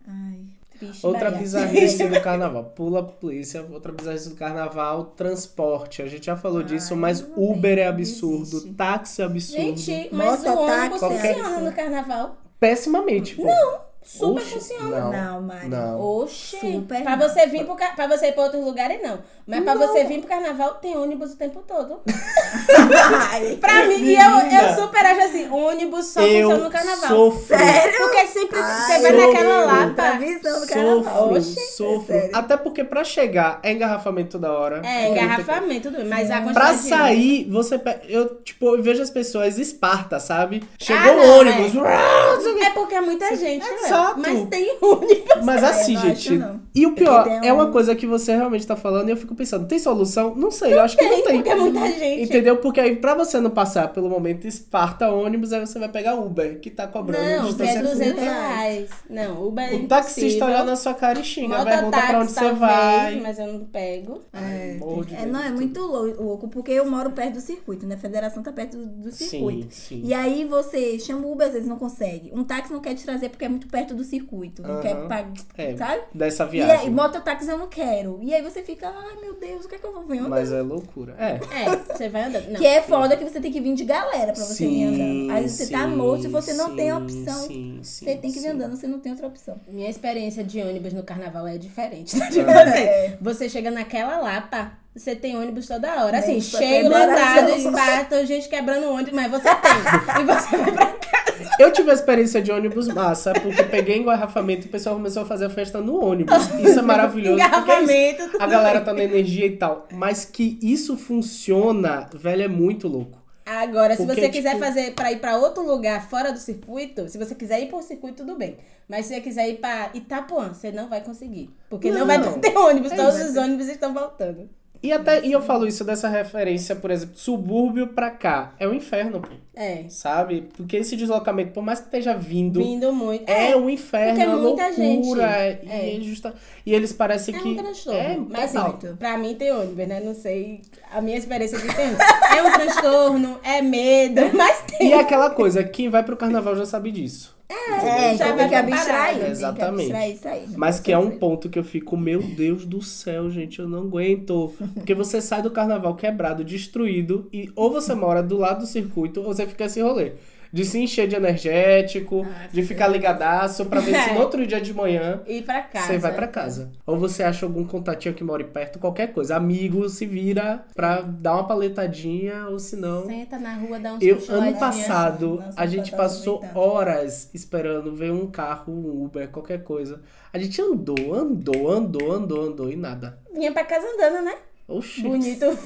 Ai. 0.08 0.59
Triste 0.80 1.06
outra 1.06 1.30
bizarrice 1.30 2.08
do 2.08 2.20
carnaval. 2.22 2.64
Pula 2.76 3.02
a 3.02 3.04
polícia. 3.04 3.66
Outra 3.70 3.92
bizarrice 3.92 4.30
do 4.30 4.36
carnaval, 4.36 5.06
transporte. 5.16 6.02
A 6.02 6.08
gente 6.08 6.26
já 6.26 6.38
falou 6.38 6.60
Ai, 6.60 6.66
disso, 6.66 6.96
mas 6.96 7.26
Uber 7.36 7.78
é 7.78 7.88
absurdo, 7.88 8.74
táxi 8.74 9.22
é 9.22 9.26
absurdo. 9.26 9.78
Gente, 9.78 10.10
mas 10.14 10.44
o 10.44 10.58
ônibus 10.58 11.00
funciona 11.00 11.60
no 11.60 11.74
carnaval? 11.74 12.38
Pessimamente. 12.60 13.36
Pô. 13.36 13.46
Não. 13.46 13.89
Super 14.02 14.42
Oxe, 14.42 14.54
funciona. 14.54 15.02
Não, 15.02 15.12
não 15.12 15.42
Mari. 15.42 15.68
Não. 15.68 16.02
Oxe. 16.02 16.58
Super. 16.60 17.04
Pra 17.04 17.16
você 17.16 17.46
vir 17.48 17.66
pro, 17.66 17.76
pra 17.76 18.08
você 18.08 18.28
ir 18.28 18.32
pra 18.32 18.44
outros 18.44 18.64
lugares, 18.64 19.02
não. 19.02 19.20
Mas 19.46 19.64
pra 19.64 19.76
não. 19.76 19.88
você 19.88 20.04
vir 20.06 20.20
pro 20.20 20.30
carnaval, 20.30 20.76
tem 20.76 20.98
ônibus 20.98 21.34
o 21.34 21.36
tempo 21.36 21.64
todo. 21.68 22.00
pra 23.60 23.86
mim, 23.86 23.96
e 23.96 24.16
eu, 24.16 24.22
eu 24.22 24.76
super 24.76 25.06
acho 25.06 25.22
assim, 25.22 25.50
ônibus 25.50 26.06
só 26.06 26.22
eu 26.22 26.50
funciona 26.50 26.64
no 26.64 26.72
carnaval. 26.72 27.10
Sofro. 27.10 27.58
Sério? 27.58 27.98
Porque 27.98 28.28
sempre 28.28 28.60
Ai, 28.60 28.82
você 28.82 29.02
vai 29.02 29.12
naquela 29.12 29.66
lata. 29.66 29.94
Tá 29.94 30.12
visão 30.14 30.62
do 30.62 30.68
carnaval. 30.68 31.34
Oxe. 31.34 31.60
Sofro. 31.76 32.16
É 32.16 32.30
Até 32.34 32.58
porque 32.58 32.84
pra 32.84 33.04
chegar 33.04 33.60
é 33.64 33.74
engarrafamento 33.74 34.32
toda 34.32 34.52
hora. 34.52 34.82
É, 34.86 35.10
engarrafamento, 35.10 35.92
tudo 35.92 36.06
mas 36.06 36.32
a 36.32 36.42
Pra 36.42 36.74
sair, 36.74 37.50
você... 37.50 37.80
Eu, 38.08 38.36
tipo, 38.44 38.76
eu 38.76 38.82
vejo 38.82 39.02
as 39.02 39.10
pessoas 39.10 39.58
esparta, 39.58 40.20
sabe? 40.20 40.64
Chegou 40.80 41.12
ah, 41.12 41.16
o 41.16 41.40
ônibus. 41.40 41.76
É. 41.76 42.66
é 42.70 42.70
porque 42.72 42.96
é 42.96 43.02
muita 43.02 43.36
gente, 43.36 43.66
né? 43.66 43.89
Exato. 43.90 44.20
Mas 44.20 44.50
tem 44.50 44.78
ônibus. 44.82 45.44
Mas 45.44 45.64
assim, 45.64 45.98
gente... 45.98 46.40
E 46.74 46.86
o 46.86 46.94
pior, 46.94 47.28
é 47.28 47.52
uma 47.52 47.72
coisa 47.72 47.96
que 47.96 48.06
você 48.06 48.36
realmente 48.36 48.66
tá 48.66 48.76
falando 48.76 49.10
e 49.10 49.12
eu 49.12 49.18
fico 49.18 49.36
pensando, 49.36 49.68
tem 49.68 49.80
solução? 49.80 50.36
Não 50.36 50.52
sei, 50.52 50.74
eu 50.74 50.82
acho 50.82 50.96
que 50.96 51.04
não 51.04 51.24
tem. 51.24 51.38
Porque 51.38 51.50
é 51.50 51.56
muita 51.56 51.88
gente. 51.88 52.24
Entendeu? 52.24 52.58
Porque 52.58 52.80
aí, 52.80 52.96
pra 52.96 53.16
você 53.16 53.40
não 53.40 53.50
passar 53.50 53.92
pelo 53.92 54.10
momento 54.10 54.48
esparta 54.48 55.10
ônibus, 55.10 55.52
aí 55.52 55.60
você 55.60 55.80
vai 55.80 55.90
pegar 55.90 56.16
Uber, 56.16 56.60
que 56.60 56.70
tá 56.70 56.88
cobrando. 56.88 57.24
Não, 57.24 57.50
é 57.50 57.82
200 57.82 58.00
reais. 58.00 58.90
Não, 59.10 59.48
Uber 59.48 59.74
é 59.74 59.76
O 59.76 59.88
taxista 59.88 60.46
olha 60.46 60.64
na 60.64 60.76
sua 60.76 60.94
cara 60.94 61.20
e 61.20 61.24
xinga, 61.24 61.64
pergunta 61.64 62.02
pra 62.02 62.20
onde 62.20 62.32
você 62.32 62.52
vai. 62.52 63.20
Mas 63.20 63.40
eu 63.40 63.48
não 63.48 63.66
pego. 63.66 64.22
É, 64.34 64.78
é, 65.22 65.26
não, 65.26 65.42
é 65.42 65.50
muito 65.50 65.82
louco, 65.82 66.48
porque 66.48 66.72
eu 66.72 66.90
moro 66.90 67.12
perto 67.12 67.36
do 67.36 67.42
circuito, 67.42 67.86
né? 67.86 67.96
A 67.96 67.98
federação 67.98 68.44
tá 68.44 68.52
perto 68.52 68.78
do 68.78 69.12
circuito. 69.12 69.74
Sim, 69.74 70.02
sim. 70.02 70.02
E 70.06 70.14
aí 70.14 70.46
você 70.46 71.00
chama 71.00 71.26
o 71.26 71.32
Uber, 71.32 71.48
às 71.48 71.54
vezes 71.54 71.68
não 71.68 71.78
consegue. 71.78 72.32
Um 72.34 72.44
táxi 72.44 72.72
não 72.72 72.80
quer 72.80 72.94
te 72.94 73.04
trazer 73.04 73.30
porque 73.30 73.46
é 73.46 73.50
muito 73.50 73.68
perto 73.68 73.79
do 73.86 74.04
circuito. 74.04 74.62
Não 74.62 74.82
quer 74.82 74.96
pagar, 75.08 75.34
é, 75.58 75.76
sabe? 75.78 76.02
Dessa 76.14 76.46
viagem. 76.46 76.76
E 76.76 76.80
aí, 76.80 76.90
mototáxi 76.90 77.50
eu 77.50 77.58
não 77.58 77.68
quero. 77.68 78.20
E 78.22 78.34
aí 78.34 78.42
você 78.42 78.62
fica, 78.62 78.90
ai 78.90 79.16
meu 79.22 79.34
Deus, 79.40 79.66
o 79.66 79.70
que 79.70 79.76
é 79.76 79.78
que 79.78 79.86
eu 79.86 79.94
vou 79.94 80.04
andando? 80.04 80.30
Mas 80.30 80.52
é 80.52 80.62
loucura. 80.62 81.16
É. 81.18 81.40
É, 81.64 81.76
você 81.94 82.10
vai 82.10 82.24
andando. 82.24 82.50
Não. 82.50 82.60
Que 82.60 82.66
é 82.66 82.82
foda 82.82 83.16
que 83.16 83.24
você 83.24 83.40
tem 83.40 83.52
que 83.52 83.60
vir 83.60 83.74
de 83.74 83.84
galera 83.84 84.34
pra 84.34 84.44
você 84.44 84.54
sim, 84.54 84.70
vir 84.70 84.84
andando. 84.86 85.32
Aí 85.32 85.50
você 85.50 85.64
tá 85.64 85.80
sim, 85.80 85.86
tá 85.86 85.88
morto, 85.88 86.22
se 86.24 86.28
você 86.28 86.54
não 86.54 86.70
sim, 86.70 86.76
tem 86.76 86.94
opção, 86.94 87.48
sim, 87.48 87.80
você 87.82 88.16
tem 88.16 88.32
que 88.32 88.40
vir 88.40 88.50
andando, 88.50 88.76
você 88.76 88.88
não 88.88 89.00
tem 89.00 89.12
outra 89.12 89.28
opção. 89.28 89.60
Minha 89.68 89.90
experiência 89.90 90.44
de 90.44 90.62
ônibus 90.62 90.94
no 90.94 91.04
carnaval 91.04 91.48
é 91.48 91.58
diferente. 91.58 92.18
Tá? 92.18 92.28
Tipo 92.28 92.50
assim, 92.50 92.80
é. 92.80 93.18
você 93.22 93.50
chega 93.50 93.72
naquela 93.72 94.18
Lapa, 94.18 94.72
você 94.96 95.16
tem 95.16 95.38
ônibus 95.38 95.68
toda 95.68 96.04
hora. 96.04 96.18
Assim, 96.18 96.42
cheio, 96.42 96.90
lotado, 96.90 97.50
esparta, 97.52 98.26
gente 98.26 98.50
quebrando 98.50 98.92
ônibus, 98.92 99.14
mas 99.14 99.32
você 99.32 99.50
tem. 99.56 99.72
e 100.22 100.26
você 100.26 100.58
vai 100.58 100.72
pra 100.72 100.86
casa. 100.88 101.29
Eu 101.60 101.74
tive 101.74 101.92
a 101.92 101.94
experiência 101.94 102.42
de 102.42 102.52
ônibus 102.54 102.88
massa, 102.88 103.34
porque 103.34 103.64
peguei 103.64 103.98
engarrafamento 103.98 104.66
e 104.66 104.70
o 104.70 104.72
pessoal 104.72 104.96
começou 104.96 105.24
a 105.24 105.26
fazer 105.26 105.46
a 105.46 105.50
festa 105.50 105.82
no 105.82 106.02
ônibus. 106.02 106.34
Isso 106.64 106.80
é 106.80 106.82
maravilhoso. 106.82 107.32
É 107.32 107.46
engarrafamento. 107.46 108.22
É 108.24 108.44
a 108.44 108.48
galera 108.48 108.80
tá 108.80 108.94
na 108.94 109.04
energia 109.04 109.46
e 109.46 109.58
tal. 109.58 109.86
Mas 109.92 110.24
que 110.24 110.58
isso 110.62 110.96
funciona, 110.96 112.10
velho, 112.14 112.44
é 112.44 112.48
muito 112.48 112.88
louco. 112.88 113.20
Agora, 113.46 113.96
se 113.98 114.06
você 114.06 114.30
quiser 114.30 114.52
tipo... 114.52 114.64
fazer 114.64 114.94
para 114.94 115.12
ir 115.12 115.20
para 115.20 115.38
outro 115.38 115.66
lugar 115.66 116.08
fora 116.08 116.32
do 116.32 116.38
circuito, 116.38 117.10
se 117.10 117.18
você 117.18 117.36
quiser 117.36 117.60
ir 117.62 117.68
por 117.68 117.82
circuito, 117.82 118.24
tudo 118.24 118.38
bem. 118.38 118.58
Mas 118.88 119.08
se 119.08 119.16
você 119.16 119.22
quiser 119.22 119.50
ir 119.50 119.56
para 119.58 119.90
Itapuã, 119.94 120.54
você 120.54 120.72
não 120.72 120.88
vai 120.88 121.02
conseguir. 121.02 121.50
Porque 121.70 121.92
não, 121.92 122.00
não 122.00 122.08
vai 122.08 122.40
ter 122.40 122.56
ônibus, 122.56 122.92
é 122.92 122.96
todos 122.96 123.20
os 123.22 123.36
ônibus 123.36 123.68
estão 123.68 123.94
voltando. 123.94 124.50
E 124.82 124.94
até 124.94 125.26
e 125.26 125.32
eu 125.32 125.42
falo 125.42 125.68
isso 125.68 125.84
dessa 125.84 126.08
referência, 126.08 126.74
por 126.76 126.90
exemplo, 126.90 127.18
subúrbio 127.18 127.88
pra 127.88 128.10
cá. 128.10 128.54
É 128.58 128.68
um 128.68 128.74
inferno, 128.74 129.20
pô. 129.20 129.28
É. 129.54 129.84
Sabe? 129.90 130.48
Porque 130.56 130.78
esse 130.78 130.96
deslocamento, 130.96 131.52
por 131.52 131.62
mais 131.62 131.80
que 131.80 131.86
esteja 131.88 132.14
vindo. 132.16 132.64
Vindo 132.64 132.94
muito. 132.94 133.30
É, 133.30 133.52
é 133.52 133.58
um 133.58 133.70
inferno, 133.70 134.16
porque 134.16 134.22
é 134.22 134.36
muita 134.36 134.68
loucura. 134.70 135.52
Gente. 135.52 135.70
É. 135.70 135.96
E, 135.96 136.02
justa, 136.02 136.34
e 136.66 136.74
eles 136.74 136.94
parecem 136.94 137.36
é 137.36 137.40
que. 137.40 137.50
Um 137.50 137.56
transtorno. 137.58 138.00
É 138.00 138.18
Mas 138.30 138.56
assim, 138.56 138.96
pra 138.96 139.18
mim 139.18 139.36
tem 139.36 139.52
ônibus, 139.52 139.86
né? 139.86 140.00
Não 140.00 140.16
sei. 140.16 140.62
A 140.92 141.02
minha 141.02 141.18
experiência 141.18 141.58
de 141.58 141.68
tempo. 141.68 141.98
é 142.36 142.42
um 142.42 142.52
transtorno, 142.54 143.40
é 143.44 143.62
medo, 143.62 144.22
mas 144.34 144.62
tem. 144.62 144.90
E 144.90 144.94
é 144.94 145.00
aquela 145.00 145.32
coisa, 145.32 145.62
quem 145.62 145.90
vai 145.90 146.04
pro 146.04 146.16
carnaval 146.16 146.56
já 146.56 146.66
sabe 146.66 146.92
disso. 146.92 147.39
É, 147.50 148.16
já 148.16 148.36
tem 148.36 148.48
que 148.48 148.56
abstrair. 148.56 149.26
Exatamente. 149.32 149.92
Que 149.92 150.08
isso 150.08 150.28
aí, 150.28 150.48
Mas 150.56 150.80
que 150.80 150.92
é 150.92 150.98
um 150.98 151.18
ponto 151.18 151.50
que 151.50 151.58
eu 151.58 151.64
fico, 151.64 151.98
meu 151.98 152.22
Deus 152.22 152.66
do 152.66 152.82
céu, 152.82 153.30
gente, 153.30 153.60
eu 153.60 153.68
não 153.68 153.80
aguento. 153.80 154.54
Porque 154.76 154.94
você 154.94 155.20
sai 155.20 155.42
do 155.42 155.50
carnaval 155.50 155.96
quebrado, 155.96 156.44
destruído, 156.44 157.28
e 157.34 157.52
ou 157.56 157.72
você 157.72 157.96
mora 157.96 158.22
do 158.22 158.38
lado 158.38 158.60
do 158.60 158.68
circuito, 158.68 159.22
ou 159.22 159.26
você 159.26 159.48
fica 159.48 159.66
esse 159.66 159.82
rolê 159.82 160.14
de 160.52 160.66
se 160.66 160.80
encher 160.80 161.08
de 161.08 161.16
energético, 161.16 162.26
ah, 162.30 162.48
de 162.52 162.64
ficar 162.64 162.88
ligadaço 162.88 163.66
pra 163.66 163.80
ver 163.80 163.96
se 163.96 164.14
no 164.14 164.20
outro 164.20 164.46
dia 164.46 164.60
de 164.60 164.74
manhã 164.74 165.22
para 165.46 165.62
casa. 165.62 165.88
Você 165.88 165.98
vai 165.98 166.14
para 166.14 166.28
casa. 166.28 166.72
Ou 166.86 166.98
você 166.98 167.24
acha 167.24 167.46
algum 167.46 167.66
contatinho 167.66 168.14
que 168.14 168.24
mora 168.24 168.44
perto, 168.44 168.80
qualquer 168.80 169.08
coisa. 169.08 169.36
Amigo 169.36 169.90
se 169.90 170.06
vira 170.06 170.64
pra 170.76 171.02
dar 171.02 171.34
uma 171.34 171.48
paletadinha, 171.48 172.48
ou 172.48 172.60
se 172.60 172.76
não. 172.76 173.06
Senta 173.06 173.38
na 173.40 173.56
rua, 173.56 173.80
dá 173.80 173.94
um 173.94 173.98
Eu 174.00 174.20
Ano 174.30 174.58
passado, 174.58 175.44
a 175.56 175.66
gente 175.66 175.92
passou 175.92 176.44
horas 176.54 177.30
esperando 177.34 177.96
ver 177.96 178.12
um 178.12 178.28
carro, 178.28 178.74
um 178.74 179.04
Uber, 179.06 179.28
qualquer 179.30 179.64
coisa. 179.64 180.02
A 180.32 180.38
gente 180.38 180.62
andou, 180.62 181.14
andou, 181.16 181.72
andou, 181.72 182.12
andou, 182.12 182.42
andou 182.44 182.70
e 182.70 182.76
nada. 182.76 183.20
Vinha 183.34 183.52
pra 183.52 183.64
casa 183.64 183.88
andando, 183.88 184.24
né? 184.24 184.36
Oxi. 184.70 185.02
Bonito. 185.02 185.46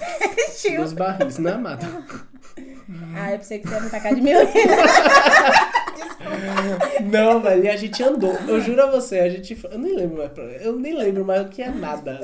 Dos 0.77 0.93
barris, 0.93 1.37
né, 1.37 1.51
amada? 1.51 1.85
Ah, 3.15 3.31
eu 3.31 3.37
pensei 3.37 3.59
que 3.59 3.67
você 3.67 3.75
ia 3.75 3.81
me 3.81 3.89
tacar 3.89 4.13
de 4.13 4.21
mil. 4.21 4.37
Não, 7.09 7.39
velho, 7.41 7.63
e 7.63 7.69
a 7.69 7.77
gente 7.77 8.03
andou. 8.03 8.37
Eu 8.47 8.59
juro 8.59 8.83
a 8.83 8.91
você, 8.91 9.19
a 9.19 9.29
gente. 9.29 9.57
Eu 9.71 9.79
nem 9.79 9.95
lembro 9.95 10.17
mais. 10.17 10.31
Eu 10.61 10.77
nem 10.77 10.93
lembro 10.93 11.23
mais 11.25 11.43
o 11.43 11.49
que 11.49 11.61
é 11.61 11.69
nada. 11.69 12.19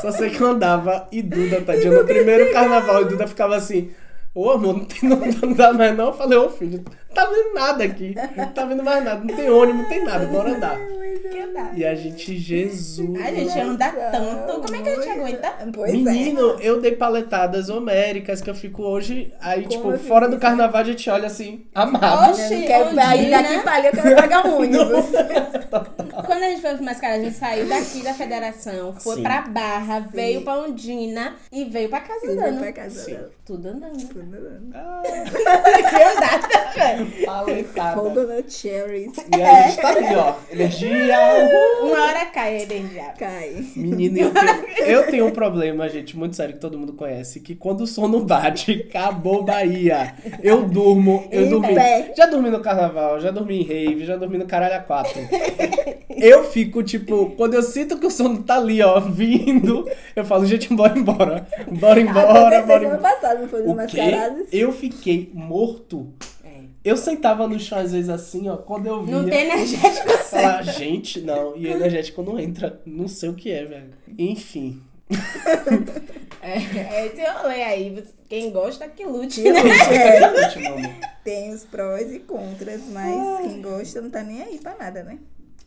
Só 0.00 0.12
sei 0.12 0.30
que 0.30 0.40
eu 0.40 0.46
andava 0.46 1.08
e 1.10 1.20
Duda, 1.20 1.60
tadinha, 1.60 1.92
no 1.92 2.04
primeiro 2.04 2.52
carnaval, 2.52 3.02
e 3.02 3.06
Duda 3.06 3.26
ficava 3.26 3.56
assim. 3.56 3.90
Ô, 4.34 4.50
amor, 4.50 4.78
não, 4.78 4.84
tem, 4.84 5.08
não, 5.08 5.18
não 5.18 5.52
dá 5.52 5.72
mais 5.72 5.94
não. 5.96 6.06
Eu 6.06 6.14
falei, 6.14 6.38
ô 6.38 6.48
filho, 6.48 6.82
tá 7.14 7.26
vendo 7.26 7.52
nada 7.52 7.84
aqui. 7.84 8.14
Não 8.36 8.48
tá 8.52 8.64
vendo 8.64 8.82
mais 8.82 9.04
nada. 9.04 9.20
Não 9.22 9.34
tem 9.36 9.50
ônibus, 9.50 9.82
não 9.82 9.88
tem 9.88 10.04
nada. 10.04 10.24
Bora 10.26 10.50
andar. 10.52 10.78
E 11.74 11.84
a 11.84 11.94
gente, 11.94 12.36
Jesus. 12.36 13.20
A 13.20 13.30
gente 13.32 13.58
anda 13.58 13.88
tanto. 13.88 14.60
Como 14.60 14.76
é 14.76 14.82
que 14.82 14.88
a 14.88 14.94
gente 14.94 15.08
aguenta? 15.08 15.52
Pois 15.72 15.92
Menino, 15.92 16.58
é. 16.58 16.68
eu 16.68 16.80
dei 16.80 16.92
paletadas 16.92 17.68
homéricas 17.68 18.40
que 18.40 18.50
eu 18.50 18.54
fico 18.54 18.82
hoje. 18.82 19.32
Aí, 19.40 19.62
Como 19.62 19.92
tipo, 19.92 20.08
fora 20.08 20.28
do 20.28 20.38
carnaval 20.38 20.80
a 20.80 20.84
gente 20.84 21.08
olha 21.08 21.26
assim, 21.26 21.66
amado. 21.74 22.30
Oxi, 22.30 22.62
quero 22.62 22.90
ir 22.90 23.30
daqui 23.30 23.58
pra 23.60 23.74
ali, 23.74 23.86
eu 23.86 23.92
quero 23.92 24.16
pagar 24.16 24.46
um 24.46 24.58
ônibus. 24.58 25.06
Quando 26.12 26.42
a 26.42 26.48
gente 26.48 26.60
foi 26.60 26.74
pro 26.74 26.84
Mascara, 26.84 27.14
a 27.14 27.20
gente 27.20 27.36
saiu 27.36 27.68
daqui 27.68 28.02
da 28.02 28.14
federação, 28.14 28.92
foi 28.94 29.16
Sim. 29.16 29.22
pra 29.22 29.42
Barra, 29.42 30.02
Sim. 30.02 30.08
veio 30.12 30.42
pra 30.42 30.58
Ondina 30.58 31.36
e 31.50 31.64
veio 31.64 31.88
pra 31.88 32.00
casa 32.00 32.30
andando. 32.30 32.58
Pra 32.58 32.72
casa 32.72 33.10
andando. 33.10 33.30
Tudo 33.44 33.68
andando. 33.68 34.08
Tudo 34.08 34.20
andando. 34.20 34.72
Ah. 34.74 35.02
que. 36.72 37.24
Paletada. 37.26 37.96
Fogo 38.00 38.20
no 38.22 38.50
cherries. 38.50 39.12
E 39.16 39.42
a 39.42 39.68
gente 39.68 39.80
tá 39.80 39.88
ali, 39.88 40.14
ó. 40.14 40.34
Energia. 40.52 41.18
Uma 41.82 42.04
hora 42.04 42.26
cai 42.26 42.56
a 42.56 42.62
energia. 42.62 43.14
Cai. 43.18 43.64
Menina, 43.76 44.18
eu 44.18 44.32
tenho, 44.32 44.86
eu 44.86 45.06
tenho 45.06 45.26
um 45.26 45.30
problema, 45.30 45.88
gente, 45.88 46.16
muito 46.16 46.36
sério, 46.36 46.54
que 46.54 46.60
todo 46.60 46.78
mundo 46.78 46.92
conhece, 46.92 47.40
que 47.40 47.54
quando 47.54 47.82
o 47.82 47.86
sono 47.86 48.20
bate, 48.24 48.86
acabou 48.88 49.42
Bahia. 49.42 50.14
Eu 50.42 50.64
durmo, 50.64 51.26
eu 51.30 51.48
dormi. 51.48 51.74
Já 52.16 52.26
dormi 52.26 52.50
no 52.50 52.60
carnaval, 52.60 53.20
já 53.20 53.30
dormi 53.30 53.60
em 53.60 53.64
rave, 53.64 54.04
já 54.04 54.16
dormi 54.16 54.38
no 54.38 54.46
caralho 54.46 54.76
a 54.76 54.80
quatro. 54.80 55.20
Eu 56.08 56.44
fico, 56.44 56.82
tipo, 56.82 57.30
quando 57.36 57.54
eu 57.54 57.62
sinto 57.62 57.98
que 57.98 58.06
o 58.06 58.10
sono 58.10 58.42
tá 58.42 58.56
ali, 58.56 58.82
ó, 58.82 59.00
vindo, 59.00 59.88
eu 60.14 60.24
falo, 60.24 60.44
gente, 60.46 60.72
bora 60.74 60.98
embora. 60.98 61.46
Bora 61.70 62.00
embora, 62.00 62.62
bora 62.62 62.84
embora. 62.84 62.98
Passado, 62.98 63.40
não 63.42 63.48
foi 63.48 63.62
o 63.62 63.86
quê? 63.86 64.46
Eu 64.52 64.72
fiquei 64.72 65.30
morto 65.32 66.12
Eu 66.84 66.96
sentava 66.96 67.46
no 67.46 67.58
chão 67.60 67.78
às 67.78 67.92
vezes 67.92 68.10
assim, 68.10 68.48
ó, 68.48 68.56
quando 68.56 68.86
eu 68.86 69.04
via... 69.04 69.14
Não 69.14 69.28
tem 69.28 69.44
energético 69.44 70.08
falar, 70.18 70.62
gente, 70.62 71.20
não, 71.20 71.56
e 71.56 71.68
energético 71.68 72.22
não 72.22 72.38
entra, 72.38 72.80
não 72.84 73.06
sei 73.06 73.28
o 73.28 73.34
que 73.34 73.50
é, 73.50 73.64
velho. 73.64 73.90
Enfim. 74.18 74.82
é, 76.42 76.56
é 76.56 77.06
esse 77.06 77.22
rolê 77.30 77.62
aí, 77.62 78.04
quem 78.28 78.50
gosta 78.50 78.88
que 78.88 79.04
lute, 79.04 79.42
né? 79.42 79.60
É. 79.92 81.12
Tem 81.22 81.52
os 81.52 81.64
prós 81.64 82.12
e 82.12 82.18
contras, 82.20 82.80
mas 82.90 83.14
Ai. 83.14 83.42
quem 83.42 83.62
gosta 83.62 84.00
não 84.00 84.10
tá 84.10 84.22
nem 84.22 84.42
aí 84.42 84.58
pra 84.58 84.74
nada, 84.74 85.04
né? 85.04 85.18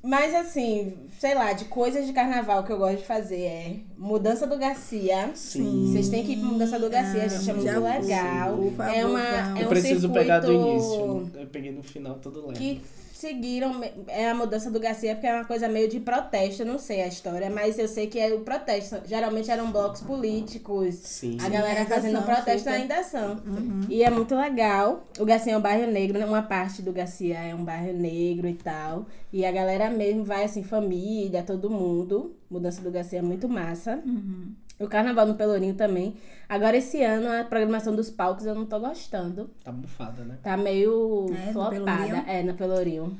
Mas 0.05 0.35
assim, 0.35 0.93
sei 1.19 1.33
lá, 1.33 1.51
de 1.53 1.65
coisas 1.65 2.05
de 2.05 2.13
carnaval 2.13 2.63
que 2.63 2.71
eu 2.71 2.77
gosto 2.77 2.97
de 2.97 3.05
fazer 3.05 3.41
é 3.41 3.75
mudança 3.97 4.45
do 4.45 4.55
Garcia. 4.55 5.31
Sim. 5.33 5.89
Vocês 5.91 6.09
têm 6.09 6.23
que 6.23 6.33
ir 6.33 6.37
pra 6.37 6.47
mudança 6.47 6.77
do 6.77 6.87
Garcia, 6.91 7.23
a 7.23 7.27
gente 7.27 7.49
é 7.49 7.53
muito 7.53 7.67
legal. 7.67 8.71
Favor, 8.77 8.95
é 8.95 9.03
uma 9.03 9.57
é 9.57 9.63
eu 9.63 9.65
um 9.65 9.69
preciso 9.69 10.07
pegar 10.11 10.41
do 10.41 10.53
início. 10.53 11.31
Eu 11.33 11.47
peguei 11.47 11.71
no 11.71 11.81
final 11.81 12.19
todo 12.21 12.45
lento. 12.45 12.59
Que 12.59 12.83
seguiram 13.15 13.81
é 14.07 14.29
a 14.29 14.35
mudança 14.35 14.69
do 14.69 14.77
Garcia 14.77 15.15
porque 15.15 15.25
é 15.25 15.33
uma 15.33 15.45
coisa 15.45 15.69
meio 15.69 15.87
de 15.87 16.01
protesto, 16.01 16.65
não 16.65 16.77
sei 16.77 17.01
a 17.01 17.07
história, 17.07 17.49
mas 17.49 17.79
eu 17.79 17.87
sei 17.87 18.07
que 18.07 18.19
é 18.19 18.33
o 18.33 18.41
protesto. 18.41 18.97
Geralmente 19.05 19.49
eram 19.49 19.71
blocos 19.71 20.01
políticos. 20.01 20.95
Sim. 20.95 21.37
A 21.41 21.47
galera 21.47 21.85
Sim, 21.85 21.89
fazendo 21.89 22.21
protesto 22.23 22.69
ainda 22.69 23.01
são. 23.03 23.41
Uhum. 23.45 23.81
E 23.89 24.03
é 24.03 24.09
muito 24.09 24.35
legal. 24.35 25.07
O 25.17 25.23
Garcia 25.23 25.53
é 25.53 25.57
um 25.57 25.61
bairro 25.61 25.89
negro, 25.89 26.19
né? 26.19 26.25
uma 26.25 26.41
parte 26.41 26.81
do 26.81 26.91
Garcia 26.91 27.39
é 27.39 27.55
um 27.55 27.63
bairro 27.63 27.97
negro 27.97 28.49
e 28.49 28.53
tal. 28.53 29.05
E 29.31 29.45
a 29.45 29.51
galera 29.51 29.89
mesmo 29.89 30.25
vai 30.25 30.43
assim, 30.43 30.61
família, 30.61 31.41
todo 31.41 31.69
mundo. 31.69 32.35
Mudança 32.49 32.81
do 32.81 32.91
Garcia 32.91 33.19
é 33.19 33.21
muito 33.21 33.47
massa. 33.47 34.01
Uhum. 34.05 34.53
O 34.79 34.87
carnaval 34.87 35.25
no 35.25 35.35
Pelourinho 35.35 35.75
também. 35.75 36.17
Agora, 36.49 36.75
esse 36.77 37.01
ano, 37.01 37.31
a 37.31 37.43
programação 37.43 37.95
dos 37.95 38.09
palcos 38.09 38.45
eu 38.45 38.53
não 38.53 38.65
tô 38.65 38.79
gostando. 38.79 39.49
Tá 39.63 39.71
bufada, 39.71 40.23
né? 40.23 40.37
Tá 40.43 40.57
meio 40.57 41.27
é, 41.33 41.53
flopada. 41.53 42.23
É, 42.27 42.43
no 42.43 42.53
Pelourinho. 42.53 43.17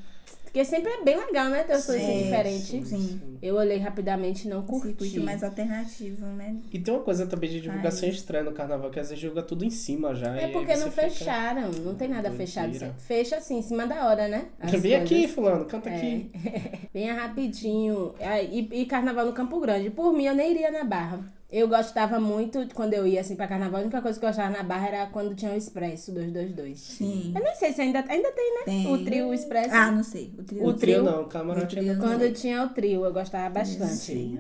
Porque 0.56 0.64
sempre 0.64 0.90
é 0.90 1.04
bem 1.04 1.18
legal, 1.18 1.50
né? 1.50 1.64
Ter 1.64 1.74
uma 1.74 1.82
coisa 1.82 2.14
diferente. 2.14 2.86
Sim. 2.86 3.38
Eu 3.42 3.56
olhei 3.56 3.78
rapidamente 3.78 4.48
e 4.48 4.50
não 4.50 4.62
curti. 4.62 4.88
Um 4.88 4.90
circuito 4.90 5.26
mais 5.26 5.44
alternativo, 5.44 6.26
né? 6.28 6.56
E 6.72 6.80
tem 6.80 6.94
uma 6.94 7.04
coisa 7.04 7.28
também 7.28 7.50
de 7.50 7.60
divulgação 7.60 8.08
Ai. 8.08 8.16
estranha 8.16 8.46
no 8.46 8.54
carnaval, 8.54 8.90
que 8.90 8.98
às 8.98 9.10
vezes 9.10 9.22
joga 9.22 9.44
tudo 9.44 9.66
em 9.66 9.70
cima 9.70 10.16
já. 10.16 10.34
É 10.34 10.48
porque 10.48 10.74
não 10.78 10.90
fecharam. 10.90 11.72
Não 11.72 11.94
tem 11.96 12.08
nada 12.08 12.32
fechado. 12.32 12.74
Fecha 13.00 13.36
assim, 13.36 13.58
em 13.58 13.62
cima 13.62 13.86
da 13.86 14.08
hora, 14.08 14.30
né? 14.30 14.46
Vem 14.80 14.96
aqui, 14.96 15.28
fulano, 15.28 15.66
canta 15.66 15.90
é. 15.90 15.98
aqui. 15.98 16.32
Venha 16.94 17.14
rapidinho. 17.16 18.16
E, 18.50 18.82
e 18.82 18.86
carnaval 18.86 19.26
no 19.26 19.34
Campo 19.34 19.60
Grande. 19.60 19.90
Por 19.90 20.14
mim, 20.14 20.24
eu 20.24 20.36
nem 20.36 20.52
iria 20.52 20.72
na 20.72 20.86
Barra. 20.86 21.35
Eu 21.52 21.68
gostava 21.68 22.20
muito, 22.20 22.68
quando 22.74 22.94
eu 22.94 23.06
ia 23.06 23.22
assim 23.22 23.36
pra 23.36 23.48
carnaval, 23.48 23.80
a 23.80 23.84
única 23.84 24.02
coisa 24.02 24.20
que 24.20 24.26
eu 24.26 24.30
gostava 24.30 24.50
na 24.50 24.64
barra 24.64 24.88
era 24.88 25.06
quando 25.08 25.36
tinha 25.36 25.52
o 25.52 25.56
Expresso 25.56 26.12
222. 26.12 26.80
Sim. 26.80 27.34
Eu 27.36 27.44
nem 27.44 27.56
sei 27.56 27.72
se 27.72 27.82
ainda, 27.82 28.04
ainda 28.08 28.32
tem, 28.32 28.54
né? 28.56 28.62
Tem. 28.66 28.94
O 28.94 29.06
trio 29.06 29.34
Expresso. 29.34 29.74
Ah, 29.74 29.92
não 29.92 30.04
sei. 30.04 30.34
O 30.38 30.44
trio, 30.44 30.66
o 30.66 30.74
trio, 30.74 31.04
não, 31.04 31.22
o 31.22 31.26
camarote 31.26 31.78
ainda 31.78 31.96
Quando 31.98 32.34
tinha 32.34 32.64
o 32.64 32.70
trio, 32.70 33.06
eu 33.06 33.14
gostava 33.14 33.50
bastante. 33.54 33.96
Sim. 33.96 34.40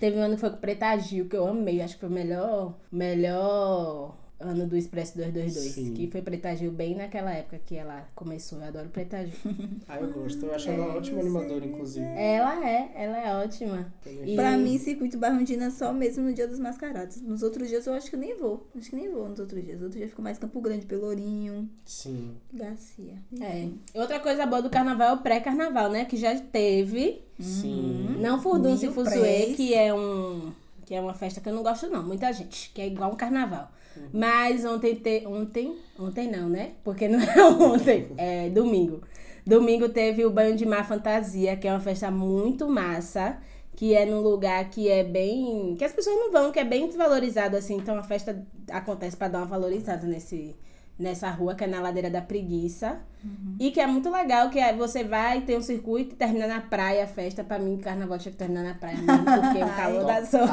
Teve 0.00 0.18
um 0.18 0.22
ano 0.22 0.34
que 0.34 0.40
foi 0.40 0.50
com 0.50 0.56
Preta 0.56 0.96
Gil, 0.98 1.28
que 1.28 1.36
eu 1.36 1.46
amei. 1.46 1.82
Acho 1.82 1.94
que 1.94 2.00
foi 2.00 2.08
o 2.08 2.12
melhor, 2.12 2.74
melhor 2.90 4.16
ano 4.42 4.66
do 4.66 4.76
Expresso 4.76 5.16
222, 5.16 5.72
Sim. 5.72 5.94
que 5.94 6.06
foi 6.08 6.22
Preta 6.22 6.54
Gil 6.54 6.70
bem 6.70 6.94
naquela 6.94 7.32
época 7.32 7.60
que 7.64 7.76
ela 7.76 8.06
começou. 8.14 8.58
Eu 8.58 8.68
adoro 8.68 8.88
Preta 8.88 9.24
Gil. 9.24 9.34
ah, 9.88 9.98
eu 9.98 10.12
gosto. 10.12 10.44
Eu 10.44 10.54
acho 10.54 10.70
é, 10.70 10.74
ela 10.74 10.96
ótima 10.96 11.20
animadora, 11.20 11.64
inclusive. 11.64 12.04
Ela 12.06 12.68
é, 12.68 12.90
ela 12.94 13.18
é 13.18 13.44
ótima. 13.44 13.92
E... 14.24 14.34
Pra 14.34 14.56
mim, 14.56 14.78
circuito 14.78 15.18
Barrondina 15.18 15.70
só 15.70 15.92
mesmo 15.92 16.24
no 16.24 16.32
dia 16.32 16.46
dos 16.46 16.58
mascarados. 16.58 17.20
Nos 17.20 17.42
outros 17.42 17.68
dias 17.68 17.86
eu 17.86 17.94
acho 17.94 18.10
que 18.10 18.16
nem 18.16 18.36
vou. 18.36 18.66
Acho 18.76 18.90
que 18.90 18.96
nem 18.96 19.10
vou 19.10 19.28
nos 19.28 19.38
outros 19.38 19.64
dias. 19.64 19.80
Outro 19.80 19.98
dia 19.98 20.08
fico 20.08 20.22
mais 20.22 20.38
Campo 20.38 20.60
Grande, 20.60 20.86
Pelourinho. 20.86 21.68
Sim. 21.84 22.36
Garcia. 22.52 23.14
É. 23.40 23.68
Outra 23.94 24.20
coisa 24.20 24.46
boa 24.46 24.62
do 24.62 24.70
carnaval 24.70 25.10
é 25.10 25.12
o 25.12 25.18
pré-carnaval, 25.18 25.90
né? 25.90 26.04
Que 26.04 26.16
já 26.16 26.38
teve. 26.38 27.22
Sim. 27.38 28.16
Não 28.20 28.40
Furdunce 28.40 28.86
e 28.86 28.90
Fuzue, 28.90 29.54
que 29.56 29.74
é 29.74 29.92
um 29.92 30.52
que 30.92 30.94
é 30.94 31.00
uma 31.00 31.14
festa 31.14 31.40
que 31.40 31.48
eu 31.48 31.54
não 31.54 31.62
gosto 31.62 31.88
não, 31.88 32.02
muita 32.02 32.30
gente, 32.32 32.70
que 32.74 32.80
é 32.82 32.86
igual 32.86 33.12
um 33.12 33.16
carnaval. 33.16 33.70
Uhum. 33.96 34.08
Mas 34.12 34.64
ontem, 34.64 34.94
te, 34.94 35.24
ontem, 35.26 35.76
ontem 35.98 36.30
não, 36.30 36.48
né? 36.48 36.72
Porque 36.82 37.08
não 37.08 37.20
é 37.20 37.44
ontem, 37.44 38.08
é 38.16 38.50
domingo. 38.50 39.02
Domingo 39.44 39.88
teve 39.88 40.24
o 40.24 40.30
Banho 40.30 40.56
de 40.56 40.64
Mar 40.64 40.86
Fantasia, 40.86 41.56
que 41.56 41.66
é 41.66 41.72
uma 41.72 41.80
festa 41.80 42.10
muito 42.10 42.68
massa, 42.68 43.38
que 43.74 43.94
é 43.94 44.06
num 44.06 44.20
lugar 44.20 44.68
que 44.70 44.88
é 44.88 45.02
bem. 45.02 45.74
que 45.76 45.84
as 45.84 45.92
pessoas 45.92 46.16
não 46.16 46.30
vão, 46.30 46.52
que 46.52 46.60
é 46.60 46.64
bem 46.64 46.86
desvalorizado, 46.86 47.56
assim. 47.56 47.76
Então 47.76 47.98
a 47.98 48.02
festa 48.02 48.44
acontece 48.70 49.16
para 49.16 49.28
dar 49.28 49.38
uma 49.38 49.46
valorizada 49.46 50.06
nesse, 50.06 50.54
nessa 50.96 51.28
rua, 51.30 51.56
que 51.56 51.64
é 51.64 51.66
na 51.66 51.80
Ladeira 51.80 52.08
da 52.08 52.22
Preguiça. 52.22 53.00
Uhum. 53.24 53.56
E 53.58 53.72
que 53.72 53.80
é 53.80 53.86
muito 53.86 54.10
legal, 54.10 54.48
que 54.48 54.60
é, 54.60 54.72
você 54.72 55.02
vai, 55.02 55.40
tem 55.40 55.58
um 55.58 55.62
circuito 55.62 56.14
e 56.14 56.16
termina 56.16 56.46
na 56.46 56.60
praia 56.60 57.04
a 57.04 57.08
festa. 57.08 57.42
Pra 57.42 57.58
mim, 57.58 57.78
carnaval 57.78 58.18
tinha 58.18 58.30
que 58.32 58.38
terminar 58.38 58.62
na 58.62 58.74
praia 58.74 58.98
mesmo, 58.98 59.24
porque 59.24 59.64
o 59.64 59.76
calor 59.76 60.04
da 60.04 60.22
zona. 60.22 60.46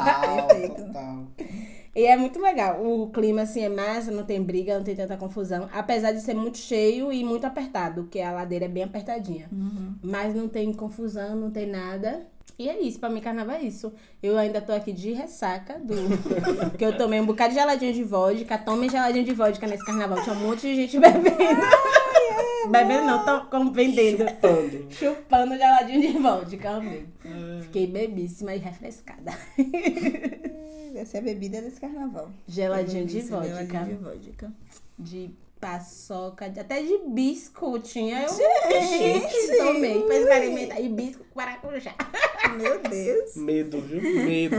Total. 0.68 1.26
E 1.94 2.06
é 2.06 2.16
muito 2.16 2.40
legal. 2.40 2.84
O 2.84 3.10
clima, 3.10 3.42
assim, 3.42 3.62
é 3.62 3.68
massa, 3.68 4.10
não 4.10 4.24
tem 4.24 4.42
briga, 4.42 4.76
não 4.76 4.84
tem 4.84 4.94
tanta 4.94 5.16
confusão. 5.16 5.68
Apesar 5.72 6.12
de 6.12 6.20
ser 6.20 6.34
muito 6.34 6.58
cheio 6.58 7.12
e 7.12 7.24
muito 7.24 7.46
apertado, 7.46 8.02
porque 8.02 8.20
a 8.20 8.32
ladeira 8.32 8.66
é 8.66 8.68
bem 8.68 8.84
apertadinha. 8.84 9.48
Uhum. 9.50 9.94
Mas 10.02 10.34
não 10.34 10.48
tem 10.48 10.72
confusão, 10.72 11.34
não 11.34 11.50
tem 11.50 11.66
nada. 11.66 12.26
E 12.60 12.68
é 12.68 12.78
isso, 12.78 13.00
pra 13.00 13.08
mim 13.08 13.22
carnaval 13.22 13.56
é 13.56 13.62
isso. 13.62 13.90
Eu 14.22 14.36
ainda 14.36 14.60
tô 14.60 14.70
aqui 14.72 14.92
de 14.92 15.14
ressaca 15.14 15.78
do. 15.78 15.94
Porque 16.68 16.84
eu 16.84 16.94
tomei 16.94 17.18
um 17.18 17.24
bocado 17.24 17.54
de 17.54 17.58
geladinho 17.58 17.94
de 17.94 18.04
vodka. 18.04 18.58
Tomei 18.58 18.90
geladinho 18.90 19.24
de 19.24 19.32
vodka 19.32 19.66
nesse 19.66 19.82
carnaval. 19.82 20.22
Tinha 20.22 20.36
um 20.36 20.40
monte 20.40 20.60
de 20.60 20.74
gente 20.74 21.00
bebendo. 21.00 21.38
É, 21.38 22.68
bebendo 22.68 23.06
não, 23.06 23.24
tô 23.24 23.46
como 23.46 23.72
vendendo. 23.72 24.28
Chupando. 24.28 24.86
Chupando 24.92 25.56
geladinho 25.56 26.00
de 26.02 26.18
vodka, 26.18 26.68
amei. 26.68 27.06
É. 27.24 27.62
Fiquei 27.62 27.86
bebíssima 27.86 28.54
e 28.54 28.58
refrescada. 28.58 29.32
Essa 30.94 31.16
é 31.16 31.20
a 31.20 31.22
bebida 31.22 31.62
desse 31.62 31.80
carnaval. 31.80 32.28
Geladinho 32.46 33.06
de 33.06 33.22
vodka. 33.22 33.64
Geladinho 33.64 33.86
de 33.86 34.04
vodka. 34.04 34.52
De 34.98 35.30
paçoca, 35.60 36.46
até 36.46 36.82
de 36.82 36.98
bisco 37.08 37.78
tinha. 37.78 38.22
Eu 38.22 38.82
gente, 38.82 39.56
tomei 39.58 40.02
pra 40.02 40.16
experimentar. 40.16 40.82
E 40.82 40.88
bisco 40.88 41.24
com 41.24 41.38
maracujá. 41.38 41.94
Meu 42.56 42.80
Deus. 42.80 43.36
Medo, 43.36 43.80
viu? 43.80 44.00
Medo. 44.24 44.56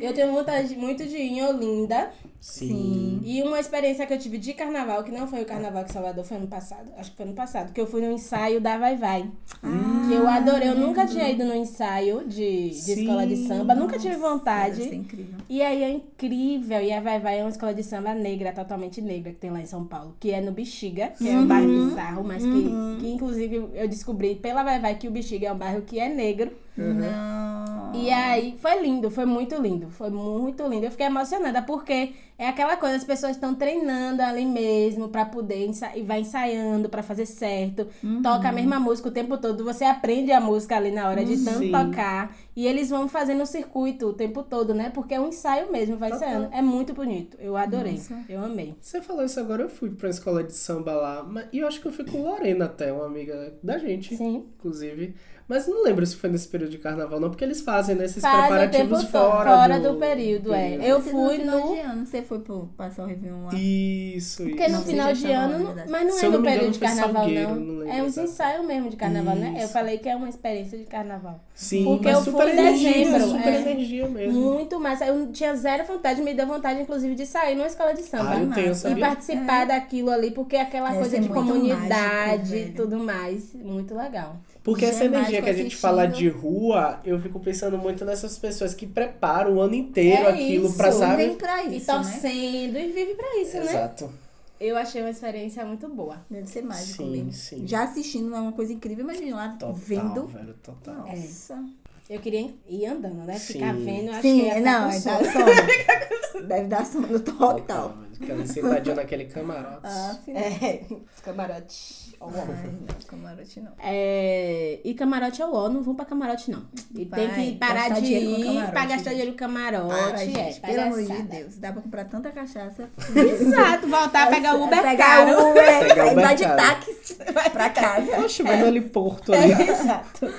Eu 0.00 0.14
tenho 0.14 0.32
vontade 0.32 0.74
muito 0.74 1.04
de 1.04 1.16
ir 1.16 1.32
em 1.32 1.44
Olinda. 1.44 2.10
Sim. 2.42 2.66
Sim. 2.66 3.20
E 3.24 3.40
uma 3.40 3.60
experiência 3.60 4.04
que 4.04 4.12
eu 4.12 4.18
tive 4.18 4.36
de 4.36 4.52
carnaval, 4.52 5.04
que 5.04 5.12
não 5.12 5.28
foi 5.28 5.42
o 5.42 5.46
carnaval 5.46 5.84
que 5.84 5.92
Salvador, 5.92 6.24
foi 6.24 6.38
ano 6.38 6.48
passado. 6.48 6.90
Acho 6.98 7.12
que 7.12 7.16
foi 7.16 7.24
ano 7.24 7.36
passado. 7.36 7.72
Que 7.72 7.80
eu 7.80 7.86
fui 7.86 8.00
no 8.04 8.10
ensaio 8.10 8.60
da 8.60 8.76
Vai 8.76 8.96
Vai. 8.96 9.30
Ah, 9.62 10.06
que 10.08 10.12
eu 10.12 10.26
adorei. 10.26 10.68
Eu 10.68 10.74
nunca 10.74 11.06
tinha 11.06 11.30
ido 11.30 11.44
no 11.44 11.54
ensaio 11.54 12.24
de, 12.26 12.70
de 12.70 12.92
escola 13.00 13.24
de 13.24 13.36
samba. 13.46 13.76
Nunca 13.76 13.96
tive 13.96 14.16
vontade. 14.16 14.82
É 14.82 14.92
incrível. 14.92 15.36
E 15.48 15.62
aí 15.62 15.84
é 15.84 15.90
incrível. 15.90 16.80
E 16.80 16.92
a 16.92 17.00
Vai 17.00 17.20
Vai 17.20 17.38
é 17.38 17.44
uma 17.44 17.50
escola 17.50 17.72
de 17.72 17.84
samba 17.84 18.12
negra, 18.12 18.52
totalmente 18.52 19.00
negra, 19.00 19.30
que 19.32 19.38
tem 19.38 19.52
lá 19.52 19.60
em 19.60 19.66
São 19.66 19.86
Paulo. 19.86 20.16
Que 20.18 20.32
é 20.32 20.40
no 20.40 20.50
Bexiga, 20.50 21.12
que 21.16 21.22
uhum. 21.22 21.36
é 21.36 21.38
um 21.38 21.46
bairro 21.46 21.70
uhum. 21.70 21.88
bizarro, 21.90 22.24
mas 22.24 22.42
uhum. 22.42 22.96
que, 22.98 23.04
que 23.04 23.12
inclusive 23.12 23.68
eu 23.72 23.86
descobri 23.86 24.34
pela 24.34 24.64
Vai 24.64 24.80
Vai 24.80 24.96
que 24.96 25.06
o 25.06 25.12
Bexiga 25.12 25.46
é 25.46 25.52
um 25.52 25.58
bairro 25.58 25.82
que 25.82 26.00
é 26.00 26.08
negro. 26.08 26.50
Uhum. 26.76 26.94
Não. 26.94 27.94
E 27.94 28.10
aí 28.10 28.56
foi 28.58 28.80
lindo, 28.80 29.10
foi 29.10 29.26
muito 29.26 29.54
lindo. 29.60 29.90
Foi 29.90 30.10
muito 30.10 30.66
lindo. 30.66 30.86
Eu 30.86 30.90
fiquei 30.90 31.06
emocionada 31.06 31.60
porque 31.62 32.12
é 32.38 32.48
aquela 32.48 32.76
coisa, 32.76 32.96
as 32.96 33.04
pessoas 33.04 33.32
estão 33.32 33.54
treinando 33.54 34.22
ali 34.22 34.46
mesmo 34.46 35.08
para 35.08 35.24
poder 35.24 35.66
ensaiar, 35.66 35.98
e 35.98 36.02
vai 36.02 36.20
ensaiando 36.20 36.88
para 36.88 37.02
fazer 37.02 37.26
certo. 37.26 37.86
Uhum. 38.02 38.22
Toca 38.22 38.48
a 38.48 38.52
mesma 38.52 38.80
música 38.80 39.08
o 39.08 39.12
tempo 39.12 39.36
todo. 39.36 39.62
Você 39.64 39.84
aprende 39.84 40.32
a 40.32 40.40
música 40.40 40.76
ali 40.76 40.90
na 40.90 41.08
hora 41.08 41.24
de 41.24 41.44
tanto 41.44 41.58
Sim. 41.58 41.70
tocar. 41.70 42.34
E 42.56 42.66
eles 42.66 42.90
vão 42.90 43.08
fazendo 43.08 43.42
o 43.42 43.46
circuito 43.46 44.06
o 44.06 44.12
tempo 44.12 44.42
todo, 44.42 44.74
né? 44.74 44.90
Porque 44.90 45.14
é 45.14 45.20
um 45.20 45.28
ensaio 45.28 45.70
mesmo, 45.70 45.96
vai 45.96 46.10
Total. 46.10 46.28
ensaiando. 46.28 46.54
É 46.54 46.62
muito 46.62 46.92
bonito. 46.94 47.36
Eu 47.40 47.56
adorei. 47.56 47.92
Nossa. 47.92 48.18
Eu 48.28 48.42
amei. 48.42 48.74
Você 48.80 49.00
falou 49.00 49.24
isso 49.24 49.38
agora, 49.38 49.62
eu 49.62 49.68
fui 49.68 49.90
pra 49.90 50.08
escola 50.08 50.42
de 50.42 50.52
samba 50.52 50.92
lá. 50.92 51.26
E 51.52 51.58
eu 51.60 51.66
acho 51.66 51.80
que 51.80 51.86
eu 51.86 51.92
fui 51.92 52.04
com 52.04 52.22
Lorena 52.22 52.64
até, 52.64 52.92
uma 52.92 53.06
amiga 53.06 53.54
da 53.62 53.78
gente. 53.78 54.16
Sim. 54.16 54.46
Inclusive. 54.58 55.14
Mas 55.52 55.66
não 55.66 55.84
lembro 55.84 56.06
se 56.06 56.16
foi 56.16 56.30
nesse 56.30 56.48
período 56.48 56.70
de 56.70 56.78
carnaval, 56.78 57.20
não, 57.20 57.28
porque 57.28 57.44
eles 57.44 57.60
fazem 57.60 57.94
né, 57.94 58.06
preparativos 58.08 59.04
fora, 59.04 59.50
fora 59.50 59.78
do, 59.78 59.92
do 59.92 59.98
período. 59.98 60.54
É. 60.54 60.78
Eu 60.82 60.98
fui 61.02 61.36
no. 61.44 61.60
no... 61.60 61.74
De 61.74 61.80
ano, 61.80 62.06
você 62.06 62.22
foi 62.22 62.38
pro, 62.38 62.70
passar 62.74 63.02
o 63.02 63.06
Réveillon 63.06 63.44
lá. 63.44 63.54
Isso, 63.54 64.44
Porque 64.44 64.62
isso. 64.62 64.72
no 64.72 64.82
final 64.82 65.12
de 65.12 65.30
ano, 65.30 65.74
mas 65.90 66.06
não 66.06 66.12
se 66.12 66.24
é 66.24 66.28
no 66.30 66.42
período 66.42 66.58
engano, 66.60 66.72
de 66.72 66.78
carnaval, 66.78 67.28
não. 67.28 67.56
não 67.56 67.92
é 67.92 68.02
uns 68.02 68.16
ensaios 68.16 68.66
mesmo 68.66 68.88
de 68.88 68.96
carnaval, 68.96 69.34
isso. 69.34 69.44
né? 69.44 69.58
Eu 69.62 69.68
falei 69.68 69.98
que 69.98 70.08
é 70.08 70.16
uma 70.16 70.28
experiência 70.30 70.78
de 70.78 70.84
carnaval. 70.84 71.38
Sim, 71.54 71.84
porque 71.84 72.08
eu 72.08 72.22
fui 72.22 72.50
em 72.50 72.56
dezembro. 72.56 73.28
Super 73.28 73.52
é, 73.52 73.60
energia 73.60 74.08
mesmo. 74.08 74.40
Muito 74.54 74.80
massa. 74.80 75.04
Eu 75.04 75.30
tinha 75.32 75.54
zero 75.54 75.84
vontade, 75.84 76.22
me 76.22 76.32
deu 76.32 76.46
vontade, 76.46 76.80
inclusive, 76.80 77.14
de 77.14 77.26
sair 77.26 77.54
numa 77.54 77.66
escola 77.66 77.92
de 77.92 78.02
samba. 78.02 78.30
Ah, 78.30 78.40
eu 78.40 78.50
tenho, 78.50 78.96
e 78.96 79.00
participar 79.00 79.64
é. 79.64 79.66
daquilo 79.66 80.10
ali, 80.10 80.30
porque 80.30 80.56
é 80.56 80.62
aquela 80.62 80.88
Deve 80.88 81.00
coisa 81.00 81.20
de 81.20 81.28
comunidade 81.28 82.56
e 82.56 82.70
tudo 82.70 82.98
mais. 82.98 83.52
Muito 83.54 83.94
legal. 83.94 84.36
Porque 84.62 84.84
essa 84.84 85.04
energia 85.04 85.42
que 85.42 85.50
a 85.50 85.52
gente 85.52 85.74
fala 85.74 86.06
de 86.06 86.28
rua, 86.28 87.00
eu 87.04 87.20
fico 87.20 87.40
pensando 87.40 87.76
muito 87.76 88.04
nessas 88.04 88.38
pessoas 88.38 88.72
que 88.74 88.86
preparam 88.86 89.54
o 89.56 89.60
ano 89.60 89.74
inteiro 89.74 90.22
é 90.26 90.30
aquilo 90.30 90.66
isso. 90.66 90.76
pra, 90.76 90.92
sabe? 90.92 91.16
Vem 91.26 91.34
pra 91.36 91.64
isso, 91.64 91.76
e 91.90 91.94
torcendo, 91.94 92.72
né? 92.74 92.86
e 92.86 92.92
vive 92.92 93.14
pra 93.14 93.40
isso, 93.40 93.56
Exato. 93.56 94.06
né? 94.06 94.12
eu 94.60 94.76
achei 94.76 95.00
uma 95.02 95.10
experiência 95.10 95.64
muito 95.64 95.88
boa. 95.88 96.24
Deve 96.30 96.46
ser 96.46 96.62
mágico 96.62 97.02
Sim, 97.02 97.10
mesmo. 97.10 97.32
sim. 97.32 97.66
Já 97.66 97.82
assistindo 97.82 98.32
é 98.32 98.38
uma 98.38 98.52
coisa 98.52 98.72
incrível, 98.72 99.02
imagina 99.04 99.34
lá 99.34 99.48
Total, 99.58 99.74
vendo. 99.74 100.26
velho, 100.28 100.54
total. 100.62 100.94
Nossa. 101.08 101.64
Eu 102.08 102.20
queria 102.20 102.50
ir 102.68 102.86
andando, 102.86 103.24
né? 103.24 103.38
Ficar 103.38 103.74
Sim. 103.74 103.84
vendo, 103.84 104.06
eu 104.08 104.12
acho 104.12 104.22
Sim, 104.22 104.40
que 104.40 104.46
ia 104.46 104.60
não, 104.60 104.90
é 104.90 105.00
dá 105.00 105.18
sono. 105.32 106.46
Deve 106.46 106.66
dar 106.68 106.86
sono 106.86 107.20
total. 107.20 107.88
velho. 107.98 108.11
Ficar 108.22 108.46
sentadinho 108.46 108.96
naquele 108.96 109.24
camarote. 109.26 109.80
Ah, 109.84 110.16
filho. 110.24 110.38
É, 110.38 110.80
camarote. 111.22 112.12
Ai, 112.20 112.70
não, 112.70 113.06
camarote 113.08 113.60
não. 113.60 113.72
É, 113.80 114.78
e 114.84 114.94
camarote 114.94 115.42
é 115.42 115.46
o 115.46 115.52
ó, 115.52 115.68
não 115.68 115.82
vão 115.82 115.94
pra 115.94 116.04
camarote 116.04 116.52
não. 116.52 116.62
E 116.94 117.04
Vai, 117.04 117.28
tem 117.34 117.52
que 117.52 117.58
parar 117.58 117.88
de 117.88 118.04
ir 118.14 118.44
camarote, 118.44 118.70
pra 118.70 118.86
gastar 118.86 119.10
dinheiro 119.10 119.32
com 119.32 119.38
camarote. 119.38 119.88
Para, 119.88 120.22
é, 120.22 120.26
gente, 120.26 120.60
pelo 120.60 120.80
amor 120.82 121.02
de. 121.02 121.22
Deus. 121.22 121.58
Dá 121.58 121.72
pra 121.72 121.82
comprar 121.82 122.04
tanta 122.04 122.30
cachaça. 122.30 122.88
Exato, 123.14 123.88
voltar 123.88 124.28
a 124.28 124.30
pegar 124.30 124.54
o 124.56 124.64
Uber 124.64 124.82
pegar 124.82 124.96
caro. 125.26 125.30
o 125.32 125.50
Uber, 125.50 125.88
Pegar 125.88 126.12
Uber 126.12 126.24
vai 126.24 126.34
de 126.36 126.44
táxi 126.44 127.14
pra 127.52 127.70
casa. 127.70 128.20
Oxe, 128.20 128.42
vai 128.44 128.60
no 128.60 128.66
heliporto 128.66 129.32
ali. 129.34 129.50
Exato. 129.68 130.32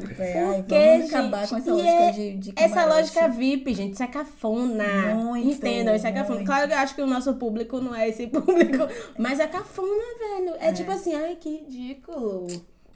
Super. 0.00 0.36
Ai, 0.36 0.56
Porque, 0.62 0.74
vamos 0.74 1.06
acabar 1.14 1.48
com 1.48 1.56
gente, 1.56 1.60
essa 1.60 1.70
e 1.70 1.72
lógica 1.72 2.02
é- 2.02 2.10
de, 2.10 2.36
de 2.38 2.52
Essa 2.56 2.84
lógica 2.86 3.28
VIP, 3.28 3.74
gente, 3.74 3.94
isso 3.94 4.02
é 4.02 4.06
cafona. 4.06 5.14
Muito, 5.14 5.48
Entendam, 5.48 5.94
isso 5.94 6.06
é 6.06 6.12
cafona. 6.12 6.34
muito. 6.36 6.46
Claro 6.46 6.68
que 6.68 6.74
eu 6.74 6.78
acho 6.78 6.94
que 6.94 7.02
o 7.02 7.06
nosso 7.06 7.34
público 7.34 7.80
não 7.80 7.94
é 7.94 8.08
esse 8.08 8.26
público, 8.28 8.86
mas 9.18 9.40
é 9.40 9.46
cafona, 9.46 10.04
velho. 10.18 10.54
É, 10.60 10.72
tipo 10.72 10.90
assim, 10.90 11.14
ai, 11.14 11.36
que 11.36 11.48
ridículo. 11.48 12.46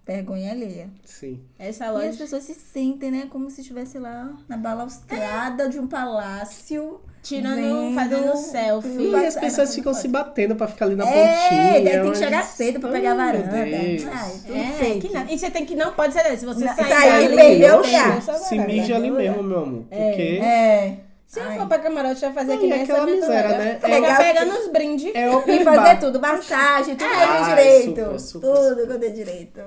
Vergonha 0.06 0.50
alheia. 0.50 0.88
Sim. 1.04 1.40
Essa 1.58 1.86
E 1.86 2.08
as 2.08 2.16
pessoas 2.16 2.42
se 2.42 2.54
sentem, 2.54 3.10
né? 3.10 3.28
Como 3.30 3.48
se 3.50 3.60
estivesse 3.60 3.98
lá 3.98 4.32
na 4.48 4.56
balaustrada 4.56 5.68
de 5.68 5.78
um 5.78 5.86
palácio. 5.86 7.00
Tirando, 7.22 7.56
vendo 7.56 7.94
fazendo 7.94 8.34
selfie. 8.38 9.10
E 9.10 9.14
as 9.26 9.36
pessoas 9.36 9.74
ficam 9.74 9.92
se 9.92 10.08
batendo 10.08 10.56
pra 10.56 10.66
ficar 10.66 10.86
ali 10.86 10.96
na 10.96 11.06
É, 11.06 11.10
pontinha. 11.42 11.72
daí 11.84 12.00
tem 12.02 12.12
que 12.12 12.18
chegar 12.18 12.42
cedo 12.44 12.80
pra 12.80 12.90
pegar 12.90 13.12
a 13.12 13.14
varanda. 13.14 13.52
Ai, 13.52 13.98
tudo 14.46 14.56
É. 14.56 15.34
E 15.34 15.38
você 15.38 15.50
tem 15.50 15.66
que 15.66 15.76
não 15.76 15.92
pode 15.92 16.14
ser 16.14 16.22
desse. 16.22 16.38
Se 16.38 16.46
você 16.46 16.64
Não, 16.64 16.74
sair 16.74 16.88
sair, 16.88 17.22
dali, 17.28 17.36
perdeu 17.36 17.74
o 17.76 17.82
lugar. 17.84 18.22
Se 18.22 18.58
mija 18.58 18.96
ali 18.96 19.10
mesmo, 19.10 19.42
meu 19.42 19.62
amor. 19.62 19.82
Porque 19.82 20.40
É. 20.42 20.96
Se 21.30 21.38
eu 21.38 21.44
Ai. 21.44 21.58
for 21.58 21.68
pra 21.68 21.78
camarote, 21.78 22.20
vai 22.22 22.32
fazer 22.32 22.54
Não, 22.54 22.58
que 22.60 22.66
nem 22.66 22.80
essa 22.80 23.06
miséria, 23.06 23.56
né? 23.56 23.78
Pegar, 23.80 24.20
É. 24.20 24.32
pegando 24.32 24.52
os 24.58 24.66
brindes. 24.72 25.14
é 25.14 25.28
E 25.28 25.64
fazer 25.64 26.00
tudo, 26.00 26.18
massagem, 26.20 26.96
tudo 26.96 27.08
com 27.08 27.44
direito. 27.50 28.00
super, 28.00 28.18
super. 28.18 28.48
Tudo 28.50 28.86
com 28.88 28.98
direito. 29.12 29.60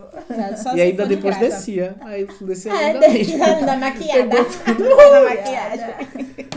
Só 0.62 0.76
E 0.76 0.82
ainda 0.82 1.04
de 1.08 1.16
depois 1.16 1.38
graça. 1.38 1.56
descia. 1.56 1.96
Aí 2.02 2.28
descia 2.42 2.74
É, 2.74 2.86
ainda 2.88 3.00
da, 3.00 3.08
da 3.66 3.76
maquiada. 3.78 4.28
da 4.28 5.22
maquiagem. 5.24 5.96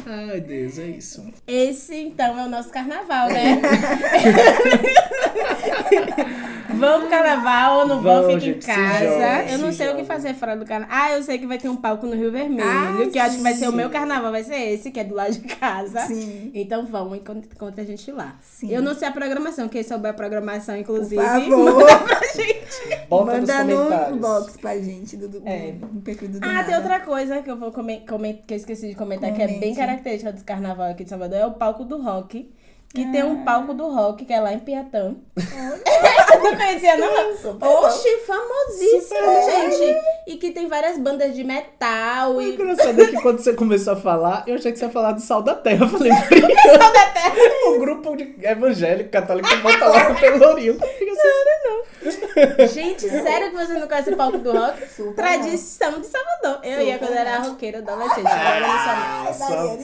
Ai, 0.09 0.41
Deus, 0.41 0.77
é 0.81 0.87
isso. 0.87 1.25
Esse, 1.47 1.95
então, 1.95 2.37
é 2.41 2.45
o 2.45 2.49
nosso 2.49 2.71
carnaval, 2.71 3.29
né? 3.29 3.61
vamos 6.77 7.01
pro 7.01 7.09
carnaval 7.11 7.79
ou 7.81 7.87
não 7.89 8.01
vamos, 8.03 8.27
Vamos, 8.27 8.45
fica 8.45 8.57
em 8.57 8.61
casa. 8.61 9.05
joga, 9.05 9.45
eu 9.53 9.59
não 9.59 9.70
se 9.72 9.79
sei 9.79 9.87
o 9.89 9.91
que 9.93 9.97
joga. 10.03 10.05
fazer 10.14 10.35
fora 10.35 10.57
do 10.57 10.64
carnaval. 10.64 10.97
Ah, 10.99 11.12
eu 11.12 11.22
sei 11.22 11.39
que 11.39 11.47
vai 11.47 11.59
ter 11.59 11.68
um 11.68 11.77
palco 11.77 12.07
no 12.07 12.14
Rio 12.14 12.31
Vermelho, 12.33 12.62
Ah, 12.68 12.97
que 13.11 13.18
eu 13.18 13.22
acho 13.22 13.37
que 13.37 13.43
vai 13.43 13.55
ser 13.55 13.68
o 13.68 13.72
meu 13.72 13.91
carnaval, 13.91 14.31
vai 14.33 14.43
ser 14.45 14.57
esse, 14.57 14.91
que 14.91 15.01
é 15.01 15.05
do 15.05 15.14
lado 15.14 15.33
de 15.33 15.41
casa. 15.41 16.01
Sim. 16.07 16.51
Então 16.55 16.87
vamos, 16.87 17.18
encontra, 17.18 17.49
encontra 17.53 17.83
a 17.83 17.87
gente 17.87 18.11
lá. 18.12 18.37
Sim. 18.43 18.70
Eu 18.70 18.83
não 18.83 18.95
sei 18.95 19.09
a 19.09 19.12
programação, 19.12 19.68
quem 19.68 19.83
souber 19.83 20.11
a 20.11 20.14
programação, 20.14 20.77
inclusive, 20.77 21.16
Por 21.16 21.24
favor. 21.24 21.74
manda 21.83 21.99
pra 21.99 22.20
gente. 22.35 23.07
Bota 23.09 23.33
Manda 23.33 23.64
nos 23.64 24.11
no 24.11 24.16
inbox 24.16 24.57
pra 24.57 24.77
gente, 24.79 25.16
do, 25.16 25.29
do, 25.29 25.43
É. 25.49 25.74
no 25.93 26.01
perfil 26.01 26.29
do 26.29 26.39
Ah, 26.43 26.53
Nada. 26.53 26.64
tem 26.68 26.77
outra 26.77 27.01
coisa 27.01 27.41
que 27.43 27.51
eu 27.51 27.57
vou 27.57 27.70
comer, 27.72 28.05
comer- 28.09 28.43
que 28.47 28.55
eu 28.55 28.57
esqueci 28.59 28.89
de 28.89 28.95
comentar, 28.95 29.33
que 29.33 29.43
é 29.43 29.47
bem 29.47 29.59
Comente. 29.61 29.77
característica 29.79 30.33
do 30.33 30.43
carnaval 30.45 30.91
aqui 30.91 31.05
de 31.05 31.11
Salvador, 31.11 31.39
é 31.39 31.47
o 31.47 31.53
palco 31.53 31.85
do 31.85 32.01
rock. 32.03 32.51
Que 32.95 33.05
tem 33.12 33.22
um 33.22 33.45
palco 33.45 33.74
do 33.74 33.89
rock, 33.93 34.24
que 34.24 34.33
é 34.33 34.41
lá 34.41 34.55
em 34.55 34.59
Piatã. 34.59 35.16
Você 35.35 36.16
não 36.39 36.57
conhecia, 36.57 36.97
não? 36.97 37.37
Super 37.37 37.66
Oxi, 37.66 38.09
famosíssimo, 38.26 39.03
Super. 39.20 39.70
gente. 39.72 39.97
E 40.26 40.37
que 40.37 40.51
tem 40.53 40.68
várias 40.68 40.99
bandas 40.99 41.34
de 41.34 41.45
metal 41.45 42.34
O 42.34 42.43
e. 42.43 42.55
engraçado 42.55 43.01
é 43.01 43.07
que 43.07 43.20
quando 43.22 43.39
você 43.39 43.53
começou 43.55 43.93
a 43.93 43.97
falar, 43.97 44.43
eu 44.47 44.55
achei 44.57 44.72
que 44.72 44.78
você 44.78 44.84
ia 44.87 44.91
falar 44.91 45.12
do 45.12 45.20
Sal 45.20 45.43
da 45.43 45.55
Terra. 45.55 45.84
Eu 45.84 45.89
falei, 45.89 46.11
Sal 46.12 46.93
da 46.93 47.07
Terra. 47.11 47.34
O 47.68 47.78
grupo 47.78 48.16
de 48.16 48.34
evangélico 48.43 49.11
católico 49.11 49.49
que 49.51 49.57
volta 49.57 49.87
lá 49.87 50.09
no 50.09 50.18
Pelourinho. 50.18 50.74
Fica 50.99 51.12
assim, 51.12 52.66
Gente, 52.74 53.09
sério 53.09 53.51
que 53.51 53.57
você 53.57 53.74
não 53.74 53.87
conhece 53.89 54.11
o 54.12 54.16
palco 54.16 54.39
do 54.39 54.53
rock? 54.53 54.87
Super 54.89 55.14
Tradição 55.14 56.01
de 56.01 56.07
Salvador. 56.07 56.61
Eu 56.64 56.80
ia 56.82 56.95
Super 56.95 57.07
quando 57.09 57.18
era 57.18 57.39
não. 57.41 57.51
roqueira 57.51 57.78
adolescente. 57.78 58.26
Agora 58.26 58.57
eu 58.57 58.66
não 58.66 58.78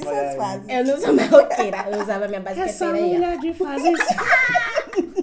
sou 0.00 0.12
mais. 0.12 0.36
Fases. 0.36 0.66
Eu 0.68 0.84
não 0.84 1.00
sou 1.00 1.12
mais 1.14 1.28
roqueira. 1.30 1.86
Eu 1.90 2.03
usava 2.03 2.28
minha 2.28 2.42
Essa 2.46 2.55
basqueteira 2.55 2.94
aí. 2.94 3.03
ó. 3.03 3.07
mulher 3.14 3.38
de 3.38 3.55
fazer 3.55 3.92
isso. 3.92 5.22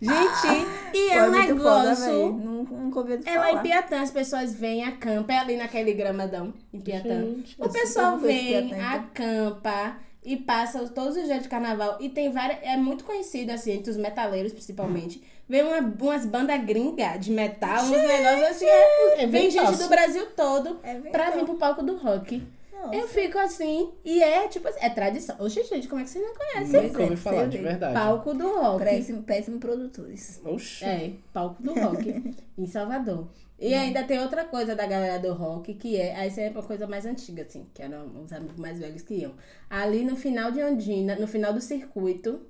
Gente, 0.00 0.57
e 0.94 1.10
é 1.10 1.22
um 1.24 1.30
muito 1.30 1.56
foda, 1.56 1.82
negócio. 1.82 2.04
véi. 2.04 2.30
Nunca, 2.32 2.98
ouvi 3.00 3.20
É 3.24 3.38
lá 3.38 3.52
em. 3.52 3.58
Piatã, 3.62 4.00
as 4.00 4.10
pessoas 4.10 4.54
vêm, 4.54 4.84
acampam, 4.84 5.34
é 5.34 5.38
ali 5.38 5.56
naquele 5.56 5.92
gramadão, 5.92 6.52
em 6.72 6.80
Piatã. 6.80 7.20
Gente, 7.20 7.56
o 7.58 7.68
pessoal 7.68 8.18
vem, 8.18 8.46
Piatã, 8.68 8.76
então. 8.76 8.88
acampa 8.88 9.96
e 10.24 10.36
passa 10.36 10.86
todos 10.88 11.16
os 11.16 11.24
dias 11.24 11.42
de 11.42 11.48
carnaval. 11.48 11.96
E 12.00 12.08
tem 12.08 12.30
várias. 12.30 12.58
É 12.62 12.76
muito 12.76 13.04
conhecido, 13.04 13.50
assim, 13.52 13.72
entre 13.72 13.90
os 13.90 13.96
metaleiros, 13.96 14.52
principalmente. 14.52 15.22
Vem 15.48 15.62
uma, 15.62 15.78
umas 15.78 16.26
bandas 16.26 16.62
gringas 16.64 17.18
de 17.20 17.30
metal, 17.30 17.82
uns 17.84 17.90
negócios 17.90 18.48
assim. 18.50 18.66
É, 18.66 19.26
vem 19.26 19.50
gente 19.50 19.76
do 19.78 19.88
Brasil 19.88 20.26
todo 20.36 20.78
É 20.82 20.92
verdade. 20.94 21.10
pra 21.10 21.30
vir 21.30 21.44
pro 21.46 21.54
palco 21.54 21.82
do 21.82 21.96
rock. 21.96 22.42
Nossa. 22.80 22.94
Eu 22.94 23.08
fico 23.08 23.38
assim, 23.38 23.92
e 24.04 24.22
é 24.22 24.46
tipo 24.48 24.68
assim, 24.68 24.78
é 24.80 24.90
tradição. 24.90 25.36
Oxe, 25.40 25.62
gente, 25.64 25.88
como 25.88 26.00
é 26.00 26.04
que 26.04 26.10
você 26.10 26.20
não 26.20 26.34
conhece? 26.34 26.80
Nunca 26.80 27.02
ouvi 27.02 27.16
falar, 27.16 27.48
de 27.48 27.58
verdade. 27.58 27.94
Palco 27.94 28.34
do 28.34 28.48
rock. 28.48 28.84
Péssimo, 28.84 29.22
péssimo 29.22 29.58
produtores. 29.58 30.40
Oxi. 30.44 30.84
É, 30.84 31.12
palco 31.32 31.62
do 31.62 31.74
rock 31.74 32.34
em 32.56 32.66
Salvador. 32.66 33.28
E 33.58 33.74
ainda 33.74 34.04
tem 34.04 34.20
outra 34.20 34.44
coisa 34.44 34.76
da 34.76 34.86
galera 34.86 35.18
do 35.18 35.32
rock, 35.32 35.74
que 35.74 35.96
é. 35.96 36.14
Aí 36.14 36.28
isso 36.28 36.38
é 36.38 36.48
uma 36.48 36.62
coisa 36.62 36.86
mais 36.86 37.04
antiga, 37.04 37.42
assim, 37.42 37.66
que 37.74 37.82
eram 37.82 38.06
os 38.22 38.32
amigos 38.32 38.56
mais 38.56 38.78
velhos 38.78 39.02
que 39.02 39.14
iam. 39.14 39.34
Ali 39.68 40.04
no 40.04 40.14
final 40.14 40.52
de 40.52 40.62
Ondina, 40.62 41.16
no 41.16 41.26
final 41.26 41.52
do 41.52 41.60
circuito, 41.60 42.40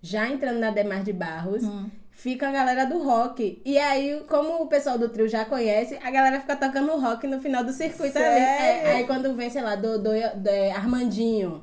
já 0.00 0.28
entrando 0.28 0.60
na 0.60 0.70
Demar 0.70 1.02
de 1.02 1.12
Barros, 1.12 1.64
fica 2.12 2.48
a 2.48 2.52
galera 2.52 2.84
do 2.86 3.02
rock. 3.02 3.60
E 3.64 3.76
aí, 3.78 4.22
como 4.28 4.62
o 4.62 4.66
pessoal 4.66 4.96
do 4.98 5.08
trio 5.08 5.28
já 5.28 5.44
conhece, 5.44 5.98
a 6.02 6.10
galera 6.10 6.40
fica 6.40 6.54
tocando 6.56 6.96
rock 7.00 7.26
no 7.26 7.40
final 7.40 7.64
do 7.64 7.72
circuito 7.72 8.16
ali. 8.18 8.26
Sério? 8.38 8.86
É, 8.88 8.92
aí 8.96 9.06
quando 9.06 9.34
vem, 9.34 9.50
sei 9.50 9.62
lá, 9.62 9.74
do, 9.74 9.98
do, 9.98 10.10
do- 10.36 10.48
é, 10.48 10.70
Armandinho. 10.72 11.62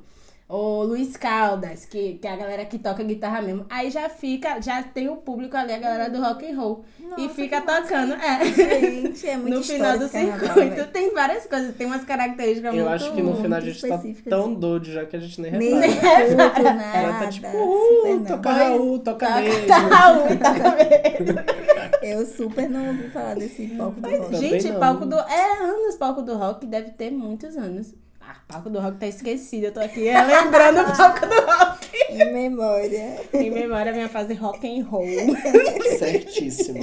Ou 0.49 0.83
Luiz 0.83 1.15
Caldas, 1.15 1.85
que, 1.85 2.15
que 2.15 2.27
é 2.27 2.33
a 2.33 2.35
galera 2.35 2.65
que 2.65 2.79
toca 2.79 3.03
guitarra 3.03 3.39
mesmo. 3.39 3.67
Aí 3.69 3.91
já 3.91 4.09
fica, 4.09 4.59
já 4.59 4.81
tem 4.81 5.07
o 5.07 5.17
público 5.17 5.55
ali, 5.55 5.71
a 5.73 5.77
galera 5.77 6.09
do 6.09 6.19
rock 6.19 6.43
and 6.51 6.59
roll. 6.59 6.83
e 6.99 7.03
Nossa, 7.03 7.29
fica 7.35 7.61
que 7.61 7.67
massa. 7.67 7.81
tocando. 7.83 8.13
É. 8.13 8.45
Gente, 8.45 9.27
é 9.29 9.37
muito 9.37 9.57
no 9.57 9.63
final 9.63 9.99
do 9.99 10.07
circuito 10.07 10.87
tem 10.91 11.13
várias 11.13 11.45
coisas, 11.45 11.75
tem 11.75 11.85
umas 11.85 12.03
características 12.03 12.73
Eu 12.73 12.79
muito... 12.83 12.95
acho 12.95 13.13
que 13.13 13.21
no 13.21 13.35
final 13.35 13.59
a 13.59 13.61
gente 13.61 13.79
tá 13.87 14.01
tão 14.27 14.41
assim. 14.45 14.53
doido 14.55 14.85
já 14.91 15.05
que 15.05 15.15
a 15.15 15.19
gente 15.19 15.39
nem 15.39 15.51
Nem 15.51 15.79
repara. 15.81 16.25
repara, 16.27 16.97
Ela 16.97 17.11
nada. 17.11 17.25
tá 17.25 17.31
tipo, 17.31 17.47
não. 17.47 18.25
toca 18.25 18.51
Raul, 18.51 18.99
toca 18.99 19.27
Toca, 19.27 19.41
mesmo. 19.41 19.67
tá 19.67 19.77
Raul, 19.85 20.27
toca 20.29 20.75
mesmo. 20.77 21.39
Eu 22.01 22.25
super 22.25 22.67
não 22.67 22.87
ouvi 22.87 23.07
falar 23.11 23.35
desse 23.35 23.67
palco 23.67 24.01
do 24.01 24.09
rock. 24.09 24.35
Gente, 24.37 24.71
palco 24.79 25.05
do... 25.05 25.15
É 25.15 25.57
anos, 25.63 25.95
palco 25.95 26.21
do 26.23 26.35
rock 26.35 26.65
deve 26.65 26.89
ter 26.91 27.11
muitos 27.11 27.55
anos. 27.55 27.93
Palco 28.49 28.67
do 28.67 28.79
rock 28.79 28.97
tá 28.97 29.05
esquecido, 29.05 29.65
eu 29.65 29.71
tô 29.71 29.79
aqui 29.79 30.07
é, 30.07 30.19
lembrando 30.23 30.81
o 30.81 30.97
palco 30.97 31.19
do 31.23 31.35
rock. 31.35 31.87
Em 32.09 32.33
memória. 32.33 33.17
Em 33.31 33.51
memória, 33.51 33.91
minha 33.91 34.09
fase 34.09 34.33
rock 34.33 34.67
and 34.67 34.85
roll. 34.85 35.05
Certíssima. 35.99 36.79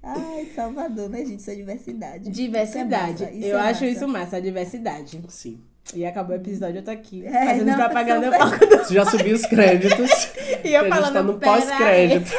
Ai, 0.00 0.46
Salvador, 0.54 1.10
né, 1.10 1.24
gente? 1.24 1.40
Isso 1.40 1.50
é 1.50 1.54
diversidade. 1.56 2.30
Diversidade. 2.30 3.24
Isso 3.24 3.46
é 3.46 3.50
eu 3.50 3.58
é 3.58 3.62
acho 3.62 3.82
massa. 3.82 3.86
isso 3.86 4.06
massa, 4.06 4.36
a 4.36 4.40
diversidade. 4.40 5.20
Sim. 5.30 5.58
E 5.92 6.06
acabou 6.06 6.36
o 6.36 6.38
episódio, 6.38 6.78
eu 6.78 6.84
tô 6.84 6.92
aqui. 6.92 7.26
É, 7.26 7.44
fazendo 7.46 7.66
não, 7.66 7.74
propaganda 7.76 8.26
super. 8.26 8.38
do 8.38 8.50
palco 8.50 8.66
do 8.66 8.78
Você 8.84 8.94
já 8.94 9.04
subiu 9.04 9.34
os 9.34 9.46
créditos. 9.46 10.10
E 10.64 10.68
que 10.68 10.76
a 10.76 10.78
eu 10.78 10.84
gente 10.84 10.94
falando, 10.94 11.12
tá 11.12 11.22
no 11.22 11.38
"Pera 11.38 11.52
pós-crédito. 11.52 12.30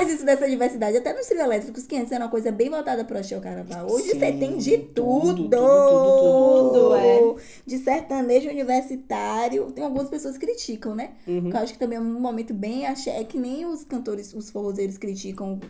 Mas 0.00 0.10
isso 0.14 0.24
dessa 0.24 0.48
diversidade, 0.48 0.96
até 0.96 1.12
nos 1.12 1.26
trio 1.26 1.42
elétricos, 1.42 1.86
que 1.86 1.94
antes 1.94 2.10
era 2.10 2.24
uma 2.24 2.30
coisa 2.30 2.50
bem 2.50 2.70
voltada 2.70 3.04
para 3.04 3.20
o 3.20 3.40
carnaval. 3.40 3.86
Hoje 3.90 4.12
Sim, 4.12 4.18
você 4.18 4.32
tem 4.32 4.56
de 4.56 4.78
tudo, 4.78 5.34
tudo. 5.34 5.50
tudo, 5.50 5.88
tudo, 5.90 6.70
tudo, 6.72 6.94
é. 6.94 7.34
De 7.66 7.76
sertanejo 7.76 8.48
universitário. 8.48 9.70
Tem 9.72 9.84
algumas 9.84 10.08
pessoas 10.08 10.38
que 10.38 10.46
criticam, 10.46 10.94
né? 10.94 11.10
Uhum. 11.26 11.42
Porque 11.42 11.56
eu 11.56 11.60
acho 11.60 11.72
que 11.74 11.78
também 11.78 11.98
é 11.98 12.00
um 12.00 12.18
momento 12.18 12.54
bem 12.54 12.86
axé. 12.86 13.20
É 13.20 13.24
que 13.24 13.38
nem 13.38 13.66
os 13.66 13.84
cantores, 13.84 14.32
os 14.32 14.50
forrozeiros 14.50 14.96
criticam. 14.96 15.60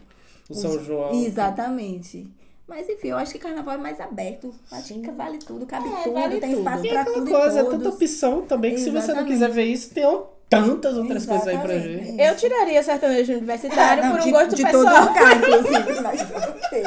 O 0.48 0.54
São 0.54 0.78
João. 0.84 1.12
Exatamente. 1.12 2.28
Mas 2.68 2.88
enfim, 2.88 3.08
eu 3.08 3.16
acho 3.16 3.32
que 3.32 3.38
carnaval 3.40 3.74
é 3.74 3.78
mais 3.78 4.00
aberto. 4.00 4.54
Acho 4.70 4.94
que 5.00 5.10
vale 5.10 5.38
tudo, 5.38 5.66
cabe 5.66 5.88
É, 5.88 6.02
tudo, 6.04 6.12
vale 6.12 6.38
tem 6.38 6.50
tudo. 6.50 6.58
espaço 6.60 6.82
pra 6.88 7.00
aquela 7.00 7.16
tudo 7.16 7.30
coisa, 7.32 7.56
e 7.56 7.58
é 7.58 7.64
tanta 7.68 7.88
opção 7.88 8.42
também 8.42 8.74
que 8.76 8.80
se 8.80 8.90
você 8.90 8.92
não 8.92 9.22
Exatamente. 9.24 9.32
quiser 9.32 9.50
ver 9.50 9.64
isso, 9.64 9.92
tem 9.92 10.06
um 10.06 10.22
tantas 10.50 10.96
outras 10.96 11.22
Exatamente. 11.22 11.66
coisas 11.66 11.86
aí 11.86 11.98
pra 11.98 12.08
ver. 12.08 12.28
Eu 12.28 12.36
tiraria 12.36 12.82
sertanejo 12.82 13.32
universitário 13.34 14.02
ah, 14.02 14.06
não, 14.06 14.12
por 14.12 14.20
um 14.20 14.24
de, 14.24 14.30
gosto 14.32 14.56
de 14.56 14.64
pessoal. 14.64 14.84
De 14.84 14.90
todo 14.90 15.08
lugar, 15.08 15.36
inclusive, 15.38 16.00
mas 16.02 16.20
ok. 16.22 16.82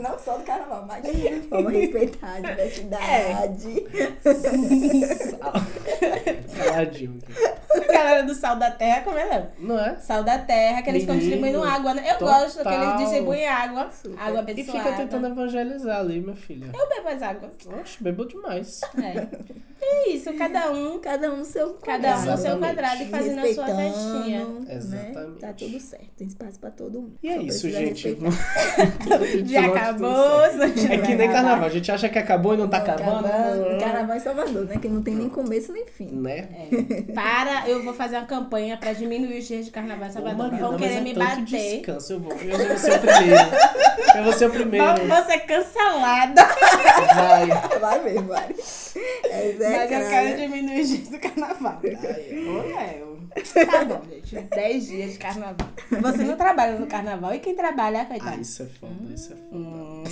Não 0.00 0.18
só 0.18 0.36
do 0.36 0.42
carnaval, 0.42 0.84
mas 0.88 1.04
vamos 1.48 1.72
respeitar 1.72 2.34
a 2.34 2.40
diversidade. 2.40 3.84
Caladinho. 6.58 7.20
Galera 7.92 8.22
do 8.24 8.34
Sal 8.34 8.56
da 8.56 8.72
Terra, 8.72 9.02
como 9.02 9.16
é, 9.16 9.24
Léo? 9.24 9.46
Não 9.58 9.78
é? 9.78 9.96
Sal 10.00 10.24
da 10.24 10.38
Terra, 10.38 10.82
que 10.82 10.90
eles 10.90 11.02
estão 11.02 11.16
distribuindo 11.16 11.62
água. 11.62 11.94
Né? 11.94 12.10
Eu 12.10 12.18
Total. 12.18 12.40
gosto 12.40 12.62
que 12.62 12.68
eles 12.68 12.96
distribuem 12.98 13.46
água. 13.46 13.90
Super. 13.92 14.18
Água 14.18 14.40
abençoada. 14.40 14.78
E 14.78 14.82
fica 14.82 14.96
tentando 14.96 15.28
evangelizar 15.28 16.00
ali, 16.00 16.20
minha 16.20 16.36
filha. 16.36 16.72
Eu 16.74 16.88
bebo 16.88 17.08
as 17.08 17.22
águas. 17.22 17.52
Oxe, 17.80 18.02
bebo 18.02 18.24
demais. 18.24 18.80
É. 18.98 19.28
É 19.80 20.10
isso, 20.10 20.32
cada 20.34 20.72
um. 20.72 20.98
Cada 20.98 21.32
um 21.32 21.36
no 21.38 21.44
seu 21.44 21.74
quadrado. 21.74 22.16
Cada 22.16 22.32
um 22.32 22.36
no 22.36 22.42
seu 22.42 22.58
quadrado 22.58 23.03
e 23.04 23.10
fazendo 23.10 23.38
a 23.40 23.54
sua 23.54 23.66
festinha. 23.66 24.44
Né? 24.44 24.74
Exatamente. 24.74 25.18
Né? 25.18 25.36
Tá 25.40 25.52
tudo 25.52 25.80
certo, 25.80 26.10
tem 26.16 26.26
espaço 26.26 26.58
pra 26.58 26.70
todo 26.70 27.00
mundo. 27.00 27.18
E 27.22 27.28
é 27.28 27.42
isso, 27.42 27.68
gente. 27.70 28.16
Já 29.44 29.66
acabou. 29.66 30.42
É 30.42 30.98
que 30.98 31.14
nem 31.14 31.30
carnaval. 31.30 31.66
A 31.66 31.68
gente 31.68 31.90
acha 31.90 32.08
que 32.08 32.18
acabou 32.18 32.54
e 32.54 32.56
não 32.56 32.68
tá 32.68 32.78
não, 32.78 32.84
acabando. 32.84 33.26
acabando. 33.26 33.80
Carnaval 33.80 34.16
em 34.16 34.20
Salvador, 34.20 34.64
né? 34.66 34.76
Que 34.78 34.88
não 34.88 35.02
tem 35.02 35.14
nem 35.14 35.28
começo 35.28 35.72
nem 35.72 35.86
fim. 35.86 36.10
Né? 36.10 36.48
É. 36.70 37.12
Para, 37.12 37.68
eu 37.68 37.82
vou 37.82 37.94
fazer 37.94 38.16
uma 38.16 38.26
campanha 38.26 38.76
pra 38.76 38.92
diminuir 38.92 39.38
os 39.38 39.46
dias 39.46 39.66
de 39.66 39.70
carnaval 39.70 40.08
em 40.08 40.12
Salvador. 40.12 40.52
Ô, 40.52 40.56
Vão 40.56 40.76
querer 40.76 40.94
é 40.94 41.00
me 41.00 41.14
bater. 41.14 41.44
Descanso, 41.44 42.14
eu 42.14 42.20
vou. 42.20 42.32
Eu 42.32 42.68
vou 42.68 42.78
ser 42.78 42.92
o 42.92 42.98
primeiro. 43.00 43.40
Eu 44.14 44.24
vou 44.24 44.32
ser 44.32 44.46
o 44.46 44.50
primeiro. 44.50 45.06
Vou 45.06 45.24
ser 45.24 45.38
cancelada. 45.40 46.42
Vai. 47.14 47.46
Vai 47.80 48.04
mesmo, 48.04 48.28
vai. 48.28 48.54
É 49.24 49.54
Mas 49.58 49.90
eu 49.92 50.08
quero 50.08 50.36
diminuir 50.36 50.80
os 50.80 50.88
dias 50.88 51.08
do 51.08 51.18
carnaval. 51.18 51.80
Ai, 52.76 53.00
eu. 53.00 53.14
Tá 53.34 53.84
bom, 53.84 54.00
gente. 54.08 54.36
10 54.36 54.86
dias 54.86 55.12
de 55.12 55.18
carnaval. 55.18 55.68
Você 55.90 56.22
não 56.22 56.36
trabalha 56.36 56.78
no 56.78 56.86
carnaval 56.86 57.34
e 57.34 57.40
quem 57.40 57.54
trabalha, 57.54 58.04
coitado. 58.04 58.36
Ah, 58.36 58.40
isso 58.40 58.62
é 58.62 58.66
foda, 58.66 58.92
hum, 58.92 59.12
isso 59.12 59.32
é 59.32 59.36
foda. 59.36 59.56
Hum. 59.56 60.04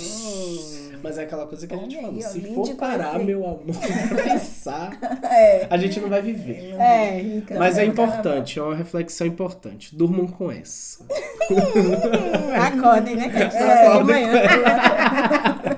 Mas 1.01 1.17
é 1.17 1.23
aquela 1.23 1.45
coisa 1.47 1.67
que 1.67 1.73
a 1.73 1.77
gente 1.77 2.01
fala. 2.01 2.21
Se 2.21 2.41
for 2.53 2.75
parar, 2.75 3.19
meu 3.19 3.45
amor, 3.45 3.61
pensar, 4.23 4.97
é. 5.23 5.67
a 5.69 5.77
gente 5.77 5.99
não 5.99 6.09
vai 6.09 6.21
viver. 6.21 6.75
É, 6.79 7.19
então, 7.21 7.57
Mas 7.57 7.77
é 7.77 7.85
importante, 7.85 8.59
é 8.59 8.61
uma 8.61 8.75
reflexão 8.75 9.27
importante. 9.27 9.95
Durmam 9.95 10.27
com 10.27 10.51
essa. 10.51 11.05
Acordem, 12.67 13.15
né, 13.15 13.23
gente? 13.31 13.55
É, 13.55 13.87
Acordem 13.87 14.25
com 14.25 15.72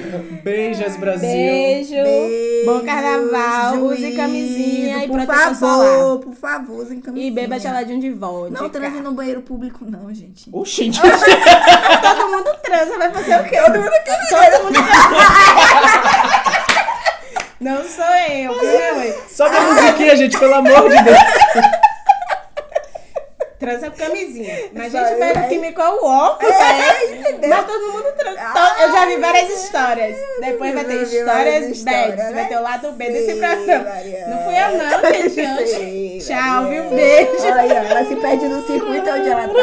Beijos, 0.42 0.96
Brasil. 0.96 1.28
Beijo. 1.28 1.90
Beijo. 1.90 2.66
Bom 2.66 2.84
carnaval. 2.84 3.84
Use 3.84 4.12
camisinha 4.12 5.04
e 5.04 5.08
por 5.08 5.16
proteção 5.24 5.54
favor, 5.54 5.56
solar. 5.56 6.18
Por 6.18 6.34
favor, 6.34 6.82
usem 6.82 7.00
camisinha. 7.00 7.30
E 7.30 7.34
beba 7.34 7.58
geladinho 7.58 8.00
de 8.00 8.10
vodka. 8.10 8.50
Não 8.50 8.68
transe 8.68 9.00
no 9.00 9.12
banheiro 9.12 9.42
público, 9.42 9.84
não, 9.84 10.12
gente. 10.14 10.48
Oxi. 10.52 10.90
Todo 12.02 12.30
mundo 12.30 12.50
transa. 12.62 12.98
Vai 12.98 13.12
fazer 13.12 13.40
o 13.40 13.44
quê? 13.44 13.60
Todo 13.60 13.78
mundo 13.78 13.90
quer 14.04 14.50
Todo 14.50 14.64
mundo 14.64 14.74
transa. 14.74 16.58
Não 17.60 17.82
sou 17.82 18.04
eu, 18.04 18.54
viu? 18.54 19.14
Sobe 19.28 19.56
a 19.56 19.60
musiquinha, 19.62 20.16
gente, 20.16 20.38
pelo 20.38 20.54
amor 20.54 20.88
de 20.88 21.02
Deus. 21.02 21.18
Transa 23.58 23.90
com 23.90 23.96
camisinha. 23.96 24.70
Mas 24.72 24.92
Só 24.92 24.98
a 24.98 25.04
gente 25.08 25.18
pega 25.18 25.40
o 25.40 25.48
químico 25.48 25.82
ao 25.82 25.98
ó. 26.04 26.38
É, 26.40 26.46
é 26.46 26.48
né? 26.48 27.18
entendeu? 27.18 27.50
Mas 27.50 27.66
todo 27.66 27.92
mundo 27.92 28.12
transa. 28.16 28.40
Então, 28.50 28.78
eu 28.82 28.92
já 28.92 29.06
vi 29.06 29.16
várias 29.16 29.50
histórias. 29.50 30.16
Ah, 30.16 30.40
Depois 30.40 30.74
vai 30.74 30.84
ter 30.84 31.02
histórias 31.02 31.66
história, 31.66 32.06
bads. 32.08 32.24
Né? 32.24 32.32
Vai 32.34 32.48
ter 32.48 32.56
o 32.56 32.62
lado 32.62 32.92
B 32.92 33.10
desse 33.10 33.34
programa. 33.34 33.84
Não 34.28 34.44
fui 34.44 34.54
eu, 34.54 34.78
não, 34.78 35.00
gente. 35.66 36.24
Tchau, 36.24 36.68
viu? 36.68 36.84
Beijo. 36.90 37.46
Olha, 37.46 37.74
ela 37.74 38.04
se 38.04 38.14
perde 38.14 38.48
no 38.48 38.64
circuito 38.64 39.10
onde 39.10 39.28
ela 39.28 39.48
tá. 39.48 39.54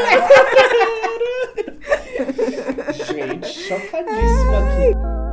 gente, 2.91 3.48
chocadíssima 3.48 4.58
aqui. 4.60 5.25